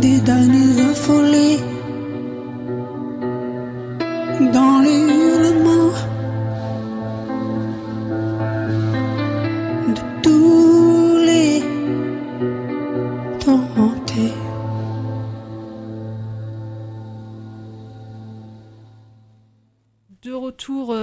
des 0.00 0.20
damnés 0.20 0.80
affolés, 0.90 1.58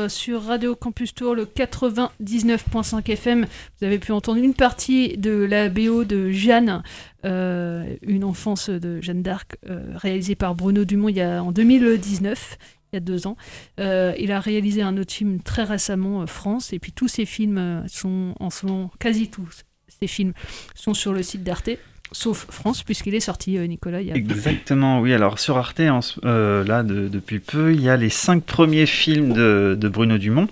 sur 0.09 0.43
Radio 0.43 0.75
Campus 0.75 1.13
Tour, 1.13 1.35
le 1.35 1.45
99.5 1.45 3.09
FM. 3.09 3.45
Vous 3.79 3.85
avez 3.85 3.99
pu 3.99 4.11
entendre 4.11 4.43
une 4.43 4.53
partie 4.53 5.17
de 5.17 5.31
la 5.31 5.69
BO 5.69 6.03
de 6.03 6.31
Jeanne, 6.31 6.83
euh, 7.25 7.95
une 8.01 8.23
enfance 8.23 8.69
de 8.69 8.99
Jeanne 9.01 9.21
d'Arc, 9.21 9.57
euh, 9.69 9.91
réalisée 9.95 10.35
par 10.35 10.55
Bruno 10.55 10.83
Dumont 10.85 11.15
en 11.17 11.51
2019, 11.51 12.57
il 12.91 12.95
y 12.95 12.97
a 12.97 12.99
deux 12.99 13.27
ans. 13.27 13.37
Euh, 13.79 14.13
il 14.19 14.31
a 14.31 14.39
réalisé 14.39 14.81
un 14.81 14.97
autre 14.97 15.13
film 15.13 15.41
très 15.41 15.63
récemment, 15.63 16.25
France, 16.27 16.73
et 16.73 16.79
puis 16.79 16.91
tous 16.91 17.07
ces 17.07 17.25
films 17.25 17.83
sont, 17.87 18.33
en 18.39 18.49
ce 18.49 18.65
moment, 18.65 18.91
quasi 18.99 19.29
tous 19.29 19.63
ces 20.01 20.07
films 20.07 20.33
sont 20.75 20.93
sur 20.93 21.13
le 21.13 21.23
site 21.23 21.43
d'Arte. 21.43 21.69
Sauf 22.11 22.47
France, 22.49 22.81
puisqu'il 22.83 23.13
est 23.13 23.19
sorti, 23.19 23.57
euh, 23.57 23.67
Nicolas. 23.67 24.01
Il 24.01 24.07
y 24.07 24.11
a 24.11 24.15
Exactement, 24.15 24.99
oui. 24.99 25.13
Alors 25.13 25.37
sur 25.37 25.57
Arte, 25.57 25.79
euh, 26.25 26.63
là, 26.63 26.81
de- 26.83 27.07
depuis 27.07 27.39
peu, 27.39 27.71
il 27.73 27.81
y 27.81 27.89
a 27.89 27.97
les 27.97 28.09
cinq 28.09 28.43
premiers 28.43 28.87
films 28.87 29.33
de, 29.33 29.77
Bruno 29.93 30.17
Dumont. 30.17 30.47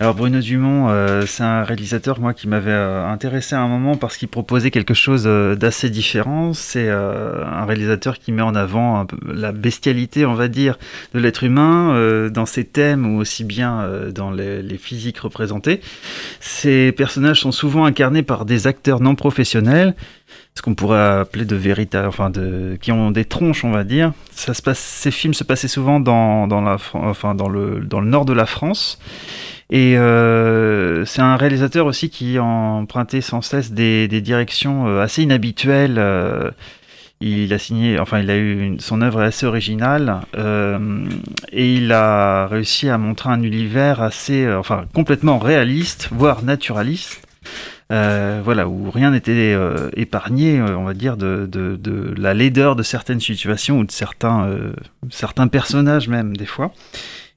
Alors 0.00 0.14
Bruno 0.14 0.40
Dumont, 0.40 0.88
euh, 0.88 1.22
c'est 1.24 1.44
un 1.44 1.62
réalisateur 1.62 2.18
moi 2.18 2.34
qui 2.34 2.48
m'avait 2.48 2.72
intéressé 2.72 3.54
à 3.54 3.60
un 3.60 3.68
moment 3.68 3.96
parce 3.96 4.16
qu'il 4.16 4.26
proposait 4.26 4.72
quelque 4.72 4.92
chose 4.94 5.22
d'assez 5.24 5.88
différent. 5.88 6.52
C'est 6.52 6.90
un 6.90 7.64
réalisateur 7.64 8.18
qui 8.18 8.32
met 8.32 8.42
en 8.42 8.56
avant 8.56 9.06
la 9.24 9.52
bestialité, 9.52 10.26
on 10.26 10.34
va 10.34 10.48
dire, 10.48 10.78
de 11.14 11.20
l'être 11.20 11.44
humain 11.44 12.28
dans 12.28 12.44
ses 12.44 12.64
thèmes 12.64 13.06
ou 13.06 13.20
aussi 13.20 13.44
bien 13.44 13.88
dans 14.12 14.32
les, 14.32 14.62
les 14.62 14.78
physiques 14.78 15.18
représentées. 15.20 15.80
Ces 16.40 16.90
personnages 16.90 17.40
sont 17.42 17.52
souvent 17.52 17.84
incarnés 17.84 18.24
par 18.24 18.46
des 18.46 18.66
acteurs 18.66 18.98
non 19.00 19.14
professionnels 19.14 19.94
ce 20.56 20.62
qu'on 20.62 20.74
pourrait 20.74 21.00
appeler 21.00 21.44
de 21.44 21.56
véritables, 21.56 22.06
enfin 22.06 22.30
de, 22.30 22.78
qui 22.80 22.92
ont 22.92 23.10
des 23.10 23.24
tronches, 23.24 23.64
on 23.64 23.72
va 23.72 23.82
dire. 23.82 24.12
Ça 24.30 24.54
se 24.54 24.62
passe, 24.62 24.78
ces 24.78 25.10
films 25.10 25.34
se 25.34 25.42
passaient 25.42 25.68
souvent 25.68 25.98
dans, 25.98 26.46
dans, 26.46 26.60
la, 26.60 26.76
enfin, 26.92 27.34
dans, 27.34 27.48
le, 27.48 27.80
dans 27.80 28.00
le 28.00 28.06
nord 28.06 28.24
de 28.24 28.32
la 28.32 28.46
France. 28.46 28.98
Et 29.70 29.98
euh, 29.98 31.04
c'est 31.06 31.22
un 31.22 31.36
réalisateur 31.36 31.86
aussi 31.86 32.08
qui 32.08 32.38
empruntait 32.38 33.20
sans 33.20 33.42
cesse 33.42 33.72
des, 33.72 34.06
des 34.06 34.20
directions 34.20 34.86
euh, 34.86 35.02
assez 35.02 35.22
inhabituelles. 35.22 35.96
euh, 35.98 36.50
il 37.20 37.52
a 37.54 37.58
signé, 37.58 37.98
enfin, 37.98 38.20
il 38.20 38.30
a 38.30 38.36
eu 38.36 38.76
son 38.80 39.00
œuvre 39.00 39.22
est 39.22 39.26
assez 39.26 39.46
originale 39.46 40.20
et 41.52 41.74
il 41.74 41.90
a 41.92 42.46
réussi 42.48 42.90
à 42.90 42.98
montrer 42.98 43.30
un 43.30 43.42
univers 43.42 44.02
assez, 44.02 44.46
enfin, 44.52 44.84
complètement 44.92 45.38
réaliste, 45.38 46.10
voire 46.12 46.42
naturaliste. 46.42 47.22
Euh, 47.92 48.40
voilà, 48.42 48.66
où 48.66 48.90
rien 48.90 49.10
n'était 49.10 49.52
euh, 49.54 49.90
épargné, 49.94 50.58
euh, 50.58 50.76
on 50.76 50.84
va 50.84 50.94
dire, 50.94 51.16
de, 51.16 51.46
de, 51.50 51.76
de 51.76 52.14
la 52.16 52.32
laideur 52.32 52.76
de 52.76 52.82
certaines 52.82 53.20
situations 53.20 53.78
ou 53.78 53.84
de 53.84 53.92
certains, 53.92 54.46
euh, 54.46 54.72
certains 55.10 55.48
personnages 55.48 56.08
même, 56.08 56.36
des 56.36 56.46
fois. 56.46 56.72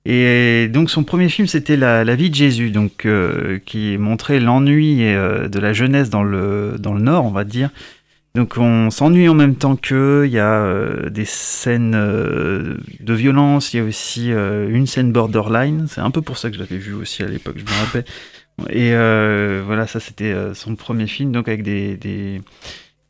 Et 0.05 0.69
donc 0.69 0.89
son 0.89 1.03
premier 1.03 1.27
film, 1.27 1.47
c'était 1.47 1.75
la, 1.75 2.05
la 2.05 2.15
vie 2.15 2.29
de 2.29 2.35
Jésus, 2.35 2.71
donc 2.71 3.05
euh, 3.05 3.59
qui 3.65 3.97
montrait 3.97 4.39
l'ennui 4.39 4.99
de 4.99 5.59
la 5.59 5.73
jeunesse 5.73 6.09
dans 6.09 6.23
le, 6.23 6.75
dans 6.79 6.93
le 6.93 7.01
Nord, 7.01 7.25
on 7.25 7.31
va 7.31 7.43
dire. 7.43 7.69
Donc 8.37 8.53
on 8.57 8.91
s'ennuie 8.91 9.27
en 9.27 9.33
même 9.33 9.55
temps 9.55 9.75
qu'eux, 9.75 10.27
il 10.27 10.31
y 10.31 10.37
a 10.37 10.61
euh, 10.61 11.09
des 11.09 11.25
scènes 11.25 11.95
euh, 11.95 12.77
de 12.99 13.13
violence, 13.15 13.73
il 13.73 13.77
y 13.77 13.79
a 13.79 13.83
aussi 13.83 14.31
euh, 14.31 14.69
une 14.69 14.85
scène 14.85 15.11
borderline, 15.11 15.87
c'est 15.89 16.01
un 16.01 16.11
peu 16.11 16.21
pour 16.21 16.37
ça 16.37 16.49
que 16.51 16.55
je 16.55 16.61
l'avais 16.61 16.77
vu 16.77 16.93
aussi 16.93 17.23
à 17.23 17.27
l'époque, 17.27 17.55
je 17.57 17.63
me 17.63 17.85
rappelle. 17.85 18.05
Et 18.69 18.91
euh, 18.93 19.61
voilà, 19.65 19.85
ça 19.85 19.99
c'était 19.99 20.31
euh, 20.31 20.53
son 20.53 20.75
premier 20.75 21.07
film, 21.07 21.31
donc 21.31 21.47
avec 21.47 21.61
des, 21.61 21.95
des, 21.95 22.41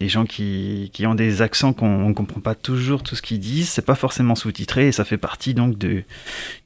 gens 0.10 0.26
qui, 0.26 0.90
qui 0.94 1.08
ont 1.08 1.16
des 1.16 1.42
accents 1.42 1.72
qu'on 1.74 2.10
ne 2.10 2.14
comprend 2.14 2.42
pas 2.42 2.54
toujours 2.54 3.02
tout 3.02 3.16
ce 3.16 3.22
qu'ils 3.22 3.40
disent, 3.40 3.70
c'est 3.70 3.86
pas 3.86 3.96
forcément 3.96 4.36
sous-titré, 4.36 4.88
et 4.88 4.92
ça 4.92 5.06
fait 5.06 5.18
partie 5.18 5.54
donc 5.54 5.76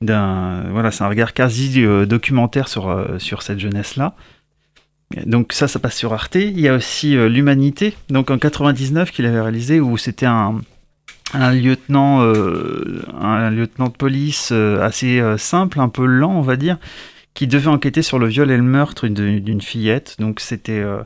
d'un... 0.01 0.63
Voilà, 0.71 0.91
c'est 0.91 1.03
un 1.03 1.07
regard 1.07 1.33
quasi 1.33 1.83
euh, 1.83 2.05
documentaire 2.05 2.67
sur, 2.67 3.07
sur 3.19 3.43
cette 3.43 3.59
jeunesse-là. 3.59 4.15
Donc 5.25 5.53
ça, 5.53 5.67
ça 5.67 5.77
passe 5.77 5.97
sur 5.97 6.13
Arte. 6.13 6.35
Il 6.35 6.59
y 6.59 6.67
a 6.67 6.73
aussi 6.73 7.15
L'Humanité, 7.15 7.93
donc 8.09 8.31
en 8.31 8.37
99 8.37 9.11
qu'il 9.11 9.25
avait 9.25 9.41
réalisé, 9.41 9.79
où 9.79 9.97
c'était 9.97 10.25
un, 10.25 10.61
un 11.33 11.51
lieutenant, 11.51 12.21
un 12.21 13.49
lieutenant 13.51 13.87
de 13.87 13.93
police 13.93 14.51
assez 14.53 15.21
simple, 15.37 15.81
un 15.81 15.89
peu 15.89 16.05
lent, 16.05 16.31
on 16.31 16.41
va 16.41 16.55
dire, 16.55 16.77
qui 17.33 17.47
devait 17.47 17.67
enquêter 17.69 18.01
sur 18.01 18.19
le 18.19 18.27
viol 18.27 18.51
et 18.51 18.57
le 18.57 18.63
meurtre 18.63 19.07
d'une 19.07 19.61
fillette. 19.61 20.15
Donc 20.19 20.39
c'était 20.39 20.79
euh, 20.79 21.01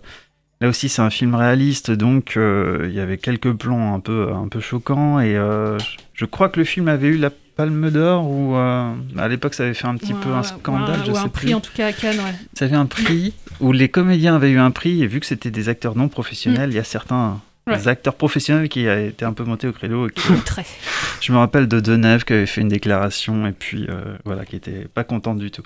là 0.61 0.69
aussi 0.69 0.89
c'est 0.89 1.01
un 1.01 1.09
film 1.09 1.35
réaliste, 1.35 1.91
donc 1.91 2.35
euh, 2.37 2.85
il 2.89 2.93
y 2.95 2.99
avait 2.99 3.17
quelques 3.17 3.53
plans 3.53 3.93
un 3.93 3.99
peu 3.99 4.31
un 4.33 4.47
peu 4.47 4.59
choquants 4.59 5.19
et 5.19 5.35
euh, 5.35 5.77
je- 6.13 6.25
crois 6.25 6.49
que 6.49 6.59
le 6.59 6.65
film 6.65 6.87
avait 6.87 7.07
eu 7.09 7.17
la 7.17 7.29
Palme 7.55 7.89
d'Or 7.89 8.29
ou 8.29 8.55
euh, 8.57 8.91
à 9.17 9.27
l'époque 9.29 9.53
ça 9.53 9.63
avait 9.63 9.73
fait 9.73 9.87
un 9.87 9.95
petit 9.95 10.13
peu 10.13 10.29
un 10.31 10.43
scandale, 10.43 10.99
ou 11.01 11.05
je 11.05 11.11
un 11.11 11.23
sais 11.23 11.29
prix 11.29 11.45
plus. 11.47 11.53
en 11.53 11.61
tout 11.61 11.71
cas 11.73 11.87
à 11.87 11.93
Cannes, 11.93 12.17
ouais. 12.17 12.35
Ça 12.53 12.65
avait 12.65 12.75
un 12.75 12.85
prix 12.85 13.33
où 13.61 13.71
les 13.71 13.87
comédiens 13.87 14.35
avaient 14.35 14.51
eu 14.51 14.57
un 14.59 14.71
prix, 14.71 15.01
et 15.03 15.07
vu 15.07 15.21
que 15.21 15.25
c'était 15.25 15.51
des 15.51 15.69
acteurs 15.69 15.95
non 15.95 16.09
professionnels, 16.09 16.71
il 16.71 16.75
y 16.75 16.79
a 16.79 16.83
certains 16.83 17.39
Ouais. 17.67 17.87
acteurs 17.87 18.13
professionnels 18.13 18.69
qui 18.69 18.87
a 18.87 18.99
été 19.01 19.25
un 19.25 19.33
peu 19.33 19.43
montés 19.43 19.67
au 19.67 19.71
qui- 19.71 20.21
Très. 20.45 20.63
Je 21.21 21.31
me 21.31 21.37
rappelle 21.39 21.67
de 21.67 21.79
Deneuve 21.79 22.23
qui 22.23 22.33
avait 22.33 22.45
fait 22.45 22.61
une 22.61 22.67
déclaration, 22.67 23.47
et 23.47 23.53
puis 23.53 23.87
voilà, 24.25 24.43
qui 24.45 24.57
était 24.57 24.87
pas 24.93 25.03
contente 25.05 25.39
du 25.39 25.49
tout. 25.49 25.63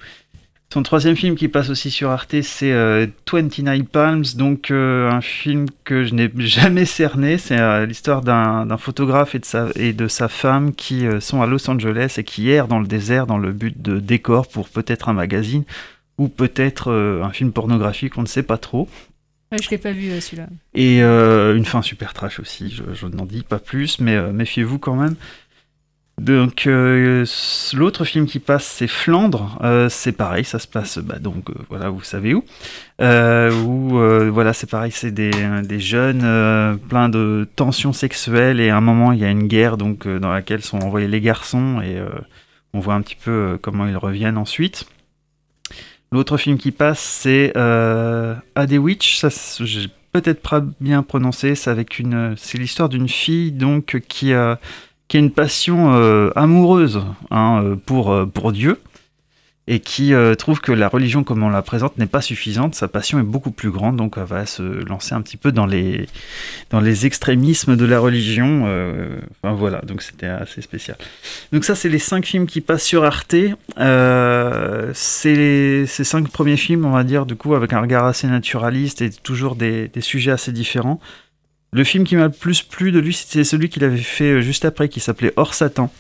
Son 0.72 0.84
troisième 0.84 1.16
film 1.16 1.36
qui 1.36 1.48
passe 1.48 1.72
aussi 1.72 1.90
sur 1.90 2.12
Arte, 2.12 2.44
c'est 2.44 2.72
euh, 2.72 3.08
29 3.32 3.84
Palms, 3.86 4.24
donc 4.36 4.70
euh, 4.70 5.10
un 5.10 5.20
film 5.20 5.66
que 5.84 6.04
je 6.04 6.14
n'ai 6.14 6.30
jamais 6.38 6.86
cerné. 6.86 7.40
C'est 7.40 7.60
euh, 7.60 7.88
l'histoire 7.88 8.22
d'un 8.22 8.78
photographe 8.78 9.34
et 9.34 9.40
de, 9.40 9.46
sa, 9.46 9.70
et 9.76 9.94
de 9.94 10.08
sa 10.08 10.28
femme 10.28 10.76
qui 10.76 11.08
euh, 11.08 11.20
sont 11.20 11.42
à 11.42 11.48
Los 11.48 11.68
Angeles 11.70 12.16
et 12.18 12.24
qui 12.24 12.52
errent 12.52 12.68
dans 12.68 12.80
le 12.80 12.86
désert 12.86 13.26
dans 13.26 13.40
le 13.40 13.52
but 13.52 13.82
de 13.82 14.00
décor 14.00 14.48
pour 14.48 14.70
peut-être 14.70 15.10
un 15.10 15.14
magazine. 15.14 15.64
ou 16.20 16.28
peut-être 16.28 16.92
euh, 16.92 17.24
un 17.24 17.32
film 17.32 17.52
pornographique, 17.52 18.18
on 18.18 18.22
ne 18.22 18.28
sait 18.28 18.44
pas 18.44 18.58
trop. 18.58 18.88
Ouais, 19.52 19.58
je 19.64 19.70
l'ai 19.72 19.80
pas 19.80 19.92
vu 19.92 20.12
euh, 20.12 20.22
celui-là. 20.22 20.48
Et 20.76 21.02
euh, 21.02 21.56
une 21.56 21.66
fin 21.66 21.82
super 21.82 22.14
trash 22.14 22.40
aussi, 22.40 22.70
je, 22.70 22.84
je 22.94 23.08
n'en 23.08 23.26
dis 23.26 23.42
pas 23.42 23.58
plus, 23.58 24.00
mais 24.00 24.16
euh, 24.16 24.32
méfiez-vous 24.32 24.78
quand 24.78 24.96
même. 24.96 25.16
Donc 26.20 26.68
euh, 26.68 27.26
l'autre 27.74 28.04
film 28.04 28.26
qui 28.26 28.40
passe 28.40 28.66
c'est 28.66 28.88
Flandre, 28.88 29.58
Euh, 29.64 29.88
c'est 29.90 30.12
pareil, 30.12 30.44
ça 30.44 30.60
se 30.60 30.68
passe 30.68 30.98
bah, 31.00 31.18
donc 31.20 31.50
euh, 31.50 31.54
voilà 31.70 31.90
vous 31.90 32.04
savez 32.04 32.34
où, 32.34 32.44
où 33.00 33.90
voilà 34.32 34.54
c'est 34.54 34.70
pareil 34.70 34.92
c'est 34.92 35.12
des, 35.12 35.32
jeunes 35.80 36.24
euh, 36.24 36.76
plein 36.76 37.08
de 37.10 37.48
tensions 37.56 37.94
sexuelles 37.94 38.60
et 38.60 38.70
à 38.70 38.78
un 38.78 38.82
moment 38.82 39.14
il 39.14 39.20
y 39.20 39.26
a 39.26 39.30
une 39.30 39.48
guerre 39.48 39.78
donc 39.78 40.08
dans 40.08 40.32
laquelle 40.32 40.62
sont 40.62 40.80
envoyés 40.80 41.08
les 41.08 41.22
garçons 41.22 41.82
et 41.82 41.98
on 42.74 42.80
voit 42.80 42.96
un 42.96 43.02
petit 43.02 43.18
peu 43.18 43.58
comment 43.62 43.88
ils 43.88 43.98
reviennent 43.98 44.38
ensuite. 44.38 44.86
L'autre 46.12 46.38
film 46.38 46.58
qui 46.58 46.72
passe, 46.72 47.00
c'est 47.00 47.54
euh, 47.56 48.36
Ade 48.56 48.74
Witch. 48.74 49.20
Ça, 49.20 49.30
j'ai 49.64 49.88
peut-être 50.12 50.42
pas 50.42 50.62
bien 50.80 51.04
prononcé. 51.04 51.54
C'est 51.54 51.70
avec 51.70 52.00
une, 52.00 52.34
c'est 52.36 52.58
l'histoire 52.58 52.90
d'une 52.90 53.08
fille 53.08 53.52
donc 53.52 54.02
qui 54.08 54.34
qui 55.10 55.18
a 55.18 55.20
une 55.20 55.32
passion 55.32 55.94
euh, 55.94 56.32
amoureuse 56.36 57.02
hein, 57.32 57.62
euh, 57.64 57.76
pour 57.76 58.12
euh, 58.12 58.26
pour 58.26 58.54
Dieu 58.54 58.80
et 59.72 59.82
qui 59.82 60.14
trouve 60.40 60.62
que 60.62 60.72
la 60.72 60.88
religion 60.88 61.24
comme 61.24 61.44
on 61.44 61.50
la 61.50 61.62
présente 61.62 61.96
n'est 62.00 62.08
pas 62.08 62.22
suffisante. 62.22 62.74
Sa 62.74 62.88
passion 62.88 63.20
est 63.20 63.24
beaucoup 63.24 63.52
plus 63.52 63.70
grande, 63.70 63.98
donc 63.98 64.16
elle 64.18 64.24
va 64.24 64.48
se 64.48 64.64
lancer 64.64 65.14
un 65.14 65.22
petit 65.22 65.38
peu 65.38 65.52
dans 65.52 65.68
les 65.68 66.08
dans 66.72 66.80
les 66.80 67.06
extrémismes 67.06 67.76
de 67.76 67.86
la 67.86 68.00
religion. 68.00 68.64
enfin 69.44 69.54
voilà, 69.54 69.82
donc 69.82 70.02
c'était 70.02 70.26
assez 70.26 70.64
spécial. 70.64 70.98
Donc 71.52 71.66
ça, 71.66 71.76
c'est 71.76 71.88
les 71.88 72.00
cinq 72.00 72.26
films 72.26 72.48
qui 72.48 72.62
passent 72.62 72.84
sur 72.84 73.04
Arte. 73.04 73.36
C'est 74.96 75.86
ces 75.86 76.04
cinq 76.04 76.30
premiers 76.30 76.58
films, 76.58 76.86
on 76.86 76.94
va 76.94 77.04
dire, 77.04 77.28
du 77.28 77.36
coup, 77.36 77.54
avec 77.54 77.72
un 77.72 77.82
regard 77.82 78.06
assez 78.06 78.26
naturaliste 78.26 79.04
et 79.04 79.12
toujours 79.12 79.56
des, 79.56 79.88
des 79.88 80.02
sujets 80.02 80.32
assez 80.32 80.52
différents. 80.52 81.00
Le 81.72 81.84
film 81.84 82.04
qui 82.04 82.16
m'a 82.16 82.26
le 82.26 82.32
plus 82.32 82.64
plu 82.64 82.92
de 82.92 83.00
lui, 83.00 83.14
c'est 83.14 83.44
celui 83.44 83.70
qu'il 83.70 83.84
avait 83.84 83.98
fait 83.98 84.34
euh, 84.34 84.42
juste 84.42 84.66
après, 84.66 84.90
qui 84.90 85.00
s'appelait 85.00 85.34
Hors 85.36 85.54
Satan. 85.54 85.92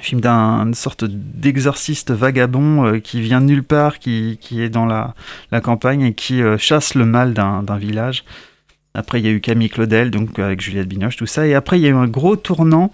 Film 0.00 0.20
d'un 0.20 0.66
une 0.66 0.74
sorte 0.74 1.04
d'exorciste 1.04 2.10
vagabond 2.10 2.84
euh, 2.84 2.98
qui 2.98 3.20
vient 3.20 3.40
de 3.40 3.46
nulle 3.46 3.62
part, 3.62 4.00
qui, 4.00 4.38
qui 4.40 4.60
est 4.60 4.68
dans 4.68 4.86
la, 4.86 5.14
la 5.52 5.60
campagne 5.60 6.02
et 6.02 6.14
qui 6.14 6.42
euh, 6.42 6.58
chasse 6.58 6.94
le 6.94 7.06
mal 7.06 7.32
d'un 7.32 7.62
d'un 7.62 7.76
village. 7.76 8.24
Après, 8.96 9.20
il 9.20 9.26
y 9.26 9.28
a 9.28 9.32
eu 9.32 9.40
Camille 9.40 9.70
Claudel, 9.70 10.12
donc 10.12 10.38
avec 10.38 10.60
Juliette 10.60 10.88
Binoche, 10.88 11.16
tout 11.16 11.26
ça. 11.26 11.48
Et 11.48 11.54
après, 11.54 11.80
il 11.80 11.82
y 11.82 11.86
a 11.86 11.90
eu 11.90 11.94
un 11.94 12.06
gros 12.06 12.36
tournant 12.36 12.92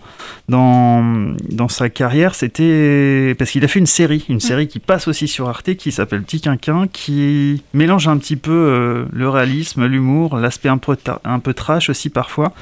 dans, 0.49 1.35
dans 1.51 1.69
sa 1.69 1.91
carrière. 1.91 2.35
C'était 2.35 3.35
parce 3.39 3.51
qu'il 3.51 3.63
a 3.65 3.69
fait 3.69 3.81
une 3.81 3.87
série, 3.87 4.25
une 4.31 4.41
série 4.41 4.67
qui 4.67 4.79
passe 4.79 5.09
aussi 5.09 5.29
sur 5.29 5.49
Arte, 5.51 5.75
qui 5.75 5.93
s'appelle 5.93 6.23
Petit 6.23 6.41
Quinquin, 6.41 6.87
qui 6.89 7.63
mélange 7.75 8.09
un 8.09 8.17
petit 8.17 8.37
peu 8.37 8.51
euh, 8.51 9.05
le 9.13 9.29
réalisme, 9.29 9.85
l'humour, 9.85 10.39
l'aspect 10.39 10.71
un 10.71 10.79
peu, 10.79 10.97
un 11.25 11.39
peu 11.39 11.53
trash 11.53 11.91
aussi 11.91 12.09
parfois. 12.09 12.55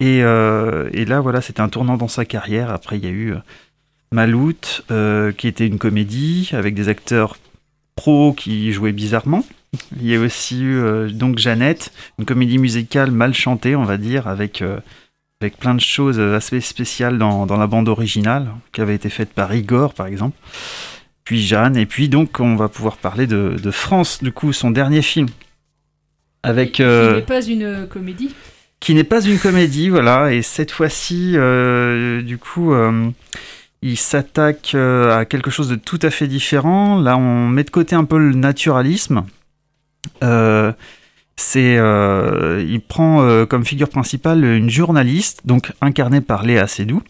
Et, 0.00 0.22
euh, 0.22 0.88
et 0.92 1.04
là, 1.04 1.20
voilà, 1.20 1.40
c'était 1.40 1.60
un 1.60 1.68
tournant 1.68 1.96
dans 1.96 2.08
sa 2.08 2.24
carrière. 2.24 2.70
Après, 2.70 2.96
il 2.96 3.04
y 3.04 3.06
a 3.06 3.10
eu 3.10 3.34
euh, 3.34 3.38
Maloute, 4.12 4.84
euh, 4.90 5.30
qui 5.32 5.46
était 5.46 5.66
une 5.66 5.78
comédie 5.78 6.50
avec 6.52 6.74
des 6.74 6.88
acteurs 6.88 7.36
pros 7.96 8.32
qui 8.32 8.72
jouaient 8.72 8.92
bizarrement. 8.92 9.44
Il 10.00 10.06
y 10.06 10.14
a 10.14 10.20
aussi 10.20 10.60
eu 10.62 10.78
euh, 10.78 11.08
donc 11.08 11.38
Jeannette, 11.38 11.92
une 12.18 12.24
comédie 12.24 12.58
musicale 12.58 13.10
mal 13.10 13.34
chantée, 13.34 13.76
on 13.76 13.84
va 13.84 13.96
dire, 13.96 14.28
avec, 14.28 14.62
euh, 14.62 14.78
avec 15.40 15.56
plein 15.56 15.74
de 15.74 15.80
choses 15.80 16.18
euh, 16.18 16.36
assez 16.36 16.60
spéciales 16.60 17.18
dans, 17.18 17.46
dans 17.46 17.56
la 17.56 17.66
bande 17.66 17.88
originale, 17.88 18.48
qui 18.72 18.80
avait 18.80 18.94
été 18.94 19.08
faite 19.08 19.32
par 19.32 19.54
Igor, 19.54 19.94
par 19.94 20.06
exemple. 20.06 20.36
Puis 21.24 21.42
Jeanne, 21.42 21.76
et 21.76 21.86
puis 21.86 22.08
donc 22.08 22.40
on 22.40 22.56
va 22.56 22.68
pouvoir 22.68 22.96
parler 22.96 23.26
de, 23.26 23.56
de 23.62 23.70
France, 23.70 24.22
du 24.22 24.32
coup, 24.32 24.52
son 24.52 24.70
dernier 24.70 25.02
film. 25.02 25.28
Avec. 26.42 26.72
Qui 26.72 26.82
euh, 26.82 27.16
n'est 27.16 27.22
pas 27.22 27.42
une 27.42 27.86
comédie. 27.86 28.34
qui 28.80 28.94
n'est 28.94 29.04
pas 29.04 29.24
une 29.24 29.38
comédie, 29.38 29.88
voilà, 29.88 30.32
et 30.32 30.42
cette 30.42 30.72
fois-ci, 30.72 31.36
du 32.24 32.38
coup, 32.38 32.74
il 33.80 33.96
s'attaque 33.96 34.74
à 34.74 35.24
quelque 35.24 35.52
chose 35.52 35.68
de 35.68 35.76
tout 35.76 36.00
à 36.02 36.10
fait 36.10 36.26
différent. 36.26 37.00
Là, 37.00 37.16
on 37.16 37.46
met 37.46 37.62
de 37.62 37.70
côté 37.70 37.94
un 37.94 38.04
peu 38.04 38.18
le 38.18 38.34
naturalisme. 38.34 39.24
Euh, 40.22 40.72
c'est, 41.36 41.76
euh, 41.78 42.64
il 42.66 42.80
prend 42.80 43.22
euh, 43.22 43.46
comme 43.46 43.64
figure 43.64 43.88
principale 43.88 44.44
une 44.44 44.70
journaliste, 44.70 45.42
donc 45.44 45.72
incarnée 45.80 46.20
par 46.20 46.42
Léa 46.42 46.66
Seydoux, 46.66 47.02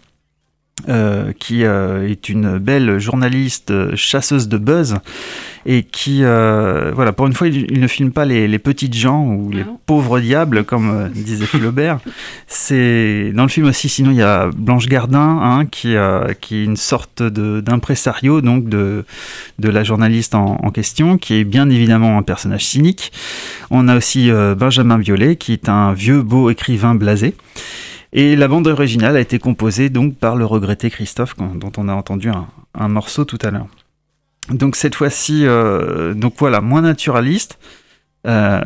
euh, 0.89 1.33
qui 1.39 1.64
euh, 1.64 2.09
est 2.09 2.28
une 2.28 2.59
belle 2.59 2.99
journaliste 2.99 3.70
euh, 3.70 3.93
chasseuse 3.95 4.49
de 4.49 4.59
buzz 4.59 4.97
et 5.64 5.85
qui, 5.85 6.24
euh, 6.24 6.91
voilà, 6.95 7.12
pour 7.12 7.26
une 7.28 7.35
fois, 7.35 7.47
il, 7.47 7.70
il 7.70 7.80
ne 7.80 7.87
filme 7.87 8.11
pas 8.11 8.24
les, 8.24 8.49
les 8.49 8.59
petites 8.59 8.95
gens 8.95 9.24
ou 9.24 9.51
les 9.51 9.64
pauvres 9.87 10.18
diables, 10.18 10.64
comme 10.64 11.11
disait 11.14 11.47
Flaubert. 11.47 12.01
C'est 12.49 13.33
dans 13.33 13.45
le 13.45 13.49
film 13.49 13.66
aussi. 13.66 13.89
Sinon, 13.89 14.11
il 14.11 14.16
y 14.16 14.22
a 14.22 14.51
Blanche 14.57 14.87
Gardin, 14.87 15.39
hein, 15.41 15.66
qui, 15.66 15.95
qui 16.41 16.57
est 16.57 16.64
une 16.64 16.76
sorte 16.76 17.22
d'impresario, 17.22 18.41
donc 18.41 18.68
de 18.68 19.05
de 19.61 19.68
la 19.68 19.85
journaliste 19.85 20.35
en, 20.35 20.59
en 20.61 20.70
question, 20.70 21.16
qui 21.16 21.35
est 21.35 21.45
bien 21.45 21.70
évidemment 21.70 22.18
un 22.18 22.22
personnage 22.22 22.64
cynique. 22.64 23.12
On 23.70 23.87
a 23.87 23.97
aussi 23.97 24.33
Benjamin 24.57 24.99
Biolay, 24.99 25.37
qui 25.37 25.53
est 25.53 25.68
un 25.68 25.93
vieux 25.93 26.22
beau 26.22 26.51
écrivain 26.51 26.97
blasé. 26.97 27.35
Et 28.13 28.37
la 28.37 28.49
bande 28.49 28.67
originale 28.67 29.17
a 29.17 29.21
été 29.21 29.39
composée 29.39 29.89
donc 29.89 30.17
par 30.17 30.37
le 30.37 30.45
regretté 30.45 30.91
Christophe, 30.91 31.35
dont 31.37 31.73
on 31.77 31.89
a 31.89 31.95
entendu 31.95 32.29
un, 32.29 32.47
un 32.75 32.89
morceau 32.89 33.25
tout 33.25 33.39
à 33.43 33.51
l'heure. 33.51 33.67
Donc 34.51 34.77
cette 34.77 34.95
fois-ci, 34.95 35.47
euh, 35.47 36.15
donc 36.15 36.35
voilà, 36.39 36.61
moins 36.61 36.83
naturaliste. 36.83 37.59
Euh, 38.25 38.61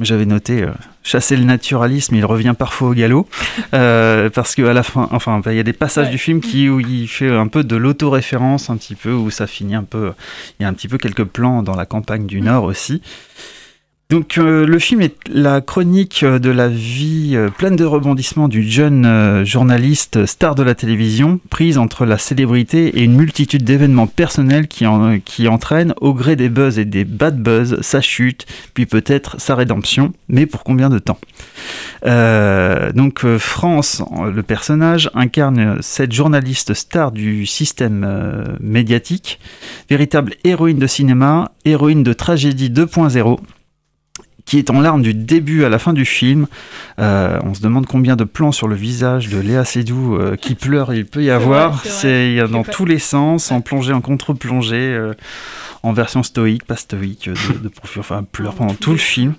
J'avais 0.00 0.26
noté 0.26 0.62
euh, 0.62 0.70
chasser 1.02 1.36
le 1.36 1.44
naturalisme, 1.44 2.14
il 2.14 2.26
revient 2.26 2.54
parfois 2.58 2.88
au 2.90 2.92
galop 2.92 3.26
parce 3.70 4.54
que 4.54 4.62
à 4.66 4.74
la 4.74 4.82
fin, 4.82 5.08
enfin, 5.12 5.40
il 5.46 5.54
y 5.54 5.60
a 5.60 5.62
des 5.62 5.72
passages 5.72 6.10
du 6.10 6.18
film 6.18 6.40
qui 6.40 6.68
où 6.68 6.80
il 6.80 7.08
fait 7.08 7.30
un 7.30 7.46
peu 7.46 7.64
de 7.64 7.76
l'autoréférence 7.76 8.68
un 8.68 8.76
petit 8.76 8.94
peu 8.94 9.12
où 9.12 9.30
ça 9.30 9.46
finit 9.46 9.74
un 9.74 9.84
peu. 9.84 10.12
Il 10.58 10.64
y 10.64 10.66
a 10.66 10.68
un 10.68 10.74
petit 10.74 10.88
peu 10.88 10.98
quelques 10.98 11.24
plans 11.24 11.62
dans 11.62 11.76
la 11.76 11.86
campagne 11.86 12.26
du 12.26 12.40
Nord 12.40 12.64
aussi. 12.64 13.00
Donc 14.10 14.38
euh, 14.38 14.66
le 14.66 14.78
film 14.78 15.02
est 15.02 15.16
la 15.28 15.60
chronique 15.60 16.22
euh, 16.22 16.38
de 16.38 16.48
la 16.48 16.68
vie 16.68 17.32
euh, 17.34 17.50
pleine 17.50 17.76
de 17.76 17.84
rebondissements 17.84 18.48
du 18.48 18.62
jeune 18.66 19.44
journaliste 19.44 20.24
star 20.24 20.54
de 20.54 20.62
la 20.62 20.74
télévision, 20.74 21.40
prise 21.50 21.76
entre 21.76 22.06
la 22.06 22.16
célébrité 22.16 22.98
et 22.98 23.04
une 23.04 23.14
multitude 23.14 23.64
d'événements 23.64 24.06
personnels 24.06 24.66
qui, 24.66 24.86
qui 25.26 25.46
entraînent, 25.46 25.92
au 26.00 26.14
gré 26.14 26.36
des 26.36 26.48
buzz 26.48 26.78
et 26.78 26.86
des 26.86 27.04
bad 27.04 27.38
buzz, 27.38 27.82
sa 27.82 28.00
chute, 28.00 28.46
puis 28.72 28.86
peut-être 28.86 29.38
sa 29.38 29.54
rédemption, 29.54 30.14
mais 30.30 30.46
pour 30.46 30.64
combien 30.64 30.88
de 30.88 30.98
temps? 30.98 31.18
Donc 32.02 33.26
France, 33.36 34.02
le 34.32 34.42
personnage, 34.42 35.10
incarne 35.14 35.82
cette 35.82 36.12
journaliste 36.12 36.72
star 36.72 37.12
du 37.12 37.44
système 37.44 38.56
médiatique, 38.60 39.38
véritable 39.90 40.34
héroïne 40.44 40.78
de 40.78 40.86
cinéma, 40.86 41.52
héroïne 41.66 42.02
de 42.02 42.12
tragédie 42.14 42.70
2.0 42.70 43.38
qui 44.48 44.56
est 44.56 44.70
en 44.70 44.80
larmes 44.80 45.02
du 45.02 45.12
début 45.12 45.64
à 45.64 45.68
la 45.68 45.78
fin 45.78 45.92
du 45.92 46.06
film. 46.06 46.46
Euh, 46.98 47.38
on 47.44 47.52
se 47.52 47.60
demande 47.60 47.84
combien 47.84 48.16
de 48.16 48.24
plans 48.24 48.50
sur 48.50 48.66
le 48.66 48.76
visage 48.76 49.28
de 49.28 49.38
Léa 49.38 49.66
Seydoux 49.66 50.16
euh, 50.16 50.36
qui 50.36 50.54
pleure 50.54 50.94
il 50.94 51.04
peut 51.04 51.22
y 51.22 51.30
avoir. 51.30 51.84
c'est 51.84 52.38
dans 52.50 52.64
tous 52.64 52.86
les 52.86 52.98
sens, 52.98 53.52
en 53.52 53.60
plongée, 53.60 53.92
en 53.92 54.00
contre-plongée, 54.00 54.76
euh, 54.78 55.12
en 55.82 55.92
version 55.92 56.22
stoïque, 56.22 56.64
pas 56.64 56.76
stoïque, 56.76 57.28
de, 57.28 57.58
de 57.58 57.70
enfin 57.98 58.24
pleure 58.32 58.54
pendant 58.54 58.72
tout 58.72 58.92
le 58.92 58.96
film. 58.96 59.34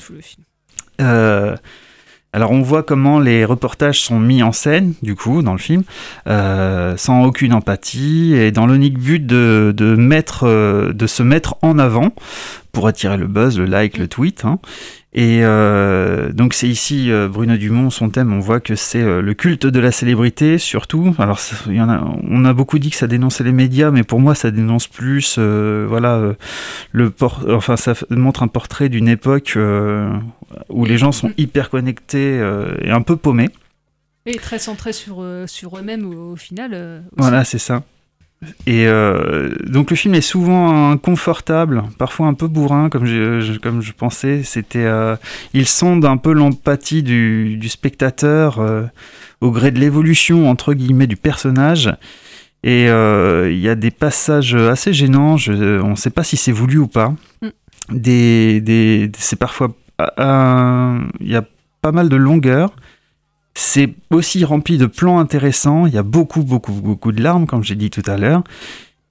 Alors 2.31 2.51
on 2.51 2.61
voit 2.61 2.83
comment 2.83 3.19
les 3.19 3.43
reportages 3.43 4.01
sont 4.01 4.19
mis 4.19 4.43
en 4.43 4.51
scène, 4.51 4.93
du 5.01 5.15
coup, 5.15 5.41
dans 5.41 5.53
le 5.53 5.57
film, 5.57 5.81
euh, 6.27 6.95
sans 6.95 7.23
aucune 7.23 7.53
empathie 7.53 8.35
et 8.35 8.51
dans 8.51 8.67
l'unique 8.67 8.99
but 8.99 9.25
de, 9.25 9.73
de, 9.75 9.95
mettre, 9.95 10.91
de 10.93 11.07
se 11.07 11.23
mettre 11.23 11.55
en 11.63 11.79
avant 11.79 12.13
pour 12.71 12.87
attirer 12.87 13.17
le 13.17 13.25
buzz, 13.25 13.57
le 13.57 13.65
like, 13.65 13.97
le 13.97 14.07
tweet. 14.07 14.45
hein. 14.45 14.59
Et 15.11 15.39
euh, 15.41 16.31
donc 16.33 16.53
c'est 16.53 16.67
ici 16.67 17.09
euh, 17.11 17.27
Bruno 17.27 17.57
Dumont, 17.57 17.89
son 17.89 18.11
thème, 18.11 18.31
on 18.31 18.37
voit 18.39 18.59
que 18.59 18.75
c'est 18.75 19.01
euh, 19.01 19.21
le 19.21 19.33
culte 19.33 19.65
de 19.65 19.79
la 19.79 19.91
célébrité 19.91 20.59
surtout. 20.59 21.15
Alors 21.17 21.39
ça- 21.39 21.55
il 21.65 21.73
y 21.75 21.81
en 21.81 21.89
a, 21.89 22.07
on 22.29 22.45
a 22.45 22.53
beaucoup 22.53 22.77
dit 22.77 22.91
que 22.91 22.95
ça 22.95 23.07
dénonçait 23.07 23.43
les 23.43 23.51
médias, 23.51 23.89
mais 23.89 24.03
pour 24.03 24.19
moi 24.19 24.35
ça 24.35 24.51
dénonce 24.51 24.85
plus, 24.87 25.39
voilà, 25.39 26.35
le 26.91 27.09
por- 27.09 27.43
enfin 27.49 27.75
ça 27.75 27.93
montre 28.11 28.43
un 28.43 28.47
portrait 28.47 28.87
d'une 28.89 29.07
époque 29.07 29.57
où 30.69 30.85
les 30.85 30.97
gens 30.99 31.11
sont 31.11 31.31
hyper 31.37 31.71
connectés 31.71 32.35
et 32.83 32.91
un 32.91 33.01
peu 33.01 33.15
paumés. 33.15 33.49
Et 34.27 34.35
très 34.35 34.59
centré 34.59 34.93
sur, 34.93 35.25
sur 35.47 35.77
eux-mêmes 35.79 36.05
au, 36.05 36.33
au 36.33 36.35
final. 36.35 37.03
Voilà, 37.17 37.43
c'est 37.45 37.57
ça. 37.57 37.81
Et 38.65 38.87
euh, 38.87 39.49
donc 39.67 39.89
le 39.91 39.97
film 39.97 40.15
est 40.15 40.21
souvent 40.21 40.91
inconfortable, 40.91 41.83
parfois 41.97 42.27
un 42.27 42.33
peu 42.33 42.47
bourrin, 42.47 42.89
comme 42.89 43.05
je, 43.05 43.41
je- 43.41 43.59
comme 43.59 43.81
je 43.81 43.91
pensais. 43.91 44.43
C'était, 44.43 44.85
euh, 44.85 45.17
il 45.53 45.67
sonde 45.67 46.05
un 46.05 46.15
peu 46.17 46.31
l'empathie 46.31 47.03
du, 47.03 47.57
du 47.57 47.67
spectateur 47.67 48.59
euh, 48.59 48.83
au 49.41 49.51
gré 49.51 49.71
de 49.71 49.79
l'évolution 49.79 50.49
entre 50.49 50.73
guillemets 50.73 51.07
du 51.07 51.17
personnage. 51.17 51.93
Et 52.63 52.89
euh, 52.89 53.51
il 53.51 53.59
y 53.59 53.67
a 53.69 53.75
des 53.75 53.91
passages 53.91 54.55
assez 54.55 54.93
gênants, 54.93 55.35
je- 55.37 55.81
on 55.81 55.91
ne 55.91 55.95
sait 55.95 56.09
pas 56.09 56.23
si 56.23 56.37
c'est 56.37 56.51
voulu 56.53 56.77
ou 56.77 56.87
pas. 56.87 57.13
Mm. 57.41 57.47
Des, 57.91 58.61
des, 58.61 59.11
c'est 59.17 59.35
parfois. 59.39 59.71
Il 59.99 61.27
y 61.27 61.35
a 61.35 61.43
pas 61.81 61.91
mal 61.91 62.07
de 62.07 62.15
longueur. 62.15 62.71
C'est 63.53 63.93
aussi 64.09 64.45
rempli 64.45 64.77
de 64.77 64.85
plans 64.85 65.19
intéressants. 65.19 65.85
Il 65.85 65.93
y 65.93 65.97
a 65.97 66.03
beaucoup, 66.03 66.43
beaucoup, 66.43 66.73
beaucoup 66.73 67.11
de 67.11 67.21
larmes, 67.21 67.45
comme 67.45 67.63
j'ai 67.63 67.75
dit 67.75 67.89
tout 67.89 68.03
à 68.05 68.17
l'heure. 68.17 68.43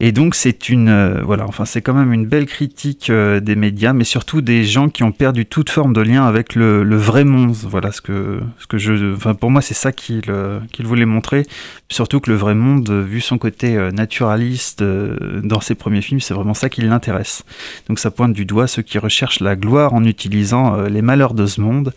Et 0.01 0.12
donc 0.12 0.36
c'est 0.36 0.68
une, 0.68 0.91
euh, 0.91 1.22
voilà, 1.24 1.45
enfin 1.49 1.64
c'est 1.64 1.82
quand 1.82 1.93
même 1.93 2.12
une 2.12 2.24
belle 2.24 2.47
critique 2.47 3.11
euh, 3.11 3.41
des 3.41 3.57
médias, 3.57 3.93
mais 3.93 4.05
surtout 4.05 4.43
des 4.43 4.62
gens 4.62 4.89
qui 4.89 5.03
ont 5.03 5.11
perdu 5.11 5.45
toute 5.45 5.70
forme 5.70 5.93
de 5.93 6.01
lien 6.01 6.24
avec 6.24 6.55
le, 6.55 6.84
vrai 6.97 7.24
monde. 7.24 7.51
Voilà 7.51 7.91
ce 7.91 8.01
que, 8.01 8.41
ce 8.61 8.68
que 8.68 8.78
je, 8.78 9.14
enfin 9.14 9.34
pour 9.34 9.51
moi 9.51 9.61
c'est 9.61 9.74
ça 9.74 9.91
qu'il 9.91 10.22
qu'il 10.70 10.86
voulait 10.86 11.05
montrer. 11.05 11.47
Surtout 11.89 12.20
que 12.20 12.30
le 12.30 12.36
vrai 12.36 12.55
monde, 12.55 12.89
vu 12.91 13.20
son 13.20 13.39
côté 13.39 13.76
euh, 13.76 13.91
naturaliste 13.91 14.84
dans 14.84 15.61
ses 15.61 15.74
premiers 15.74 16.03
films, 16.03 16.20
c'est 16.20 16.34
vraiment 16.34 16.55
ça 16.55 16.68
qui 16.68 16.82
l'intéresse. 16.82 17.43
Donc 17.89 17.99
ça 17.99 18.12
pointe 18.12 18.32
du 18.32 18.45
doigt 18.45 18.68
ceux 18.68 18.82
qui 18.82 18.99
recherchent 18.99 19.41
la 19.41 19.57
gloire 19.57 19.95
en 19.95 20.05
utilisant 20.05 20.80
les 20.82 21.03
malheurs 21.03 21.34
de 21.34 21.47
ce 21.47 21.61
monde. 21.61 21.93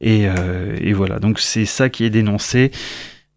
Et, 0.00 0.28
euh, 0.28 0.76
et 0.80 0.92
voilà, 0.92 1.18
donc 1.18 1.38
c'est 1.38 1.66
ça 1.66 1.88
qui 1.88 2.04
est 2.04 2.10
dénoncé, 2.10 2.70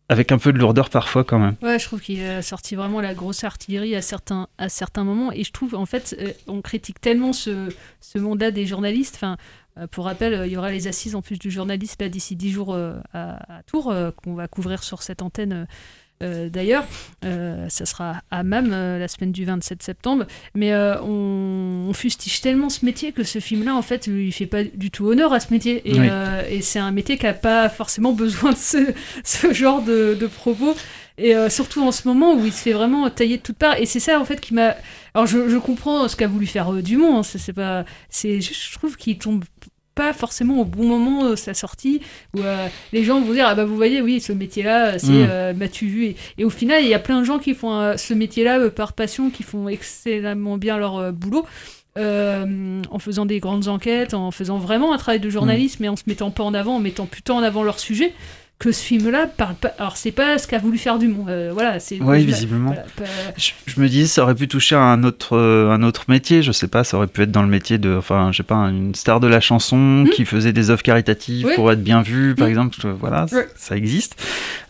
avec 0.10 0.32
un 0.32 0.38
peu 0.38 0.54
de 0.54 0.58
lourdeur 0.58 0.90
parfois 0.90 1.24
quand 1.24 1.40
même. 1.40 1.56
Ouais, 1.62 1.80
je 1.80 1.86
trouve 1.86 2.02
qu'il 2.02 2.24
a 2.24 2.42
sorti 2.42 2.76
vraiment 2.76 3.02
la 3.02 3.14
grosse 3.14 3.44
artillerie 3.44 3.96
à 3.96 4.02
certains, 4.02 4.48
à 4.58 4.70
certains 4.70 5.04
moments. 5.04 5.32
Et 5.32 5.44
je 5.44 5.52
trouve, 5.52 5.76
en 5.76 5.86
fait, 5.86 6.16
euh, 6.20 6.32
on 6.48 6.62
critique 6.62 7.02
tellement 7.02 7.34
ce, 7.34 7.70
ce 8.00 8.18
monde-là 8.18 8.52
des 8.52 8.66
journalistes. 8.66 9.16
Enfin, 9.16 9.38
euh, 9.78 9.88
pour 9.88 10.06
rappel, 10.06 10.44
il 10.46 10.52
y 10.52 10.58
aura 10.58 10.72
les 10.72 10.88
assises 10.88 11.16
en 11.16 11.22
plus 11.22 11.40
du 11.40 11.52
journaliste 11.52 12.02
d'ici 12.04 12.36
10 12.36 12.52
jours 12.52 12.78
à, 13.14 13.62
Tours, 13.66 13.94
qu'on 14.24 14.36
va 14.36 14.48
couvrir 14.48 14.84
sur 14.84 15.02
cette 15.02 15.22
antenne. 15.22 15.68
Euh, 16.24 16.50
D'ailleurs, 16.50 16.86
Euh, 17.26 17.68
ça 17.70 17.86
sera 17.86 18.16
à 18.32 18.44
MAM 18.44 18.72
euh, 18.74 19.00
la 19.00 19.08
semaine 19.08 19.32
du 19.32 19.46
27 19.46 19.82
septembre. 19.84 20.26
Mais 20.56 20.74
on, 20.76 21.88
on 21.90 21.94
fustige 21.94 22.42
tellement 22.42 22.70
ce 22.70 22.84
métier 22.86 23.12
que 23.12 23.24
ce 23.24 23.40
film-là, 23.40 23.76
en 23.76 23.82
fait, 23.82 24.08
il 24.08 24.32
fait 24.34 24.46
pas 24.48 24.64
du 24.64 24.92
tout 24.92 25.06
honneur 25.08 25.32
à 25.34 25.40
ce 25.40 25.54
métier. 25.54 25.82
Et, 25.90 26.00
Oui. 26.00 26.08
et 26.50 26.62
c'est 26.62 26.80
un 26.80 26.92
métier 26.92 27.18
qui 27.18 27.26
n'a 27.26 27.34
pas 27.34 27.70
forcément 27.70 28.12
besoin 28.14 28.52
de 28.52 28.58
ce, 28.58 28.78
ce 29.24 29.54
genre 29.54 29.82
de, 29.82 30.18
de 30.20 30.28
propos. 30.28 30.76
Et 31.20 31.36
euh, 31.36 31.48
surtout 31.48 31.84
en 31.84 31.92
ce 31.92 32.08
moment 32.08 32.34
où 32.34 32.44
il 32.44 32.52
se 32.52 32.62
fait 32.64 32.74
vraiment 32.74 33.08
tailler 33.12 33.38
de 33.38 33.44
toutes 33.44 33.58
parts. 33.58 33.78
Et 33.80 33.86
c'est 33.86 34.00
ça, 34.00 34.20
en 34.20 34.26
fait, 34.26 34.42
qui 34.42 34.54
m'a. 34.56 34.76
Alors, 35.14 35.28
je, 35.28 35.48
je 35.48 35.58
comprends 35.58 36.08
ce 36.08 36.16
qu'a 36.16 36.28
voulu 36.28 36.48
faire 36.48 36.74
euh, 36.74 36.82
Dumont. 36.82 37.20
hein, 37.20 37.24
c'est 37.24 37.54
pas. 37.54 37.86
C'est 38.10 38.42
je 38.42 38.74
trouve 38.74 38.98
qu'il 38.98 39.18
tombe 39.20 39.44
pas 39.96 40.12
forcément 40.14 40.60
au 40.62 40.66
bon 40.66 40.86
moment 40.86 41.30
de 41.30 41.36
sa 41.36 41.54
sortie 41.54 42.02
où 42.36 42.40
euh, 42.42 42.68
les 42.94 43.04
gens 43.04 43.22
vont 43.22 43.32
dire 43.34 43.46
ah 43.48 43.56
bah 43.56 43.66
vous 43.66 43.76
voyez 43.76 44.02
oui 44.02 44.20
ce 44.22 44.32
métier 44.34 44.64
là 44.64 44.98
c'est 44.98 45.08
Mm. 45.12 45.28
euh, 45.30 45.54
m'as-tu 45.54 45.86
vu 45.88 46.06
et, 46.06 46.16
et 46.40 46.46
au 46.46 46.50
final 46.50 46.82
il 46.84 46.90
y 46.90 46.94
a 46.94 47.00
plein 47.00 47.20
de 47.20 47.26
gens 47.26 47.38
qui 47.40 47.54
font 47.54 47.74
euh, 47.80 47.96
ce 47.98 48.14
métier 48.14 48.44
là 48.44 48.70
par 48.70 48.94
passion 48.94 49.30
qui 49.30 49.44
font 49.44 49.68
excellemment 49.70 50.58
bien 50.58 50.78
leur 50.78 50.98
euh, 50.98 51.12
boulot 51.12 51.46
euh, 51.98 52.82
en 52.90 52.98
faisant 53.00 53.26
des 53.28 53.40
grandes 53.40 53.68
enquêtes 53.68 54.14
en 54.16 54.32
faisant 54.32 54.58
vraiment 54.58 54.94
un 54.94 54.98
travail 54.98 55.20
de 55.20 55.30
journalisme 55.30 55.84
et 55.84 55.90
en 55.90 55.96
se 55.96 56.04
mettant 56.08 56.32
pas 56.32 56.44
en 56.44 56.54
avant 56.56 56.76
en 56.78 56.80
mettant 56.80 57.06
plutôt 57.06 57.34
en 57.34 57.44
avant 57.44 57.64
leur 57.64 57.80
sujet 57.80 58.14
que 58.64 58.72
ce 58.72 58.82
film 58.84 59.10
là 59.10 59.28
parle 59.28 59.56
pas 59.56 59.74
alors 59.78 59.98
c'est 59.98 60.12
pas 60.12 60.38
ce 60.38 60.48
qu'a 60.48 60.58
voulu 60.58 60.78
faire 60.78 60.98
Dumont 60.98 61.26
euh, 61.28 61.52
voilà 61.54 61.80
c'est 61.80 62.00
Oui, 62.02 62.24
visiblement. 62.26 62.68
voilà, 62.72 62.84
pas- 62.96 63.04
Je, 63.38 63.52
je 63.66 63.82
me 63.82 63.90
disais, 63.90 64.08
ça 64.08 64.24
aurait 64.24 64.36
pu 64.36 64.48
toucher 64.48 64.76
à 64.76 64.80
un 64.82 65.04
autre, 65.04 65.36
euh, 65.36 65.70
un 65.72 65.84
autre 65.84 66.06
métier, 66.08 66.42
je 66.42 66.52
sais 66.52 66.68
pas, 66.68 66.84
ça 66.84 66.96
aurait 66.98 67.08
pu 67.08 67.22
être 67.24 67.32
dans 67.32 67.42
le 67.42 67.48
métier 67.50 67.78
de, 67.78 67.96
enfin, 67.98 68.32
je 68.32 68.38
sais 68.38 68.44
pas, 68.44 68.56
une 68.56 68.96
star 68.96 69.20
de 69.20 69.28
la 69.28 69.42
chanson 69.42 70.06
qui 70.16 70.24
faisait 70.26 70.54
des 70.54 70.70
œuvres 70.70 70.82
caritatives 70.84 71.46
Hmm. 71.46 71.50
Oui. 71.50 71.56
pour 71.56 71.72
être 71.72 71.84
bien 71.84 72.02
vue, 72.02 72.36
par 72.36 72.48
Mm. 72.48 72.52
exemple, 72.52 72.76
euh, 72.86 72.94
voilà, 73.00 73.26
ça 73.56 73.76
existe. 73.76 74.16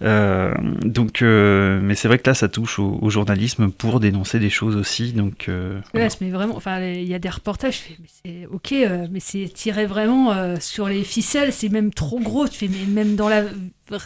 Euh, 0.01 0.53
donc, 0.83 1.21
mais 1.21 1.95
c'est 1.95 2.07
vrai 2.07 2.17
que 2.19 2.29
là, 2.29 2.33
ça 2.33 2.47
touche 2.47 2.79
au, 2.79 2.97
au 3.01 3.09
journalisme 3.09 3.69
pour 3.69 3.99
dénoncer 3.99 4.39
des 4.39 4.49
choses 4.49 4.75
aussi, 4.75 5.13
donc. 5.13 5.49
Ouais, 5.93 6.07
mais 6.21 6.29
vraiment, 6.31 6.55
enfin, 6.55 6.81
il 6.81 7.03
y 7.07 7.13
a 7.13 7.19
des 7.19 7.29
reportages, 7.29 7.75
je 7.75 7.79
fais, 7.79 7.97
mais 8.25 8.47
ok, 8.51 8.73
mais 9.11 9.19
c'est 9.19 9.49
tiré 9.53 9.85
vraiment 9.85 10.33
sur 10.59 10.87
les 10.87 11.03
ficelles, 11.03 11.53
c'est 11.53 11.69
même 11.69 11.93
trop 11.93 12.19
gros. 12.19 12.47
Tu 12.47 12.57
fais, 12.57 12.69
mais 12.69 12.85
même 12.91 13.15
dans 13.15 13.29
la, 13.29 13.43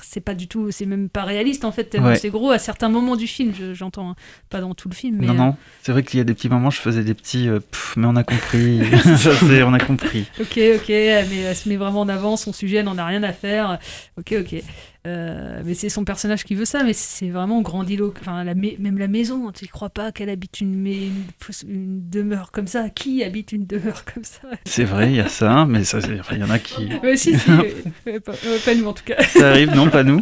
c'est 0.04 0.20
pas 0.22 0.34
du 0.34 0.48
tout, 0.48 0.72
c'est 0.72 0.86
même 0.86 1.08
pas 1.10 1.24
réaliste 1.24 1.64
en 1.66 1.72
fait, 1.72 1.86
tellement 1.86 2.08
Ouais. 2.10 2.16
c'est 2.16 2.30
gros 2.30 2.52
à 2.52 2.60
certains 2.60 2.90
moments 2.90 3.16
du 3.16 3.28
film. 3.28 3.54
je- 3.58 3.74
J'entends, 3.74 4.12
hein, 4.12 4.16
pas 4.50 4.60
dans 4.62 4.74
tout 4.74 4.90
le 4.90 4.96
film, 4.96 5.18
mais 5.20 5.28
non, 5.28 5.34
euh, 5.34 5.38
non, 5.38 5.58
c'est 5.84 5.92
vrai 5.92 6.04
qu'il 6.04 6.18
y 6.18 6.22
a 6.22 6.24
des 6.24 6.34
petits 6.34 6.50
moments, 6.50 6.70
je 6.70 6.80
faisais 6.80 7.04
des 7.04 7.14
petits, 7.14 7.48
euh, 7.48 7.60
pff, 7.60 7.96
mais 7.98 8.08
on 8.08 8.16
a 8.16 8.24
compris, 8.24 8.80
ça 9.18 9.36
c'est, 9.36 9.64
on 9.64 9.74
a 9.74 9.80
compris. 9.80 10.26
Ok, 10.40 10.58
ok, 10.76 10.90
mais 10.90 11.38
elle 11.46 11.56
se 11.56 11.70
met 11.70 11.76
vraiment 11.78 12.02
en 12.02 12.10
avant, 12.10 12.38
son 12.38 12.54
sujet 12.54 12.82
n'en 12.84 12.98
a 12.98 13.06
rien 13.06 13.24
à 13.24 13.34
faire. 13.34 13.78
Ok, 14.18 14.34
ok. 14.40 14.62
Euh, 15.08 15.62
mais 15.66 15.74
c'est 15.74 15.88
son 15.90 16.04
personnage 16.04 16.44
qui 16.44 16.54
veut 16.54 16.66
ça, 16.66 16.84
mais 16.84 16.92
c'est 16.92 17.30
vraiment 17.30 17.62
grandiloque. 17.62 18.18
Enfin, 18.20 18.44
la 18.44 18.56
même 18.56 18.98
la 18.98 19.08
maison, 19.08 19.52
tu 19.52 19.64
ne 19.66 19.70
crois 19.70 19.90
pas 19.90 20.12
qu'elle 20.12 20.30
habite 20.30 20.60
une, 20.60 20.76
mai- 20.76 21.08
une, 21.08 21.70
une 21.70 22.10
demeure 22.10 22.52
comme 22.52 22.68
ça 22.68 22.90
Qui 22.90 23.24
habite 23.24 23.54
une 23.54 23.66
demeure 23.66 24.04
comme 24.06 24.24
ça? 24.26 24.50
C'est 24.66 24.84
vrai, 24.84 25.10
il 25.12 25.16
y 25.16 25.22
a 25.22 25.30
ça, 25.30 25.66
mais 25.66 25.84
ça, 25.86 26.00
il 26.32 26.38
y 26.40 26.44
en 26.44 26.50
a 26.50 26.60
qui. 26.60 26.90
Ouais, 27.02 27.16
si, 27.16 27.38
si, 27.40 27.50
euh, 28.08 28.20
pas, 28.20 28.34
euh, 28.46 28.58
pas 28.66 28.76
nous 28.76 28.86
en 28.86 28.94
tout 28.94 29.06
cas. 29.06 29.22
Ça 29.24 29.50
arrive, 29.52 29.74
non, 29.74 29.90
pas 29.90 30.04
nous. 30.04 30.20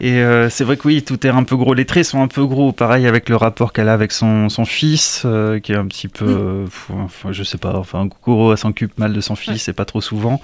Et 0.00 0.14
euh, 0.14 0.50
c'est 0.50 0.64
vrai 0.64 0.76
que 0.76 0.88
oui, 0.88 1.02
tout 1.04 1.24
est 1.26 1.30
un 1.30 1.44
peu 1.44 1.56
gros. 1.56 1.72
Les 1.74 1.84
traits 1.84 2.04
sont 2.06 2.20
un 2.22 2.28
peu 2.28 2.44
gros. 2.44 2.72
Pareil 2.72 3.06
avec 3.06 3.28
le 3.28 3.36
rapport 3.36 3.72
qu'elle 3.72 3.88
a 3.88 3.92
avec 3.92 4.10
son, 4.10 4.48
son 4.48 4.64
fils, 4.64 5.22
euh, 5.24 5.60
qui 5.60 5.70
est 5.72 5.76
un 5.76 5.86
petit 5.86 6.08
peu, 6.08 6.64
enfin, 6.92 7.30
je 7.30 7.44
sais 7.44 7.58
pas, 7.58 7.76
enfin, 7.76 8.08
Kokoro 8.08 8.50
elle 8.52 8.58
s'occupe 8.58 8.98
mal 8.98 9.12
de 9.12 9.20
son 9.20 9.36
fils, 9.36 9.68
et 9.68 9.72
pas 9.72 9.84
trop 9.84 10.00
souvent. 10.00 10.40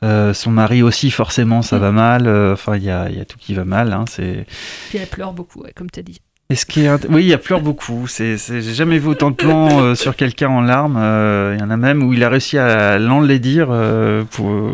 Son 0.00 0.50
mari 0.50 0.82
aussi, 0.82 1.10
forcément, 1.10 1.60
ça 1.60 1.78
va 1.78 1.90
mal. 1.92 2.28
Enfin, 2.52 2.76
il 2.76 2.84
y 2.84 2.90
a, 2.90 3.08
y 3.18 3.22
a 3.22 3.24
tout 3.26 3.38
qui 3.38 3.54
va 3.54 3.64
mal. 3.64 3.92
Hein, 3.92 4.04
c'est. 4.08 4.46
Puis 4.88 4.98
elle 4.98 5.06
pleure 5.08 5.32
beaucoup, 5.32 5.60
ouais, 5.62 5.72
comme 5.74 5.90
tu 5.90 6.00
as 6.00 6.02
dit. 6.02 6.20
Et 6.50 6.54
ce 6.54 6.64
qui 6.64 6.86
est 6.86 7.06
oui, 7.10 7.24
il 7.24 7.28
y 7.28 7.34
a 7.34 7.38
pleure 7.38 7.60
beaucoup. 7.60 8.06
C'est, 8.06 8.38
c'est- 8.38 8.62
j'ai 8.62 8.72
jamais 8.72 8.98
vu 8.98 9.08
autant 9.08 9.30
de 9.30 9.36
plans 9.36 9.82
euh, 9.82 9.94
sur 9.94 10.16
quelqu'un 10.16 10.48
en 10.48 10.62
larmes. 10.62 10.96
Euh, 10.98 11.52
Il 11.54 11.60
y 11.60 11.62
en 11.62 11.68
a 11.68 11.76
même 11.76 12.02
où 12.02 12.14
il 12.14 12.24
a 12.24 12.30
réussi 12.30 12.56
à 12.56 12.98
l'enlaidir 12.98 13.68
euh, 13.70 14.24
pour, 14.30 14.48
euh, 14.48 14.72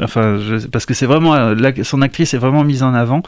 enfin, 0.00 0.38
je- 0.38 0.68
parce 0.68 0.86
que 0.86 0.94
c'est 0.94 1.06
vraiment 1.06 1.34
son 1.82 2.00
actrice 2.02 2.32
est 2.32 2.38
vraiment 2.38 2.62
mise 2.62 2.84
en 2.84 2.94
avant 2.94 3.22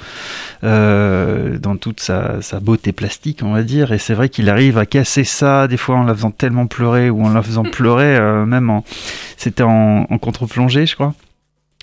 dans 0.62 1.76
toute 1.76 1.98
sa, 2.00 2.40
sa 2.40 2.60
beauté 2.60 2.92
plastique, 2.92 3.40
on 3.42 3.52
va 3.52 3.64
dire. 3.64 3.92
Et 3.92 3.98
c'est 3.98 4.14
vrai 4.14 4.28
qu'il 4.28 4.48
arrive 4.48 4.78
à 4.78 4.86
casser 4.86 5.24
ça 5.24 5.66
des 5.66 5.76
fois 5.76 5.96
en 5.96 6.04
la 6.04 6.14
faisant 6.14 6.30
tellement 6.30 6.68
pleurer 6.68 7.10
ou 7.10 7.24
en 7.24 7.30
la 7.30 7.42
faisant 7.42 7.62
pleurer, 7.78 8.18
même 8.46 8.70
en, 8.70 8.84
c'était 9.36 9.64
en, 9.64 10.06
en 10.08 10.18
contre-plongée, 10.18 10.86
je 10.86 10.94
crois. 10.94 11.14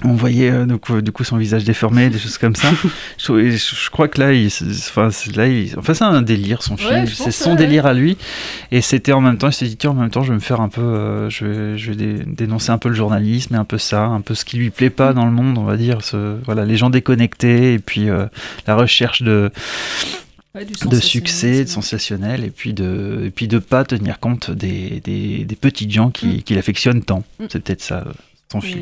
On 0.04 0.14
voyait 0.14 0.52
euh, 0.52 0.66
donc, 0.66 0.92
euh, 0.92 1.02
du 1.02 1.14
coup 1.14 1.24
son 1.24 1.38
visage 1.38 1.64
déformé, 1.64 2.10
des 2.10 2.20
choses 2.20 2.38
comme 2.38 2.56
ça. 2.56 2.68
je, 3.18 3.90
crois 3.90 4.10
que 4.10 4.20
là, 4.20 4.34
il, 4.34 4.48
enfin, 4.48 5.10
c'est- 5.10 5.34
là, 5.38 5.48
il- 5.48 5.74
enfin, 5.78 5.94
c'est 5.94 6.04
un 6.04 6.22
délire 6.22 6.62
son 6.64 6.76
film, 6.76 7.08
c'est 7.08 7.32
son 7.32 7.52
ouais, 7.52 7.56
délire 7.56 7.86
à 7.86 7.94
lui. 7.94 8.18
Et 8.72 8.82
c'était 8.82 9.14
en 9.14 9.22
même 9.22 9.38
temps, 9.38 9.48
il 9.48 9.54
s'est 9.54 9.66
dit 9.68 9.78
tiens, 9.78 9.92
en 9.92 9.94
même 9.94 10.10
temps, 10.10 10.22
je 10.22 10.30
vais 10.30 10.36
me 10.36 10.42
faire 10.42 10.60
un 10.60 10.68
peu, 10.68 10.82
euh, 10.82 11.30
je 11.30 11.46
vais, 11.46 11.78
je 11.78 11.92
vais 11.92 11.96
dé- 11.96 12.24
dénoncer 12.28 12.72
un 12.72 12.78
peu 12.78 12.90
le 12.90 12.96
journalisme 12.96 13.56
et 13.56 13.58
un 13.58 13.64
peu 13.64 13.78
ça, 13.78 14.04
un 14.04 14.20
peu 14.20 14.36
ce 14.36 14.44
qui 14.44 14.58
lui 14.58 14.70
plaît 14.70 14.90
pas 14.90 15.14
dans 15.14 15.26
le 15.26 15.32
monde, 15.32 15.58
on 15.58 15.64
va 15.64 15.78
dire, 15.78 16.04
ce, 16.04 16.36
voilà, 16.44 16.66
les 16.66 16.76
gens 16.76 16.90
déconnectés 16.90 17.74
et 17.76 17.80
puis 17.80 18.08
la 18.68 18.76
recherche 18.76 19.22
de 19.24 19.50
Ouais, 20.54 20.66
succès, 21.02 21.64
de 21.66 21.70
sensationnel, 21.70 22.44
et 22.46 22.50
puis 22.50 22.74
de, 22.74 23.24
et 23.26 23.30
puis 23.30 23.48
de 23.50 23.60
pas 23.60 23.84
tenir 23.84 24.20
compte 24.22 24.52
des, 24.52 25.02
des, 25.04 25.44
des 25.44 25.56
petites 25.56 25.92
gens 25.92 26.10
qui, 26.12 26.28
Mm. 26.28 26.42
qui 26.44 26.54
l'affectionnent 26.56 27.02
tant. 27.04 27.24
Mm. 27.40 27.46
C'est 27.50 27.62
peut-être 27.62 27.82
ça, 27.82 28.06
son 28.52 28.62
film. 28.62 28.82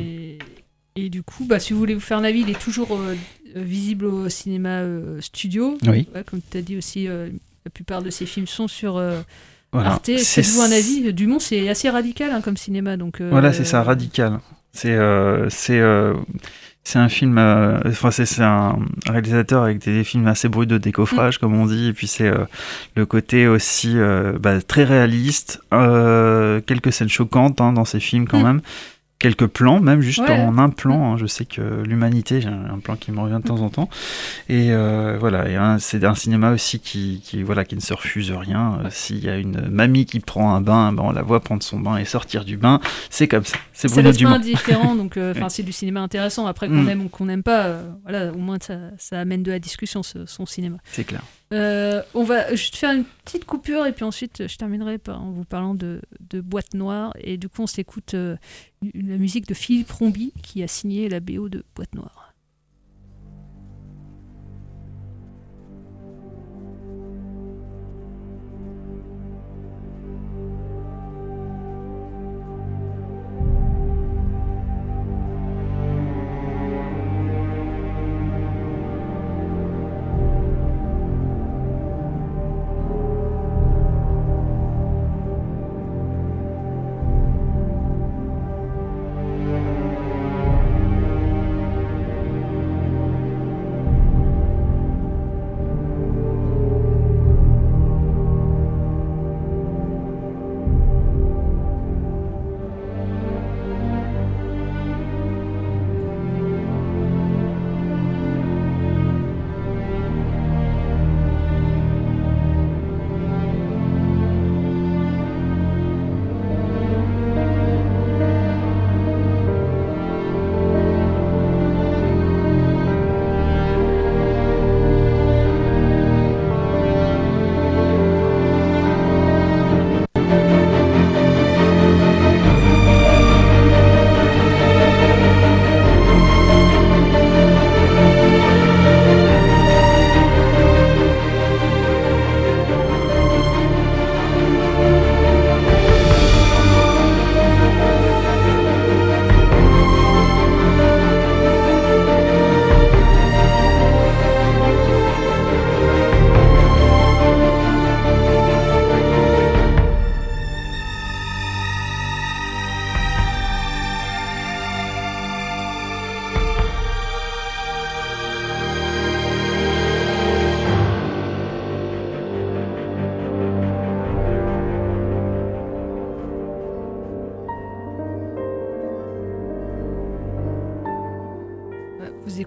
Et, 0.96 1.08
du 1.10 1.22
coup, 1.22 1.44
bah, 1.44 1.58
si 1.58 1.72
vous 1.72 1.78
voulez 1.80 1.94
vous 1.94 2.00
faire 2.00 2.18
un 2.18 2.24
avis, 2.24 2.40
il 2.42 2.50
est 2.50 2.60
toujours 2.60 2.92
euh, 2.92 3.14
euh, 3.56 3.62
visible 3.62 4.04
au 4.06 4.28
cinéma 4.28 4.80
euh, 4.82 5.20
studio. 5.20 5.76
Oui. 5.88 6.06
Ouais, 6.14 6.22
comme 6.24 6.40
tu 6.48 6.56
as 6.58 6.62
dit 6.62 6.76
aussi, 6.76 7.08
euh, 7.08 7.28
la 7.64 7.70
plupart 7.72 8.02
de 8.02 8.10
ses 8.10 8.26
films 8.26 8.46
sont 8.46 8.68
sur 8.68 9.02
Voilà. 9.72 9.90
Arte. 9.90 10.06
C'est- 10.18 10.42
Faites-vous 10.42 10.60
un 10.60 10.70
avis. 10.70 11.12
Dumont, 11.12 11.38
c'est 11.40 11.68
assez 11.68 11.90
radical 11.90 12.30
hein, 12.30 12.40
comme 12.40 12.56
cinéma. 12.56 12.96
Donc, 12.96 13.20
Voilà, 13.20 13.52
c'est 13.52 13.64
ça, 13.64 13.82
radical. 13.82 14.38
C'est 14.72 14.96
c'est 15.50 15.80
c'est 16.86 16.98
un 16.98 17.08
film, 17.08 17.38
enfin 17.38 18.10
c'est 18.10 18.42
un 18.42 18.78
réalisateur 19.08 19.62
avec 19.62 19.78
des, 19.78 20.04
films 20.04 20.26
assez 20.26 20.48
bruts 20.50 20.66
de 20.66 20.76
Mm. 20.76 20.80
décoffrage, 20.80 21.38
comme 21.38 21.54
on 21.54 21.64
dit, 21.64 21.88
et 21.88 21.92
puis 21.94 22.06
c'est 22.06 22.30
le 22.94 23.06
côté 23.06 23.46
aussi 23.48 23.96
bah, 24.40 24.60
très 24.60 24.84
réaliste, 24.84 25.60
quelques 25.70 26.92
scènes 26.92 27.08
choquantes 27.08 27.60
hein, 27.62 27.72
dans 27.72 27.84
ses 27.86 28.00
films 28.00 28.26
quand 28.28 28.40
Mm. 28.40 28.44
même. 28.44 28.60
Quelques 29.20 29.46
plans, 29.46 29.80
même 29.80 30.02
juste 30.02 30.18
Ouais. 30.18 30.30
en 30.32 30.58
un 30.58 30.68
plan. 30.68 31.12
hein. 31.14 31.16
Je 31.16 31.24
sais 31.26 31.46
que 31.46 31.82
l'humanité, 31.82 32.42
j'ai 32.42 32.48
un 32.48 32.78
plan 32.78 32.94
qui 32.94 33.10
me 33.10 33.20
revient 33.20 33.38
de 33.42 33.46
temps 33.48 33.60
en 33.60 33.70
temps. 33.70 33.88
Et 34.50 34.70
euh, 34.70 35.16
voilà, 35.18 35.48
et 35.48 35.78
c'est 35.80 36.04
un 36.04 36.14
cinéma 36.14 36.50
aussi 36.50 36.78
qui, 36.78 37.22
qui, 37.24 37.42
voilà, 37.42 37.64
qui 37.64 37.74
ne 37.74 37.80
se 37.80 37.94
refuse 37.94 38.30
rien. 38.32 38.80
Euh, 38.84 38.88
S'il 38.90 39.24
y 39.24 39.30
a 39.30 39.36
une 39.38 39.68
mamie 39.70 40.04
qui 40.04 40.20
prend 40.20 40.54
un 40.54 40.60
bain, 40.60 40.92
ben, 40.92 41.04
on 41.06 41.12
la 41.12 41.22
voit 41.22 41.40
prendre 41.40 41.62
son 41.62 41.80
bain 41.80 41.96
et 41.96 42.04
sortir 42.04 42.44
du 42.44 42.58
bain. 42.58 42.80
C'est 43.08 43.26
comme 43.28 43.44
ça. 43.44 43.56
C'est 43.72 43.90
Bruno 43.90 44.12
Dumont. 44.12 44.32
indifférent, 44.34 44.94
donc 44.94 45.16
euh, 45.16 45.32
c'est 45.48 45.62
du 45.62 45.72
cinéma 45.72 46.00
intéressant. 46.00 46.46
Après 46.46 46.68
qu'on 46.68 46.82
Mm. 46.82 46.88
aime 46.90 47.04
ou 47.06 47.08
qu'on 47.08 47.24
n'aime 47.26 47.42
pas, 47.42 47.62
euh, 47.64 47.82
voilà, 48.02 48.30
au 48.32 48.38
moins 48.38 48.58
ça, 48.60 48.76
ça 48.98 49.20
amène 49.20 49.42
de 49.42 49.52
la 49.52 49.58
discussion 49.58 50.02
ce- 50.02 50.26
son 50.26 50.44
cinéma. 50.44 50.76
C'est 50.84 51.04
clair. 51.04 51.22
Euh, 51.52 52.02
on 52.14 52.24
va 52.24 52.54
juste 52.54 52.76
faire 52.76 52.92
une 52.92 53.04
petite 53.24 53.44
coupure 53.44 53.86
et 53.86 53.92
puis 53.92 54.04
ensuite 54.04 54.48
je 54.48 54.56
terminerai 54.56 54.98
par, 54.98 55.22
en 55.22 55.30
vous 55.30 55.44
parlant 55.44 55.74
de, 55.74 56.00
Boîte 56.32 56.74
Noire 56.74 57.12
et 57.20 57.36
du 57.36 57.48
coup 57.48 57.62
on 57.62 57.66
s'écoute 57.66 58.14
euh, 58.14 58.36
la 58.82 59.18
musique 59.18 59.46
de 59.46 59.54
Philippe 59.54 59.90
Rombi 59.92 60.32
qui 60.42 60.62
a 60.62 60.68
signé 60.68 61.08
la 61.08 61.20
BO 61.20 61.48
de 61.48 61.64
Boîte 61.74 61.94
Noire. 61.94 62.33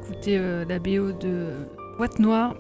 Écoutez 0.10 0.38
euh, 0.38 0.64
la 0.64 0.80
BO 0.80 1.12
de 1.12 1.50
Boîte 1.98 2.20
Noire, 2.20 2.56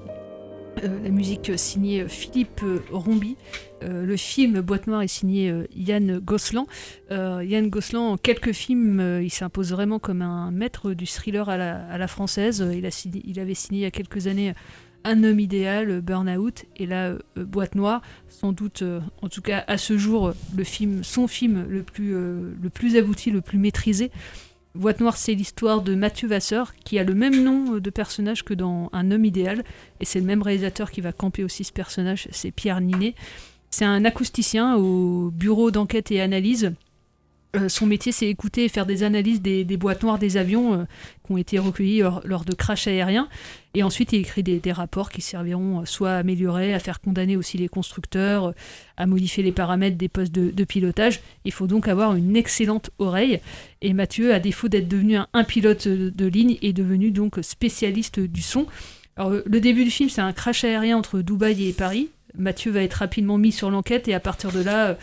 euh, 0.83 0.99
la 1.01 1.09
musique 1.09 1.49
signée 1.55 2.05
Philippe 2.09 2.61
euh, 2.61 2.79
Rombi. 2.91 3.37
Le 3.81 4.17
film 4.17 4.59
Boîte 4.59 4.87
Noire 4.87 5.01
est 5.01 5.07
signé 5.07 5.53
Yann 5.73 6.19
Gosselin. 6.19 6.65
Yann 7.09 7.69
Gosselin, 7.69 8.01
en 8.01 8.17
quelques 8.17 8.51
films, 8.51 9.21
il 9.21 9.29
s'impose 9.29 9.71
vraiment 9.71 9.99
comme 9.99 10.23
un 10.23 10.51
maître 10.51 10.93
du 10.93 11.05
thriller 11.05 11.47
à 11.47 11.57
la, 11.57 12.07
française. 12.07 12.67
Il, 12.73 12.89
il 13.23 13.39
avait 13.39 13.53
signé 13.53 13.81
il 13.81 13.83
y 13.83 13.85
a 13.85 13.91
quelques 13.91 14.25
années 14.25 14.53
Un 15.05 15.23
homme 15.23 15.39
idéal, 15.39 16.01
Burnout, 16.01 16.65
et 16.75 16.87
là 16.87 17.13
Boîte 17.35 17.75
Noire, 17.75 18.01
sans 18.27 18.51
doute, 18.51 18.83
en 19.21 19.29
tout 19.29 19.41
cas 19.41 19.63
à 19.67 19.77
ce 19.77 19.95
jour, 19.95 20.33
le 20.57 20.63
film, 20.63 21.03
son 21.03 21.27
film 21.27 21.65
le 21.69 21.83
plus, 21.83 22.13
le 22.13 22.69
plus 22.73 22.97
abouti, 22.97 23.29
le 23.29 23.41
plus 23.41 23.59
maîtrisé. 23.59 24.11
Boîte 24.75 24.99
Noire, 24.99 25.17
c'est 25.17 25.33
l'histoire 25.33 25.81
de 25.81 25.95
Mathieu 25.95 26.27
Vasseur, 26.27 26.73
qui 26.75 26.99
a 26.99 27.03
le 27.03 27.15
même 27.15 27.43
nom 27.43 27.75
euh, 27.75 27.81
de 27.81 27.89
personnage 27.89 28.43
que 28.43 28.53
dans 28.53 28.89
Un 28.93 29.11
homme 29.11 29.25
idéal, 29.25 29.63
et 29.99 30.05
c'est 30.05 30.19
le 30.19 30.25
même 30.25 30.41
réalisateur 30.41 30.91
qui 30.91 31.01
va 31.01 31.11
camper 31.11 31.43
aussi 31.43 31.63
ce 31.63 31.73
personnage, 31.73 32.27
c'est 32.31 32.51
Pierre 32.51 32.81
Ninet. 32.81 33.15
C'est 33.69 33.85
un 33.85 34.05
acousticien 34.05 34.75
au 34.75 35.29
bureau 35.31 35.71
d'enquête 35.71 36.11
et 36.11 36.21
analyse. 36.21 36.71
Euh, 37.57 37.69
son 37.69 37.85
métier, 37.85 38.11
c'est 38.11 38.27
écouter 38.27 38.65
et 38.65 38.69
faire 38.69 38.85
des 38.85 39.03
analyses 39.03 39.41
des, 39.41 39.65
boîtes 39.77 40.03
noires 40.03 40.19
des 40.19 40.37
avions 40.37 40.73
euh, 40.73 40.83
qui 41.25 41.31
ont 41.31 41.37
été 41.37 41.59
recueillis 41.59 42.01
lors, 42.23 42.45
de 42.45 42.53
crashs 42.53 42.87
aériens. 42.87 43.27
Et 43.73 43.83
ensuite, 43.83 44.13
il 44.13 44.19
écrit 44.19 44.43
des, 44.43 44.71
rapports 44.71 45.09
qui 45.09 45.21
serviront 45.21 45.81
euh, 45.81 45.85
soit 45.85 46.11
à 46.11 46.17
améliorer, 46.17 46.73
à 46.73 46.79
faire 46.79 46.99
condamner 47.01 47.37
aussi 47.37 47.57
les 47.57 47.67
constructeurs, 47.67 48.53
à 48.97 49.05
modifier 49.05 49.43
les 49.43 49.51
paramètres 49.51 49.97
des 49.97 50.09
postes 50.09 50.31
de, 50.31 50.63
pilotage. 50.63 51.21
Il 51.45 51.51
faut 51.51 51.67
donc 51.67 51.87
avoir 51.87 52.15
une 52.15 52.35
excellente 52.35 52.89
oreille. 52.99 53.39
Et 53.81 53.93
Mathieu, 53.93 54.33
à 54.33 54.39
défaut 54.39 54.67
d'être 54.67 54.87
devenu 54.87 55.17
un, 55.17 55.43
pilote 55.43 55.87
de, 55.87 56.25
ligne, 56.25 56.57
est 56.61 56.73
devenu 56.73 57.11
donc 57.11 57.39
spécialiste 57.41 58.19
du 58.19 58.41
son. 58.41 58.65
Alors, 59.15 59.31
le 59.45 59.59
début 59.61 59.83
du 59.83 59.91
film, 59.91 60.09
c'est 60.09 60.21
un 60.21 60.33
crash 60.33 60.63
aérien 60.63 60.97
entre 60.97 61.21
Dubaï 61.21 61.69
et 61.69 61.73
Paris. 61.73 62.09
Mathieu 62.37 62.71
va 62.71 62.83
être 62.83 62.95
rapidement 62.95 63.37
mis 63.37 63.51
sur 63.51 63.71
l'enquête 63.71 64.07
et 64.07 64.13
à 64.13 64.19
partir 64.19 64.51
de 64.51 64.61
là, 64.61 64.97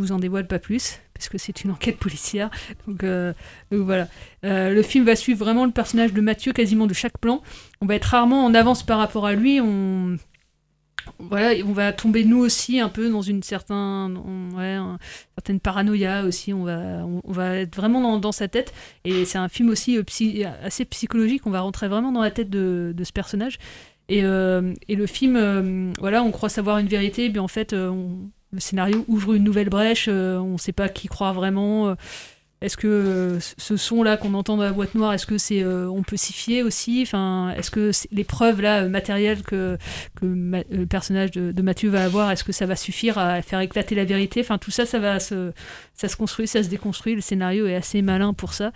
vous 0.00 0.12
en 0.12 0.18
dévoile 0.18 0.46
pas 0.46 0.58
plus 0.58 1.00
parce 1.20 1.28
que 1.28 1.36
c'est 1.36 1.64
une 1.64 1.70
enquête 1.70 1.98
policière. 1.98 2.50
Donc, 2.88 3.04
euh, 3.04 3.34
voilà. 3.70 4.08
Euh, 4.44 4.72
le 4.72 4.82
film 4.82 5.04
va 5.04 5.14
suivre 5.16 5.38
vraiment 5.38 5.66
le 5.66 5.70
personnage 5.70 6.14
de 6.14 6.20
Mathieu 6.22 6.52
quasiment 6.52 6.86
de 6.86 6.94
chaque 6.94 7.18
plan. 7.18 7.42
On 7.82 7.86
va 7.86 7.94
être 7.94 8.06
rarement 8.06 8.44
en 8.44 8.54
avance 8.54 8.82
par 8.82 8.98
rapport 8.98 9.26
à 9.26 9.34
lui. 9.34 9.60
On 9.60 10.16
voilà, 11.18 11.52
on 11.66 11.72
va 11.72 11.92
tomber 11.92 12.24
nous 12.24 12.38
aussi 12.38 12.78
un 12.78 12.88
peu 12.88 13.10
dans 13.10 13.22
une 13.22 13.42
certaine, 13.42 14.18
certaine 15.34 15.60
paranoïa 15.60 16.24
aussi. 16.24 16.54
On 16.54 16.64
va, 16.64 17.04
on, 17.24 17.32
va 17.32 17.56
être 17.56 17.76
vraiment 17.76 18.18
dans, 18.18 18.32
sa 18.32 18.48
tête. 18.48 18.72
Et 19.04 19.24
c'est 19.26 19.38
un 19.38 19.48
film 19.48 19.70
aussi 19.70 19.98
euh, 19.98 20.50
assez 20.62 20.84
psychologique. 20.86 21.42
On 21.46 21.50
va 21.50 21.60
rentrer 21.60 21.88
vraiment 21.88 22.12
dans 22.12 22.22
la 22.22 22.30
tête 22.30 22.48
de, 22.48 22.94
ce 23.02 23.12
personnage. 23.12 23.58
Et, 24.08 24.20
et 24.20 24.96
le 24.96 25.06
film, 25.06 25.92
voilà, 25.98 26.22
on 26.22 26.30
croit 26.30 26.48
savoir 26.48 26.78
une 26.78 26.88
vérité, 26.88 27.28
mais 27.28 27.38
en 27.38 27.48
fait, 27.48 27.74
on- 27.74 28.30
le 28.52 28.60
scénario 28.60 29.04
ouvre 29.08 29.34
une 29.34 29.44
nouvelle 29.44 29.68
brèche. 29.68 30.06
euh, 30.08 30.38
on 30.38 30.52
ne 30.52 30.58
sait 30.58 30.72
pas 30.72 30.88
qui 30.88 31.08
croire 31.08 31.34
vraiment. 31.34 31.94
Est-ce 32.62 32.76
que 32.76 32.86
euh, 32.86 33.40
ce 33.40 33.76
son 33.78 34.02
là 34.02 34.18
qu'on 34.18 34.34
entend 34.34 34.58
dans 34.58 34.64
la 34.64 34.72
boîte 34.72 34.94
noire, 34.94 35.14
est-ce 35.14 35.24
que 35.24 35.38
c'est 35.38 35.62
euh, 35.62 35.88
on 35.88 36.02
peut 36.02 36.18
s'y 36.18 36.34
fier 36.34 36.62
aussi? 36.62 37.00
Enfin, 37.02 37.54
est-ce 37.56 37.70
que 37.70 37.90
c'est- 37.90 38.08
les 38.12 38.22
preuves 38.22 38.60
là 38.60 38.82
euh, 38.82 38.88
matérielles 38.90 39.42
que 39.42 39.78
que 40.14 40.26
le 40.26 40.84
personnage 40.84 41.30
de, 41.30 41.62
Mathieu 41.62 41.88
va 41.88 42.04
avoir, 42.04 42.30
est-ce 42.30 42.44
que 42.44 42.52
ça 42.52 42.66
va 42.66 42.76
suffire 42.76 43.16
à 43.16 43.40
faire 43.40 43.60
éclater 43.60 43.94
la 43.94 44.04
vérité? 44.04 44.40
Enfin, 44.40 44.58
tout 44.58 44.70
ça, 44.70 44.84
ça 44.84 44.98
va 44.98 45.20
se 45.20 45.52
ça 45.94 46.08
se 46.08 46.16
construit, 46.16 46.46
ça 46.46 46.62
se 46.62 46.68
déconstruit. 46.68 47.14
Le 47.14 47.22
scénario 47.22 47.66
est 47.66 47.76
assez 47.76 48.02
malin 48.02 48.34
pour 48.34 48.52
ça. 48.52 48.72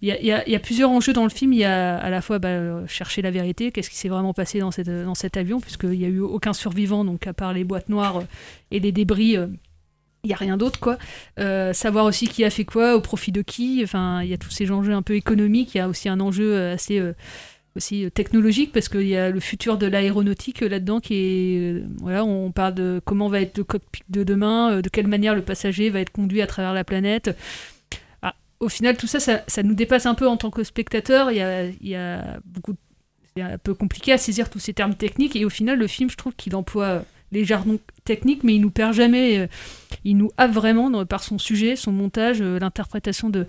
Il 0.00 0.08
y 0.08 0.32
a, 0.32 0.58
plusieurs 0.60 0.90
enjeux 0.90 1.12
dans 1.12 1.24
le 1.24 1.30
film. 1.30 1.52
Il 1.52 1.58
y 1.58 1.64
a 1.64 1.98
à 1.98 2.08
la 2.10 2.22
fois 2.22 2.38
bah, 2.38 2.86
chercher 2.86 3.20
la 3.20 3.30
vérité, 3.30 3.72
qu'est-ce 3.72 3.90
qui 3.90 3.96
s'est 3.96 4.08
vraiment 4.08 4.34
passé 4.34 4.58
dans, 4.58 4.70
cette, 4.70 4.90
dans 4.90 5.14
cet 5.14 5.36
avion, 5.36 5.60
puisqu'il 5.60 5.98
n'y 5.98 6.04
a 6.04 6.08
eu 6.08 6.20
aucun 6.20 6.52
survivant, 6.52 7.04
donc 7.04 7.26
à 7.26 7.32
part 7.32 7.52
les 7.52 7.64
boîtes 7.64 7.88
noires 7.88 8.22
et 8.70 8.80
les 8.80 8.92
débris. 8.92 9.36
Il 10.24 10.28
n'y 10.28 10.34
a 10.34 10.36
rien 10.36 10.56
d'autre, 10.56 10.80
quoi. 10.80 10.98
Euh, 11.38 11.72
savoir 11.72 12.04
aussi 12.04 12.26
qui 12.26 12.44
a 12.44 12.50
fait 12.50 12.64
quoi, 12.64 12.96
au 12.96 13.00
profit 13.00 13.32
de 13.32 13.42
qui. 13.42 13.80
Enfin, 13.84 14.22
il 14.22 14.28
y 14.28 14.34
a 14.34 14.38
tous 14.38 14.50
ces 14.50 14.70
enjeux 14.70 14.92
un 14.92 15.02
peu 15.02 15.14
économiques. 15.14 15.74
Il 15.74 15.78
y 15.78 15.80
a 15.80 15.88
aussi 15.88 16.08
un 16.08 16.20
enjeu 16.20 16.54
euh, 16.54 16.74
assez 16.74 16.98
euh, 16.98 17.12
aussi 17.76 18.10
technologique 18.12 18.72
parce 18.72 18.88
qu'il 18.88 19.06
y 19.06 19.16
a 19.16 19.30
le 19.30 19.38
futur 19.38 19.78
de 19.78 19.86
l'aéronautique 19.86 20.62
là-dedans 20.62 20.98
qui 20.98 21.80
voilà 21.98 22.24
on 22.24 22.50
parle 22.50 22.74
de 22.74 23.00
comment 23.04 23.28
va 23.28 23.40
être 23.42 23.58
le 23.58 23.62
cockpit 23.62 24.02
de 24.08 24.24
demain 24.24 24.80
de 24.80 24.88
quelle 24.88 25.06
manière 25.06 25.36
le 25.36 25.42
passager 25.42 25.88
va 25.90 26.00
être 26.00 26.10
conduit 26.10 26.42
à 26.42 26.48
travers 26.48 26.72
la 26.72 26.82
planète 26.82 27.36
Ah, 28.22 28.34
au 28.58 28.68
final 28.68 28.96
tout 28.96 29.06
ça, 29.06 29.20
ça 29.20 29.62
nous 29.62 29.74
dépasse 29.74 30.06
un 30.06 30.14
peu 30.14 30.26
en 30.26 30.36
tant 30.36 30.50
que 30.50 30.64
spectateur 30.64 31.28
a, 31.28 31.32
il 31.32 31.76
y 31.82 31.94
a 31.94 32.40
beaucoup 32.46 32.74
c'est 33.36 33.42
un 33.42 33.58
peu 33.58 33.74
compliqué 33.74 34.12
à 34.12 34.18
saisir 34.18 34.50
tous 34.50 34.58
ces 34.58 34.72
termes 34.72 34.94
techniques 34.94 35.36
et 35.36 35.44
au 35.44 35.50
final 35.50 35.78
le 35.78 35.86
film 35.86 36.10
je 36.10 36.16
trouve 36.16 36.34
qu'il 36.34 36.56
emploie 36.56 37.04
les 37.32 37.44
jargons 37.44 37.78
techniques 38.04 38.44
mais 38.44 38.54
il 38.54 38.60
nous 38.60 38.70
perd 38.70 38.94
jamais 38.94 39.38
euh, 39.38 39.46
il 40.04 40.16
nous 40.16 40.30
happe 40.36 40.52
vraiment 40.52 41.04
par 41.04 41.22
son 41.22 41.38
sujet 41.38 41.76
son 41.76 41.92
montage 41.92 42.40
euh, 42.40 42.58
l'interprétation 42.58 43.30
de, 43.30 43.46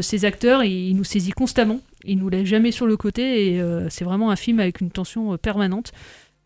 ses 0.00 0.24
acteurs 0.24 0.62
et 0.62 0.70
il 0.70 0.96
nous 0.96 1.04
saisit 1.04 1.32
constamment 1.32 1.80
il 2.04 2.18
nous 2.18 2.30
laisse 2.30 2.46
jamais 2.46 2.72
sur 2.72 2.86
le 2.86 2.96
côté 2.96 3.52
et 3.52 3.60
euh, 3.60 3.88
c'est 3.90 4.04
vraiment 4.04 4.30
un 4.30 4.36
film 4.36 4.60
avec 4.60 4.80
une 4.80 4.90
tension 4.90 5.36
permanente. 5.36 5.92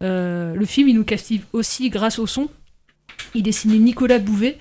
Le 0.01 0.65
film 0.65 0.89
il 0.89 0.95
nous 0.95 1.05
captive 1.05 1.45
aussi 1.53 1.89
grâce 1.91 2.19
au 2.19 2.27
son. 2.27 2.49
Il 3.35 3.47
est 3.49 3.53
signé 3.53 3.79
Nicolas 3.79 4.19
Bouvet 4.19 4.59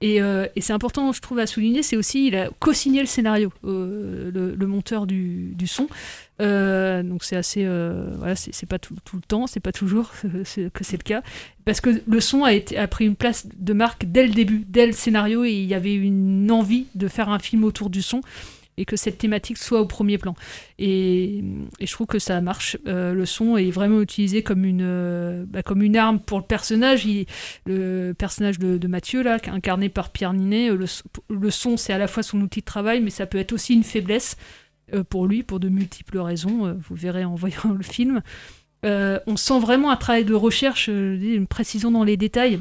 et, 0.00 0.22
euh, 0.22 0.46
et 0.54 0.60
c'est 0.60 0.72
important, 0.72 1.12
je 1.12 1.20
trouve, 1.20 1.40
à 1.40 1.46
souligner, 1.46 1.82
c'est 1.82 1.96
aussi, 1.96 2.28
il 2.28 2.36
a 2.36 2.50
co-signé 2.60 3.00
le 3.00 3.06
scénario, 3.06 3.52
euh, 3.64 4.30
le, 4.32 4.66
monteur 4.66 5.06
du, 5.06 5.56
son. 5.66 5.88
Euh, 6.40 7.02
donc 7.02 7.24
c'est 7.24 7.34
assez, 7.34 7.66
voilà, 8.16 8.36
c'est 8.36 8.66
pas 8.66 8.78
tout, 8.78 8.94
tout 9.04 9.16
le 9.16 9.22
temps, 9.22 9.46
c'est 9.48 9.60
pas 9.60 9.72
toujours 9.72 10.12
que 10.72 10.84
c'est 10.84 10.96
le 10.96 11.02
cas, 11.02 11.22
parce 11.64 11.80
que 11.80 12.00
le 12.06 12.20
son 12.20 12.44
a, 12.44 12.52
été, 12.52 12.78
a 12.78 12.86
pris 12.86 13.06
une 13.06 13.16
place 13.16 13.48
de 13.56 13.72
marque 13.72 14.04
dès 14.04 14.26
le 14.26 14.32
début, 14.32 14.64
dès 14.68 14.86
le 14.86 14.92
scénario, 14.92 15.44
et 15.44 15.52
il 15.52 15.66
y 15.66 15.74
avait 15.74 15.94
une 15.94 16.50
envie 16.52 16.86
de 16.94 17.08
faire 17.08 17.28
un 17.28 17.40
film 17.40 17.64
autour 17.64 17.90
du 17.90 18.02
son 18.02 18.20
et 18.78 18.84
que 18.84 18.96
cette 18.96 19.18
thématique 19.18 19.58
soit 19.58 19.80
au 19.80 19.86
premier 19.86 20.16
plan. 20.16 20.34
Et, 20.78 21.44
je 21.80 21.92
trouve 21.92 22.06
que 22.06 22.18
ça 22.18 22.40
marche. 22.40 22.78
Euh, 22.86 23.12
le 23.12 23.26
son 23.26 23.56
est 23.56 23.70
vraiment 23.70 24.00
utilisé 24.00 24.42
comme 24.42 24.64
une, 24.64 24.82
euh, 24.82 25.44
bah, 25.46 25.62
comme 25.62 25.82
une 25.82 25.96
arme 25.96 26.20
pour 26.20 26.38
le 26.38 26.44
personnage. 26.44 27.06
Le 27.66 28.12
personnage 28.12 28.58
de, 28.58 28.86
Mathieu, 28.86 29.22
là, 29.22 29.38
incarné 29.48 29.88
par 29.88 30.10
Pierre 30.10 30.32
Ninet, 30.32 30.70
euh, 30.70 30.86
le, 31.28 31.50
son, 31.50 31.76
c'est 31.76 31.92
à 31.92 31.98
la 31.98 32.06
fois 32.06 32.22
son 32.22 32.40
outil 32.40 32.60
de 32.60 32.64
travail, 32.64 33.00
mais 33.00 33.10
ça 33.10 33.26
peut 33.26 33.38
être 33.38 33.52
aussi 33.52 33.74
une 33.74 33.84
faiblesse 33.84 34.36
pour 35.10 35.26
lui, 35.26 35.42
pour 35.42 35.60
de 35.60 35.68
multiples 35.68 36.18
raisons. 36.18 36.74
Vous 36.88 36.94
verrez 36.94 37.24
en 37.24 37.34
voyant 37.34 37.72
le 37.76 37.82
film. 37.82 38.22
On 38.84 39.36
sent 39.36 39.58
vraiment 39.58 39.90
un 39.90 39.96
travail 39.96 40.24
de 40.24 40.34
recherche, 40.34 40.86
une 40.86 41.46
précision 41.48 41.90
dans 41.90 42.04
les 42.04 42.16
détails. 42.16 42.60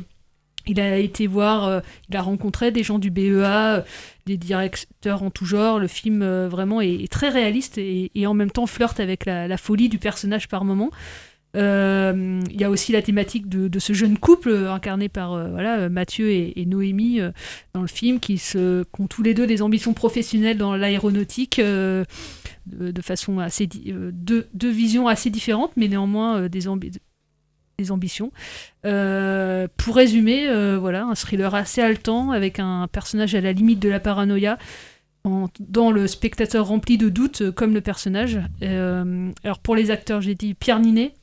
Il 0.67 0.79
a 0.79 0.97
été 0.97 1.27
voir, 1.27 1.65
euh, 1.65 1.79
il 2.09 2.17
a 2.17 2.21
rencontré 2.21 2.71
des 2.71 2.83
gens 2.83 2.99
du 2.99 3.09
BEA, 3.09 3.77
euh, 3.77 3.81
des 4.25 4.37
directeurs 4.37 5.23
en 5.23 5.31
tout 5.31 5.45
genre. 5.45 5.79
Le 5.79 5.87
film 5.87 6.21
euh, 6.21 6.47
vraiment 6.49 6.81
est, 6.81 7.11
très 7.11 7.29
réaliste 7.29 7.77
et, 7.77 8.11
en 8.27 8.33
même 8.33 8.51
temps 8.51 8.67
flirte 8.67 8.99
avec 8.99 9.25
la, 9.25 9.57
folie 9.57 9.89
du 9.89 9.97
personnage 9.97 10.47
par 10.47 10.65
moment. 10.65 10.91
Euh, 11.55 12.41
Il 12.51 12.59
y 12.59 12.65
a 12.65 12.69
aussi 12.69 12.91
la 12.91 13.01
thématique 13.01 13.47
de, 13.47 13.79
ce 13.79 13.93
jeune 13.93 14.17
couple 14.17 14.53
incarné 14.67 15.07
par 15.07 15.35
Mathieu 15.89 16.29
et, 16.29 16.65
Noémie 16.65 17.21
dans 17.73 17.81
le 17.81 17.87
film 17.87 18.19
qui, 18.19 18.37
se, 18.37 18.83
ont 18.99 19.07
tous 19.07 19.23
les 19.23 19.33
deux 19.33 19.47
des 19.47 19.61
ambitions 19.61 19.93
professionnelles 19.93 20.57
dans 20.57 20.75
l'aéronautique 20.75 21.59
de, 21.59 22.05
façon 23.01 23.39
assez 23.39 23.67
deux, 23.67 24.47
visions 24.61 25.07
assez 25.07 25.29
différentes 25.29 25.71
mais 25.77 25.87
néanmoins 25.87 26.49
des, 26.49 26.67
ambi- 26.67 26.99
des 27.79 27.91
ambitions. 27.91 28.31
Euh, 28.85 29.67
pour 29.77 29.97
résumer, 29.97 30.49
euh, 30.49 30.79
voilà, 30.79 31.03
un 31.03 31.13
thriller 31.13 31.53
assez 31.53 31.79
haletant 31.79 32.31
avec 32.31 32.57
un 32.59 32.87
personnage 32.91 33.35
à 33.35 33.41
la 33.41 33.51
limite 33.51 33.79
de 33.79 33.87
la 33.87 33.99
paranoïa, 33.99 34.57
dans 35.59 35.91
le 35.91 36.07
spectateur 36.07 36.65
rempli 36.65 36.97
de 36.97 37.09
doutes, 37.09 37.43
euh, 37.43 37.51
comme 37.51 37.75
le 37.75 37.81
personnage. 37.81 38.39
Alors 39.43 39.59
pour 39.59 39.75
les 39.75 39.91
acteurs, 39.91 40.21
j'ai 40.21 40.33
dit 40.33 40.55
Pierre 40.55 40.79
Ninet 40.79 41.13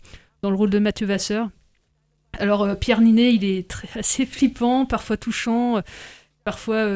dans 0.42 0.50
le 0.50 0.56
rôle 0.56 0.70
de 0.70 0.78
Mathieu 0.78 1.08
Vasseur. 1.08 1.50
Alors 2.38 2.78
Pierre 2.78 3.00
Ninet, 3.00 3.34
il 3.34 3.44
est 3.44 3.68
assez 3.96 4.24
flippant, 4.24 4.86
parfois 4.86 5.16
touchant, 5.16 5.82
parfois, 6.44 6.86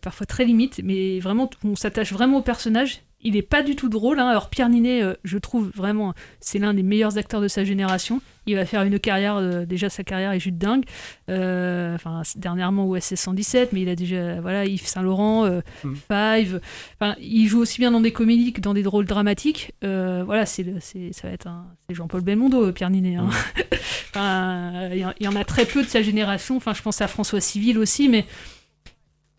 parfois 0.00 0.24
très 0.24 0.46
limite, 0.46 0.80
mais 0.82 1.20
vraiment, 1.20 1.50
on 1.64 1.76
s'attache 1.76 2.14
vraiment 2.14 2.38
au 2.38 2.42
personnage. 2.42 3.02
Il 3.22 3.34
n'est 3.34 3.42
pas 3.42 3.62
du 3.62 3.76
tout 3.76 3.88
drôle. 3.88 4.18
hein. 4.18 4.28
Alors 4.28 4.50
Pierre 4.50 4.68
Ninet, 4.68 5.02
euh, 5.02 5.14
je 5.24 5.38
trouve 5.38 5.70
vraiment, 5.74 6.14
c'est 6.40 6.58
l'un 6.58 6.74
des 6.74 6.82
meilleurs 6.82 7.18
acteurs 7.18 7.40
de 7.40 7.48
sa 7.48 7.64
génération. 7.64 8.20
Il 8.46 8.56
va 8.56 8.66
faire 8.66 8.82
une 8.82 8.98
carrière, 8.98 9.36
euh, 9.36 9.64
déjà 9.64 9.88
sa 9.88 10.02
carrière 10.02 10.32
est 10.32 10.40
juste 10.40 10.56
dingue. 10.56 10.84
Euh, 11.28 11.94
Enfin, 11.94 12.22
dernièrement 12.36 12.86
au 12.86 12.96
SS 12.98 13.20
117, 13.20 13.72
mais 13.72 13.82
il 13.82 13.88
a 13.88 13.94
déjà, 13.94 14.40
voilà, 14.40 14.64
Yves 14.66 14.86
Saint 14.86 15.02
Laurent, 15.02 15.44
euh, 15.46 15.60
Five. 15.84 16.60
Enfin, 17.00 17.14
il 17.20 17.46
joue 17.46 17.60
aussi 17.60 17.78
bien 17.80 17.90
dans 17.92 18.00
des 18.00 18.10
comédies 18.12 18.52
que 18.52 18.60
dans 18.60 18.74
des 18.74 18.84
rôles 18.84 19.04
dramatiques. 19.06 19.72
Voilà, 19.82 20.44
c'est, 20.46 20.64
ça 20.80 21.28
va 21.28 21.34
être 21.34 21.46
un, 21.46 21.66
c'est 21.88 21.94
Jean-Paul 21.94 22.22
Belmondo, 22.22 22.72
Pierre 22.72 22.90
Ninet. 22.90 23.16
hein. 23.16 23.28
Enfin, 24.14 24.88
il 24.92 24.98
y 24.98 25.24
y 25.24 25.28
en 25.28 25.36
a 25.36 25.44
très 25.44 25.64
peu 25.64 25.82
de 25.82 25.88
sa 25.88 26.02
génération. 26.02 26.56
Enfin, 26.56 26.74
je 26.74 26.82
pense 26.82 27.00
à 27.00 27.08
François 27.08 27.40
Civil 27.40 27.78
aussi, 27.78 28.08
mais 28.10 28.26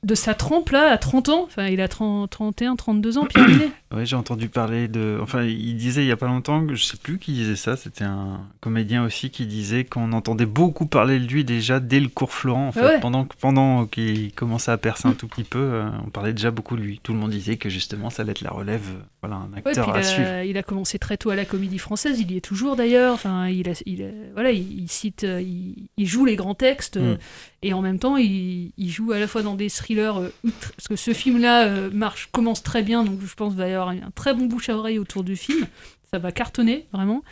de 0.03 0.15
sa 0.15 0.33
trempe 0.33 0.69
là, 0.69 0.91
à 0.91 0.97
30 0.97 1.29
ans, 1.29 1.43
enfin 1.45 1.67
il 1.67 1.81
a 1.81 1.87
30, 1.87 2.29
31, 2.29 2.75
32 2.75 3.17
ans, 3.17 3.25
Pierre 3.25 3.47
Ninet. 3.47 3.71
Ouais, 3.93 4.07
j'ai 4.07 4.15
entendu 4.15 4.49
parler 4.49 4.87
de. 4.87 5.19
Enfin, 5.21 5.43
il 5.43 5.75
disait 5.77 6.03
il 6.03 6.07
y 6.07 6.11
a 6.11 6.17
pas 6.17 6.25
longtemps, 6.25 6.65
je 6.73 6.83
sais 6.83 6.97
plus 6.97 7.19
qui 7.19 7.31
disait 7.33 7.55
ça, 7.55 7.77
c'était 7.77 8.03
un 8.05 8.39
comédien 8.59 9.03
aussi 9.05 9.29
qui 9.29 9.45
disait 9.45 9.83
qu'on 9.85 10.13
entendait 10.13 10.47
beaucoup 10.47 10.87
parler 10.87 11.19
de 11.19 11.25
lui 11.27 11.43
déjà 11.45 11.79
dès 11.79 11.99
le 11.99 12.07
cours 12.07 12.33
Florent. 12.33 12.69
En 12.69 12.71
fait, 12.71 12.81
Ouais. 12.83 12.99
pendant, 12.99 13.27
pendant 13.39 13.85
qu'il 13.85 14.33
commençait 14.33 14.71
à 14.71 14.77
percer 14.77 15.07
un 15.07 15.13
tout 15.13 15.27
petit 15.27 15.43
peu, 15.43 15.59
euh, 15.59 15.89
on 16.05 16.09
parlait 16.09 16.33
déjà 16.33 16.49
beaucoup 16.49 16.75
de 16.75 16.81
lui. 16.81 16.99
Tout 17.03 17.13
le 17.13 17.19
monde 17.19 17.29
disait 17.31 17.57
que 17.57 17.69
justement 17.69 18.09
ça 18.09 18.23
allait 18.23 18.31
être 18.31 18.41
la 18.41 18.49
relève. 18.49 18.81
euh, 18.95 19.01
Voilà, 19.21 19.35
un 19.37 19.51
Ouais, 19.53 19.59
acteur 19.59 19.91
il, 19.93 19.99
à 19.99 20.03
suivre. 20.03 20.27
a, 20.29 20.43
il 20.43 20.57
a 20.57 20.63
commencé 20.63 20.97
très 20.97 21.15
tôt 21.17 21.29
à 21.29 21.35
la 21.35 21.45
comédie 21.45 21.77
française, 21.77 22.19
il 22.19 22.31
y 22.31 22.37
est 22.37 22.41
toujours 22.41 22.75
d'ailleurs. 22.75 23.13
Enfin, 23.13 23.47
il, 23.47 23.69
a- 23.69 23.81
il 23.85 24.01
a- 24.03 24.07
voilà, 24.33 24.51
il, 24.51 24.81
il 24.81 24.89
cite, 24.89 25.23
euh, 25.23 25.39
il, 25.39 25.87
il 25.97 26.07
joue 26.07 26.25
les 26.25 26.35
grands 26.35 26.55
textes 26.55 26.97
Mm. 26.99 27.17
et 27.61 27.73
en 27.73 27.81
même 27.81 27.99
temps, 27.99 28.17
il, 28.17 28.71
il 28.77 28.89
joue 28.89 29.11
à 29.11 29.19
la 29.19 29.27
fois 29.27 29.43
dans 29.43 29.53
des 29.55 29.69
thrillers. 29.69 30.13
parce 30.43 30.87
que 30.89 30.95
ce 30.95 31.13
film-là 31.13 31.89
marche, 31.93 32.29
commence 32.31 32.63
très 32.63 32.81
bien, 32.83 33.03
donc 33.03 33.19
je 33.25 33.33
pense 33.35 33.53
qu'il 33.53 33.59
va 33.61 33.67
y 33.67 33.71
avoir 33.73 33.82
un 33.89 34.11
très 34.15 34.33
bon 34.33 34.45
bouche 34.45 34.69
à 34.69 34.77
oreille 34.77 34.99
autour 34.99 35.23
du 35.23 35.35
film. 35.35 35.65
Ça 36.11 36.19
va 36.19 36.31
cartonner 36.31 36.87
vraiment. 36.93 37.23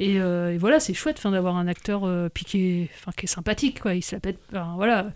Et, 0.00 0.20
euh, 0.20 0.52
et 0.54 0.58
voilà, 0.58 0.80
c'est 0.80 0.92
chouette 0.92 1.20
d'avoir 1.22 1.56
un 1.56 1.68
acteur 1.68 2.02
euh, 2.04 2.28
est, 2.54 2.88
enfin, 2.98 3.12
qui 3.16 3.26
est 3.26 3.28
sympathique, 3.28 3.80
quoi. 3.80 3.94
Il 3.94 4.02
se 4.02 4.16
la 4.16 4.20
pète. 4.20 4.38
enfin, 4.50 4.72
voilà. 4.76 5.12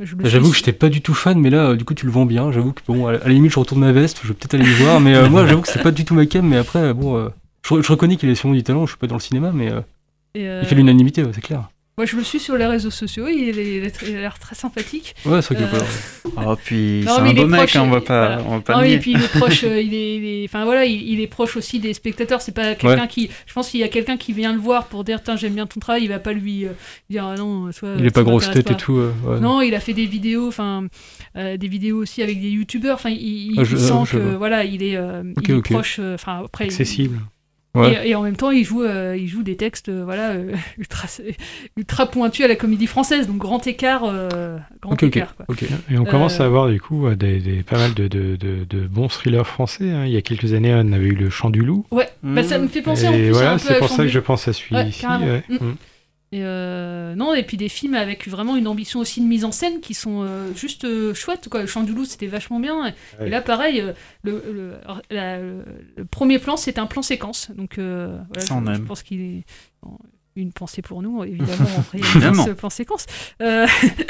J'avoue 0.00 0.50
que 0.50 0.56
j'étais 0.56 0.72
pas 0.72 0.88
du 0.88 1.02
tout 1.02 1.12
fan, 1.12 1.38
mais 1.38 1.50
là, 1.50 1.70
euh, 1.70 1.76
du 1.76 1.84
coup, 1.84 1.94
tu 1.94 2.06
le 2.06 2.12
vends 2.12 2.24
bien. 2.26 2.50
J'avoue 2.52 2.72
que, 2.72 2.80
bon, 2.86 3.06
à 3.06 3.12
la 3.12 3.28
limite, 3.28 3.52
je 3.52 3.58
retourne 3.58 3.80
ma 3.80 3.92
veste, 3.92 4.20
je 4.22 4.28
vais 4.28 4.34
peut-être 4.34 4.54
aller 4.54 4.64
le 4.64 4.74
voir, 4.76 5.00
mais 5.00 5.14
euh, 5.14 5.28
moi, 5.28 5.46
j'avoue 5.46 5.60
que 5.60 5.68
c'est 5.68 5.82
pas 5.82 5.90
du 5.90 6.04
tout 6.04 6.14
ma 6.14 6.26
cam, 6.26 6.46
mais 6.46 6.56
après, 6.56 6.94
bon, 6.94 7.16
euh, 7.16 7.28
je, 7.62 7.82
je 7.82 7.88
reconnais 7.92 8.16
qu'il 8.16 8.30
a 8.30 8.34
sûrement 8.34 8.54
du 8.54 8.62
talent, 8.62 8.86
je 8.86 8.92
suis 8.92 8.98
pas 8.98 9.06
dans 9.06 9.16
le 9.16 9.20
cinéma, 9.20 9.52
mais 9.52 9.70
il 10.34 10.64
fait 10.64 10.74
l'unanimité, 10.74 11.22
ouais, 11.22 11.32
c'est 11.34 11.42
clair. 11.42 11.68
Moi, 12.00 12.06
je 12.06 12.16
le 12.16 12.24
suis 12.24 12.40
sur 12.40 12.56
les 12.56 12.64
réseaux 12.64 12.88
sociaux, 12.90 13.28
il, 13.28 13.50
est- 13.58 13.76
il 13.76 13.84
est- 13.84 14.02
il 14.08 14.16
a 14.16 14.20
l'air 14.22 14.38
très 14.38 14.54
sympathique. 14.54 15.14
Ouais, 15.26 15.42
c'est 15.42 15.52
vrai 15.52 15.66
qu'il 15.66 15.76
est 15.76 15.82
Euh, 15.82 16.30
pas- 16.34 16.44
Oh, 16.46 16.56
puis 16.56 17.00
Non, 17.06 17.12
c'est 17.16 17.20
un 17.20 17.26
il 17.26 17.38
est 17.38 17.42
beau 17.42 17.46
mec, 17.46 17.58
proche, 17.60 17.76
hein, 17.76 17.82
on 17.84 17.90
va 17.90 17.96
euh, 17.98 18.00
pas, 18.00 18.26
voilà. 18.36 18.42
on 18.46 18.50
va 18.56 18.60
pas 18.62 18.74
Non, 18.76 18.80
le 18.80 18.86
et 18.88 18.98
puis 18.98 19.10
il 19.12 19.22
est 19.22 19.28
proche, 19.38 19.64
euh, 19.64 19.82
il 19.82 19.92
est, 19.92 20.16
il 20.16 20.24
est- 20.24 20.44
enfin 20.46 20.64
voilà, 20.64 20.86
il, 20.86 21.02
il 21.10 21.20
est 21.20 21.26
proche 21.26 21.58
aussi 21.58 21.78
des 21.78 21.92
spectateurs. 21.92 22.40
C'est 22.40 22.52
pas 22.54 22.74
quelqu'un 22.74 23.02
Ouais. 23.02 23.06
qui, 23.06 23.28
je 23.46 23.52
pense 23.52 23.68
qu'il 23.68 23.80
y 23.80 23.82
a 23.82 23.88
quelqu'un 23.88 24.16
qui 24.16 24.32
vient 24.32 24.54
le 24.54 24.58
voir 24.58 24.86
pour 24.86 25.04
dire, 25.04 25.22
tiens, 25.22 25.36
j'aime 25.36 25.52
bien 25.52 25.66
ton 25.66 25.78
travail. 25.78 26.04
Il 26.04 26.08
va 26.08 26.20
pas 26.20 26.32
lui 26.32 26.64
euh, 26.64 26.70
dire, 27.10 27.26
ah 27.26 27.34
non, 27.36 27.70
soit. 27.70 27.90
Il 27.98 28.06
est 28.06 28.10
pas 28.10 28.22
grosse 28.22 28.50
tête 28.50 28.70
et 28.70 28.76
tout, 28.76 28.96
euh, 28.96 29.12
ouais, 29.26 29.40
non, 29.40 29.60
il 29.60 29.74
a 29.74 29.80
fait 29.80 29.92
des 29.92 30.06
vidéos, 30.06 30.48
enfin 30.48 30.84
euh, 31.36 31.58
des 31.58 31.68
vidéos 31.68 31.98
aussi 31.98 32.22
avec 32.22 32.40
des 32.40 32.48
youtubeurs. 32.48 32.94
Enfin, 32.94 33.10
il, 33.10 33.52
il- 33.52 33.60
Ah, 33.60 33.64
je- 33.64 33.76
il 33.76 33.82
sent 33.82 33.92
ah, 33.94 34.04
je 34.06 34.12
que 34.16 34.22
vois. 34.22 34.38
voilà, 34.38 34.64
il 34.64 34.82
est, 34.82 34.96
euh, 34.96 35.22
il 35.46 35.60
proche. 35.60 35.96
euh, 36.00 36.14
Enfin 36.14 36.40
après, 36.46 36.64
il- 36.64 36.72
Accessible. 36.72 37.18
Ouais. 37.74 38.04
Et, 38.04 38.10
et 38.10 38.14
en 38.16 38.22
même 38.22 38.34
temps, 38.36 38.50
il 38.50 38.64
joue, 38.64 38.82
euh, 38.82 39.16
il 39.16 39.28
joue 39.28 39.42
des 39.44 39.56
textes 39.56 39.88
euh, 39.90 40.02
voilà, 40.04 40.30
euh, 40.30 40.52
ultra, 40.78 41.06
ultra 41.76 42.06
pointus 42.10 42.44
à 42.44 42.48
la 42.48 42.56
comédie 42.56 42.86
française, 42.88 43.28
donc 43.28 43.36
grand 43.38 43.64
écart. 43.66 44.02
euh, 44.04 44.58
grand 44.82 45.00
écart 45.02 45.36
quoi. 45.36 45.46
ok. 45.48 45.64
Et 45.90 45.96
on 45.98 46.04
commence 46.04 46.40
à 46.40 46.46
avoir 46.46 46.68
du 46.68 46.80
coup 46.80 47.08
des, 47.14 47.38
des- 47.38 47.62
pas 47.62 47.78
mal 47.78 47.94
de, 47.94 48.08
de- 48.08 48.34
de- 48.36 48.64
de 48.68 48.86
bons 48.88 49.06
thrillers 49.08 49.46
français. 49.46 49.88
hein. 49.90 50.04
Il 50.04 50.10
y 50.12 50.16
a 50.16 50.22
quelques 50.22 50.52
années, 50.52 50.74
on 50.74 50.92
avait 50.92 51.06
eu 51.06 51.14
le 51.14 51.30
Chant 51.30 51.50
du 51.50 51.62
Loup. 51.62 51.86
Ouais, 51.92 52.08
bah, 52.24 52.42
ça 52.42 52.58
me 52.58 52.66
fait 52.66 52.82
penser 52.82 53.06
en 53.06 53.12
Et 53.12 53.18
plus 53.26 53.30
voilà, 53.30 53.50
un 53.52 53.54
peu 53.54 53.58
c'est 53.60 53.74
à 53.76 53.78
pour 53.78 53.88
ça 53.88 54.02
que 54.02 54.08
je 54.08 54.18
pense 54.18 54.48
à 54.48 54.52
celui 54.52 54.74
Ouais, 54.74 54.90
Et 56.32 56.44
euh, 56.44 57.16
non, 57.16 57.34
et 57.34 57.42
puis 57.42 57.56
des 57.56 57.68
films 57.68 57.94
avec 57.94 58.28
vraiment 58.28 58.54
une 58.54 58.68
ambition 58.68 59.00
aussi 59.00 59.20
de 59.20 59.26
mise 59.26 59.44
en 59.44 59.50
scène 59.50 59.80
qui 59.80 59.94
sont 59.94 60.22
euh, 60.22 60.52
juste 60.54 60.84
euh, 60.84 61.12
chouettes. 61.12 61.48
Quoi. 61.48 61.62
Le 61.62 61.66
Chant 61.66 61.82
du 61.82 61.92
Loup, 61.92 62.04
c'était 62.04 62.28
vachement 62.28 62.60
bien. 62.60 62.86
Et, 62.86 62.90
Ouais. 63.20 63.26
et 63.26 63.30
là, 63.30 63.40
pareil, 63.40 63.82
le, 64.22 64.32
le- 64.52 64.74
la- 65.10 65.40
le- 65.40 65.64
le 65.96 66.04
premier 66.04 66.38
plan, 66.38 66.56
c'est 66.56 66.78
un 66.78 66.86
plan 66.86 67.02
séquence. 67.02 67.50
Donc, 67.56 67.78
euh, 67.78 68.16
voilà, 68.28 68.46
Ça, 68.46 68.54
on 68.54 68.64
je, 68.64 68.74
je 68.74 68.80
pense 68.82 69.02
qu'il 69.02 69.20
est 69.20 69.44
bon, 69.82 69.98
une 70.36 70.52
pensée 70.52 70.82
pour 70.82 71.02
nous, 71.02 71.24
évidemment, 71.24 71.68
en 72.40 72.44
ce 72.46 72.50
plan 72.52 72.70
séquence. 72.70 73.06
Euh, 73.42 73.66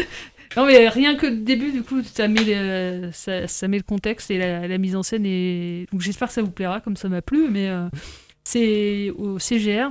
non, 0.59 0.67
mais 0.67 0.91
rien 0.91 1.15
que 1.15 1.27
le 1.27 1.37
début, 1.37 1.73
du 1.73 1.83
coup, 1.83 2.03
ça 2.03 2.29
met, 2.29 2.45
le, 2.45 3.09
ça, 3.15 3.49
ça 3.49 3.67
met 3.67 3.79
le 3.79 3.83
contexte 3.83 4.31
et 4.31 4.37
la, 4.37 4.69
la 4.69 4.77
mise 4.77 4.95
en 4.95 5.03
scène. 5.03 5.25
Et... 5.25 5.87
Donc, 5.91 6.03
j'espère 6.03 6.29
que 6.29 6.35
ça 6.35 6.43
vous 6.43 6.51
plaira, 6.51 6.81
comme 6.83 6.97
ça 6.97 7.09
m'a 7.09 7.23
plu. 7.23 7.49
Mais 7.51 7.69
euh, 7.71 7.89
c'est 8.45 9.11
au 9.17 9.39
CGR. 9.39 9.91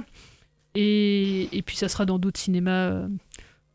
Et, 0.76 1.49
et 1.51 1.61
puis 1.61 1.76
ça 1.76 1.88
sera 1.89 2.05
dans 2.05 2.20
d'autres 2.20 2.39
cinémas. 2.39 2.72
euh, 2.91 3.07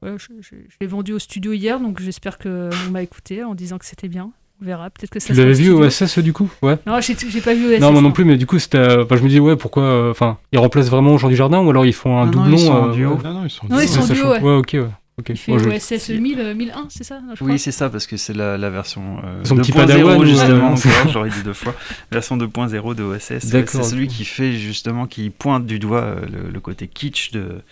voilà, 0.00 0.16
je 0.18 0.26
je- 0.40 0.48
je 0.68 0.76
l'ai 0.80 0.86
vendu 0.86 1.12
au 1.12 1.18
studio 1.18 1.52
hier, 1.52 1.80
donc 1.80 2.00
j'espère 2.00 2.38
qu'on 2.38 2.70
m'a 2.90 3.02
écouté 3.02 3.42
en 3.44 3.54
disant 3.54 3.78
que 3.78 3.86
c'était 3.86 4.08
bien. 4.08 4.30
On 4.62 4.64
verra. 4.66 4.88
Peut-être 4.90 5.10
que 5.10 5.18
ça 5.18 5.34
Tu 5.34 5.40
l'avais 5.40 5.50
au 5.52 5.54
vu 5.56 5.70
au. 5.70 5.90
SS 5.90 6.18
du 6.20 6.32
coup? 6.32 6.48
Ouais. 6.62 6.78
Non, 6.86 7.00
j'ai 7.00 7.14
pas 7.40 7.54
vu 7.54 7.66
OSS. 7.74 7.80
Non, 7.80 7.90
moi 7.90 8.00
non 8.00 8.12
plus, 8.12 8.24
mais 8.24 8.36
du 8.36 8.46
coup, 8.46 8.58
c'était. 8.60 9.00
Enfin, 9.02 9.16
je 9.16 9.22
me 9.22 9.28
disais, 9.28 9.40
ouais, 9.40 9.56
pourquoi. 9.56 9.82
euh, 9.82 10.10
Enfin, 10.12 10.38
ils 10.52 10.58
remplacent 10.58 10.88
vraiment 10.90 11.18
Jean 11.18 11.28
du 11.28 11.34
Jardin 11.36 11.60
ou 11.60 11.70
alors 11.70 11.84
ils 11.86 11.92
font 11.92 12.18
un 12.18 12.26
Non, 12.26 12.32
non, 12.32 12.42
doublon 12.44 12.56
ils 12.56 12.60
sont 12.60 12.72
en 12.72 12.88
euh, 12.88 12.92
duo. 12.92 13.10
ouais. 13.14 13.22
Non, 13.24 13.32
non, 13.34 13.44
ils 13.44 13.50
sont 13.50 13.66
Non, 13.68 13.80
ils 13.80 13.88
sont 13.88 14.02
en 14.02 14.14
duo, 14.14 14.28
ouais. 14.30 14.40
ok, 14.58 14.70
ouais. 14.74 14.86
Ok. 15.18 15.28
Il 15.30 15.36
fait 15.36 15.52
OSS 15.52 16.10
1000, 16.10 16.40
euh, 16.40 16.54
1001, 16.54 16.86
c'est 16.90 17.04
ça 17.04 17.20
je 17.34 17.44
Oui, 17.44 17.58
c'est 17.58 17.72
ça, 17.72 17.90
parce 17.90 18.06
que 18.06 18.16
c'est 18.16 18.34
la, 18.34 18.58
la 18.58 18.70
version 18.70 19.18
euh, 19.24 19.44
Son 19.44 19.56
petit 19.56 19.72
2.0, 19.72 19.74
padawan, 19.74 20.18
ou, 20.20 20.24
justement, 20.24 20.74
j'aurais 21.12 21.30
dit 21.30 21.42
deux 21.42 21.52
fois. 21.52 21.74
Version 22.10 22.36
2.0 22.36 22.94
de 22.94 23.02
OSS. 23.02 23.38
C'est 23.40 23.82
celui 23.82 24.08
qui 24.08 24.24
fait 24.24 24.52
justement, 24.52 25.06
qui 25.06 25.30
pointe 25.30 25.66
du 25.66 25.78
doigt 25.78 26.02
euh, 26.02 26.26
le, 26.26 26.50
le 26.50 26.60
côté 26.60 26.88
kitsch 26.88 27.30
de, 27.32 27.62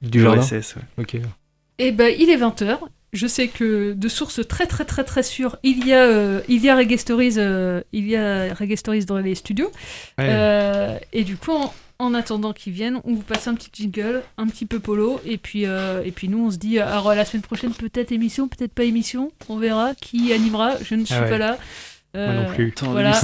Du 0.00 0.22
de. 0.22 0.26
OSS. 0.26 0.76
ouais. 0.76 0.82
Ok. 0.98 1.16
Eh 1.78 1.92
ben, 1.92 2.14
il 2.18 2.30
est 2.30 2.36
20h. 2.36 2.78
Je 3.12 3.26
sais 3.26 3.48
que 3.48 3.92
de 3.92 4.08
sources 4.08 4.46
très 4.48 4.64
très 4.66 4.86
très 4.86 5.04
très 5.04 5.22
sûres, 5.22 5.58
il 5.62 5.86
y 5.86 5.92
a, 5.92 6.00
euh, 6.06 6.40
il 6.48 6.64
y 6.64 6.70
a 6.70 6.76
Reggae 6.76 6.96
Stories, 6.96 7.34
euh, 7.36 7.82
il 7.92 8.08
y 8.08 8.16
a 8.16 8.54
Reggae 8.54 8.76
Stories 8.76 9.04
dans 9.04 9.18
les 9.18 9.34
studios. 9.34 9.70
Ouais. 10.16 10.28
Euh, 10.30 10.98
et 11.12 11.22
du 11.22 11.36
coup, 11.36 11.52
en 12.02 12.14
attendant 12.14 12.52
qu'ils 12.52 12.72
viennent, 12.72 13.00
on 13.04 13.14
vous 13.14 13.22
passe 13.22 13.46
un 13.48 13.54
petit 13.54 13.70
jingle, 13.72 14.22
un 14.36 14.46
petit 14.46 14.66
peu 14.66 14.78
polo, 14.80 15.20
et 15.24 15.38
puis, 15.38 15.66
euh, 15.66 16.02
et 16.04 16.10
puis 16.10 16.28
nous 16.28 16.46
on 16.46 16.50
se 16.50 16.56
dit, 16.58 16.78
euh, 16.78 16.86
alors 16.86 17.14
la 17.14 17.24
semaine 17.24 17.42
prochaine 17.42 17.72
peut-être 17.72 18.12
émission, 18.12 18.48
peut-être 18.48 18.72
pas 18.72 18.84
émission, 18.84 19.30
on 19.48 19.56
verra 19.56 19.94
qui 19.94 20.32
animera. 20.32 20.72
Je 20.82 20.94
ne 20.94 21.04
suis 21.04 21.14
Ah 21.14 21.22
ouais. 21.22 21.30
pas 21.30 21.38
là. 21.38 21.58
Moi 22.14 22.26
non 22.34 22.46
plus. 22.54 22.74
Voilà. 22.82 23.18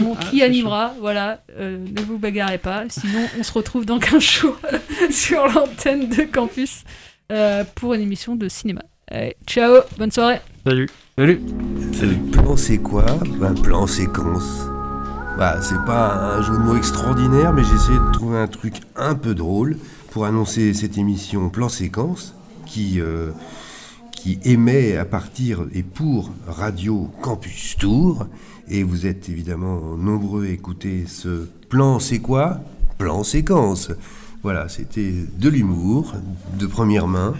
Bon, 0.00 0.16
Ah, 0.18 0.24
qui 0.24 0.42
animera, 0.42 0.94
voilà, 1.00 1.42
euh, 1.58 1.76
ne 1.78 2.00
vous 2.02 2.16
bagarrez 2.18 2.58
pas, 2.58 2.84
sinon 2.88 3.26
on 3.38 3.42
se 3.42 3.52
retrouve 3.52 3.84
dans 3.84 3.98
15 3.98 4.22
jours 4.22 4.58
sur 5.10 5.46
l'antenne 5.48 6.08
de 6.08 6.22
campus 6.22 6.84
euh, 7.30 7.64
pour 7.74 7.92
une 7.94 8.00
émission 8.00 8.34
de 8.36 8.48
cinéma. 8.48 8.82
Allez, 9.10 9.36
ciao, 9.46 9.80
bonne 9.98 10.10
soirée. 10.12 10.40
Salut. 10.66 10.88
Salut. 11.18 11.40
Le 12.00 12.30
plan 12.30 12.56
c'est 12.56 12.78
quoi 12.78 13.04
Ben 13.38 13.52
plan 13.54 13.86
séquence. 13.86 14.66
Bah 15.38 15.60
c'est 15.60 15.82
pas 15.84 16.36
un 16.36 16.42
jeu 16.42 16.52
de 16.52 16.58
mots 16.58 16.76
extraordinaire, 16.76 17.52
mais 17.52 17.64
j'ai 17.64 17.74
essayé 17.74 17.98
de 17.98 18.12
trouver 18.12 18.38
un 18.38 18.46
truc 18.46 18.74
un 18.96 19.14
peu 19.14 19.34
drôle 19.34 19.76
pour 20.10 20.24
annoncer 20.26 20.74
cette 20.74 20.98
émission 20.98 21.48
plan 21.48 21.68
séquence 21.68 22.34
qui 22.66 23.00
euh, 23.00 23.30
émet 24.44 24.96
à 24.96 25.04
partir 25.04 25.66
et 25.72 25.82
pour 25.82 26.30
Radio 26.46 27.10
Campus 27.22 27.76
Tour. 27.78 28.26
Et 28.68 28.82
vous 28.82 29.06
êtes 29.06 29.28
évidemment 29.28 29.96
nombreux 29.96 30.44
à 30.46 30.48
écouter 30.48 31.04
ce 31.08 31.48
plan 31.68 31.98
c'est 31.98 32.20
quoi? 32.20 32.60
Plan 32.98 33.24
séquence. 33.24 33.90
Voilà, 34.42 34.68
c'était 34.68 35.12
de 35.38 35.48
l'humour 35.48 36.14
de 36.58 36.66
première 36.66 37.08
main. 37.08 37.34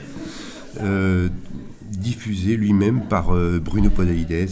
euh, 0.81 1.29
diffusé 1.83 2.57
lui-même 2.57 3.03
par 3.03 3.35
euh, 3.35 3.61
Bruno 3.63 3.91
Podalides, 3.91 4.49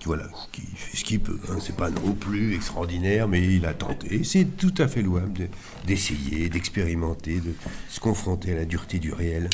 qui, 0.00 0.06
voilà, 0.06 0.24
fait 0.74 0.96
ce 0.96 1.04
qu'il 1.04 1.20
peut. 1.20 1.38
hein. 1.50 1.58
C'est 1.60 1.76
pas 1.76 1.90
non 1.90 2.12
plus 2.14 2.54
extraordinaire, 2.56 3.28
mais 3.28 3.46
il 3.54 3.64
a 3.66 3.74
tenté. 3.74 4.24
C'est 4.24 4.56
tout 4.56 4.74
à 4.78 4.88
fait 4.88 5.02
louable 5.02 5.32
de- 5.34 5.48
d'essayer, 5.86 6.48
d'expérimenter, 6.48 7.40
de 7.40 7.52
se 7.88 8.00
confronter 8.00 8.52
à 8.52 8.56
la 8.56 8.64
dureté 8.64 8.98
du 8.98 9.12
réel. 9.12 9.48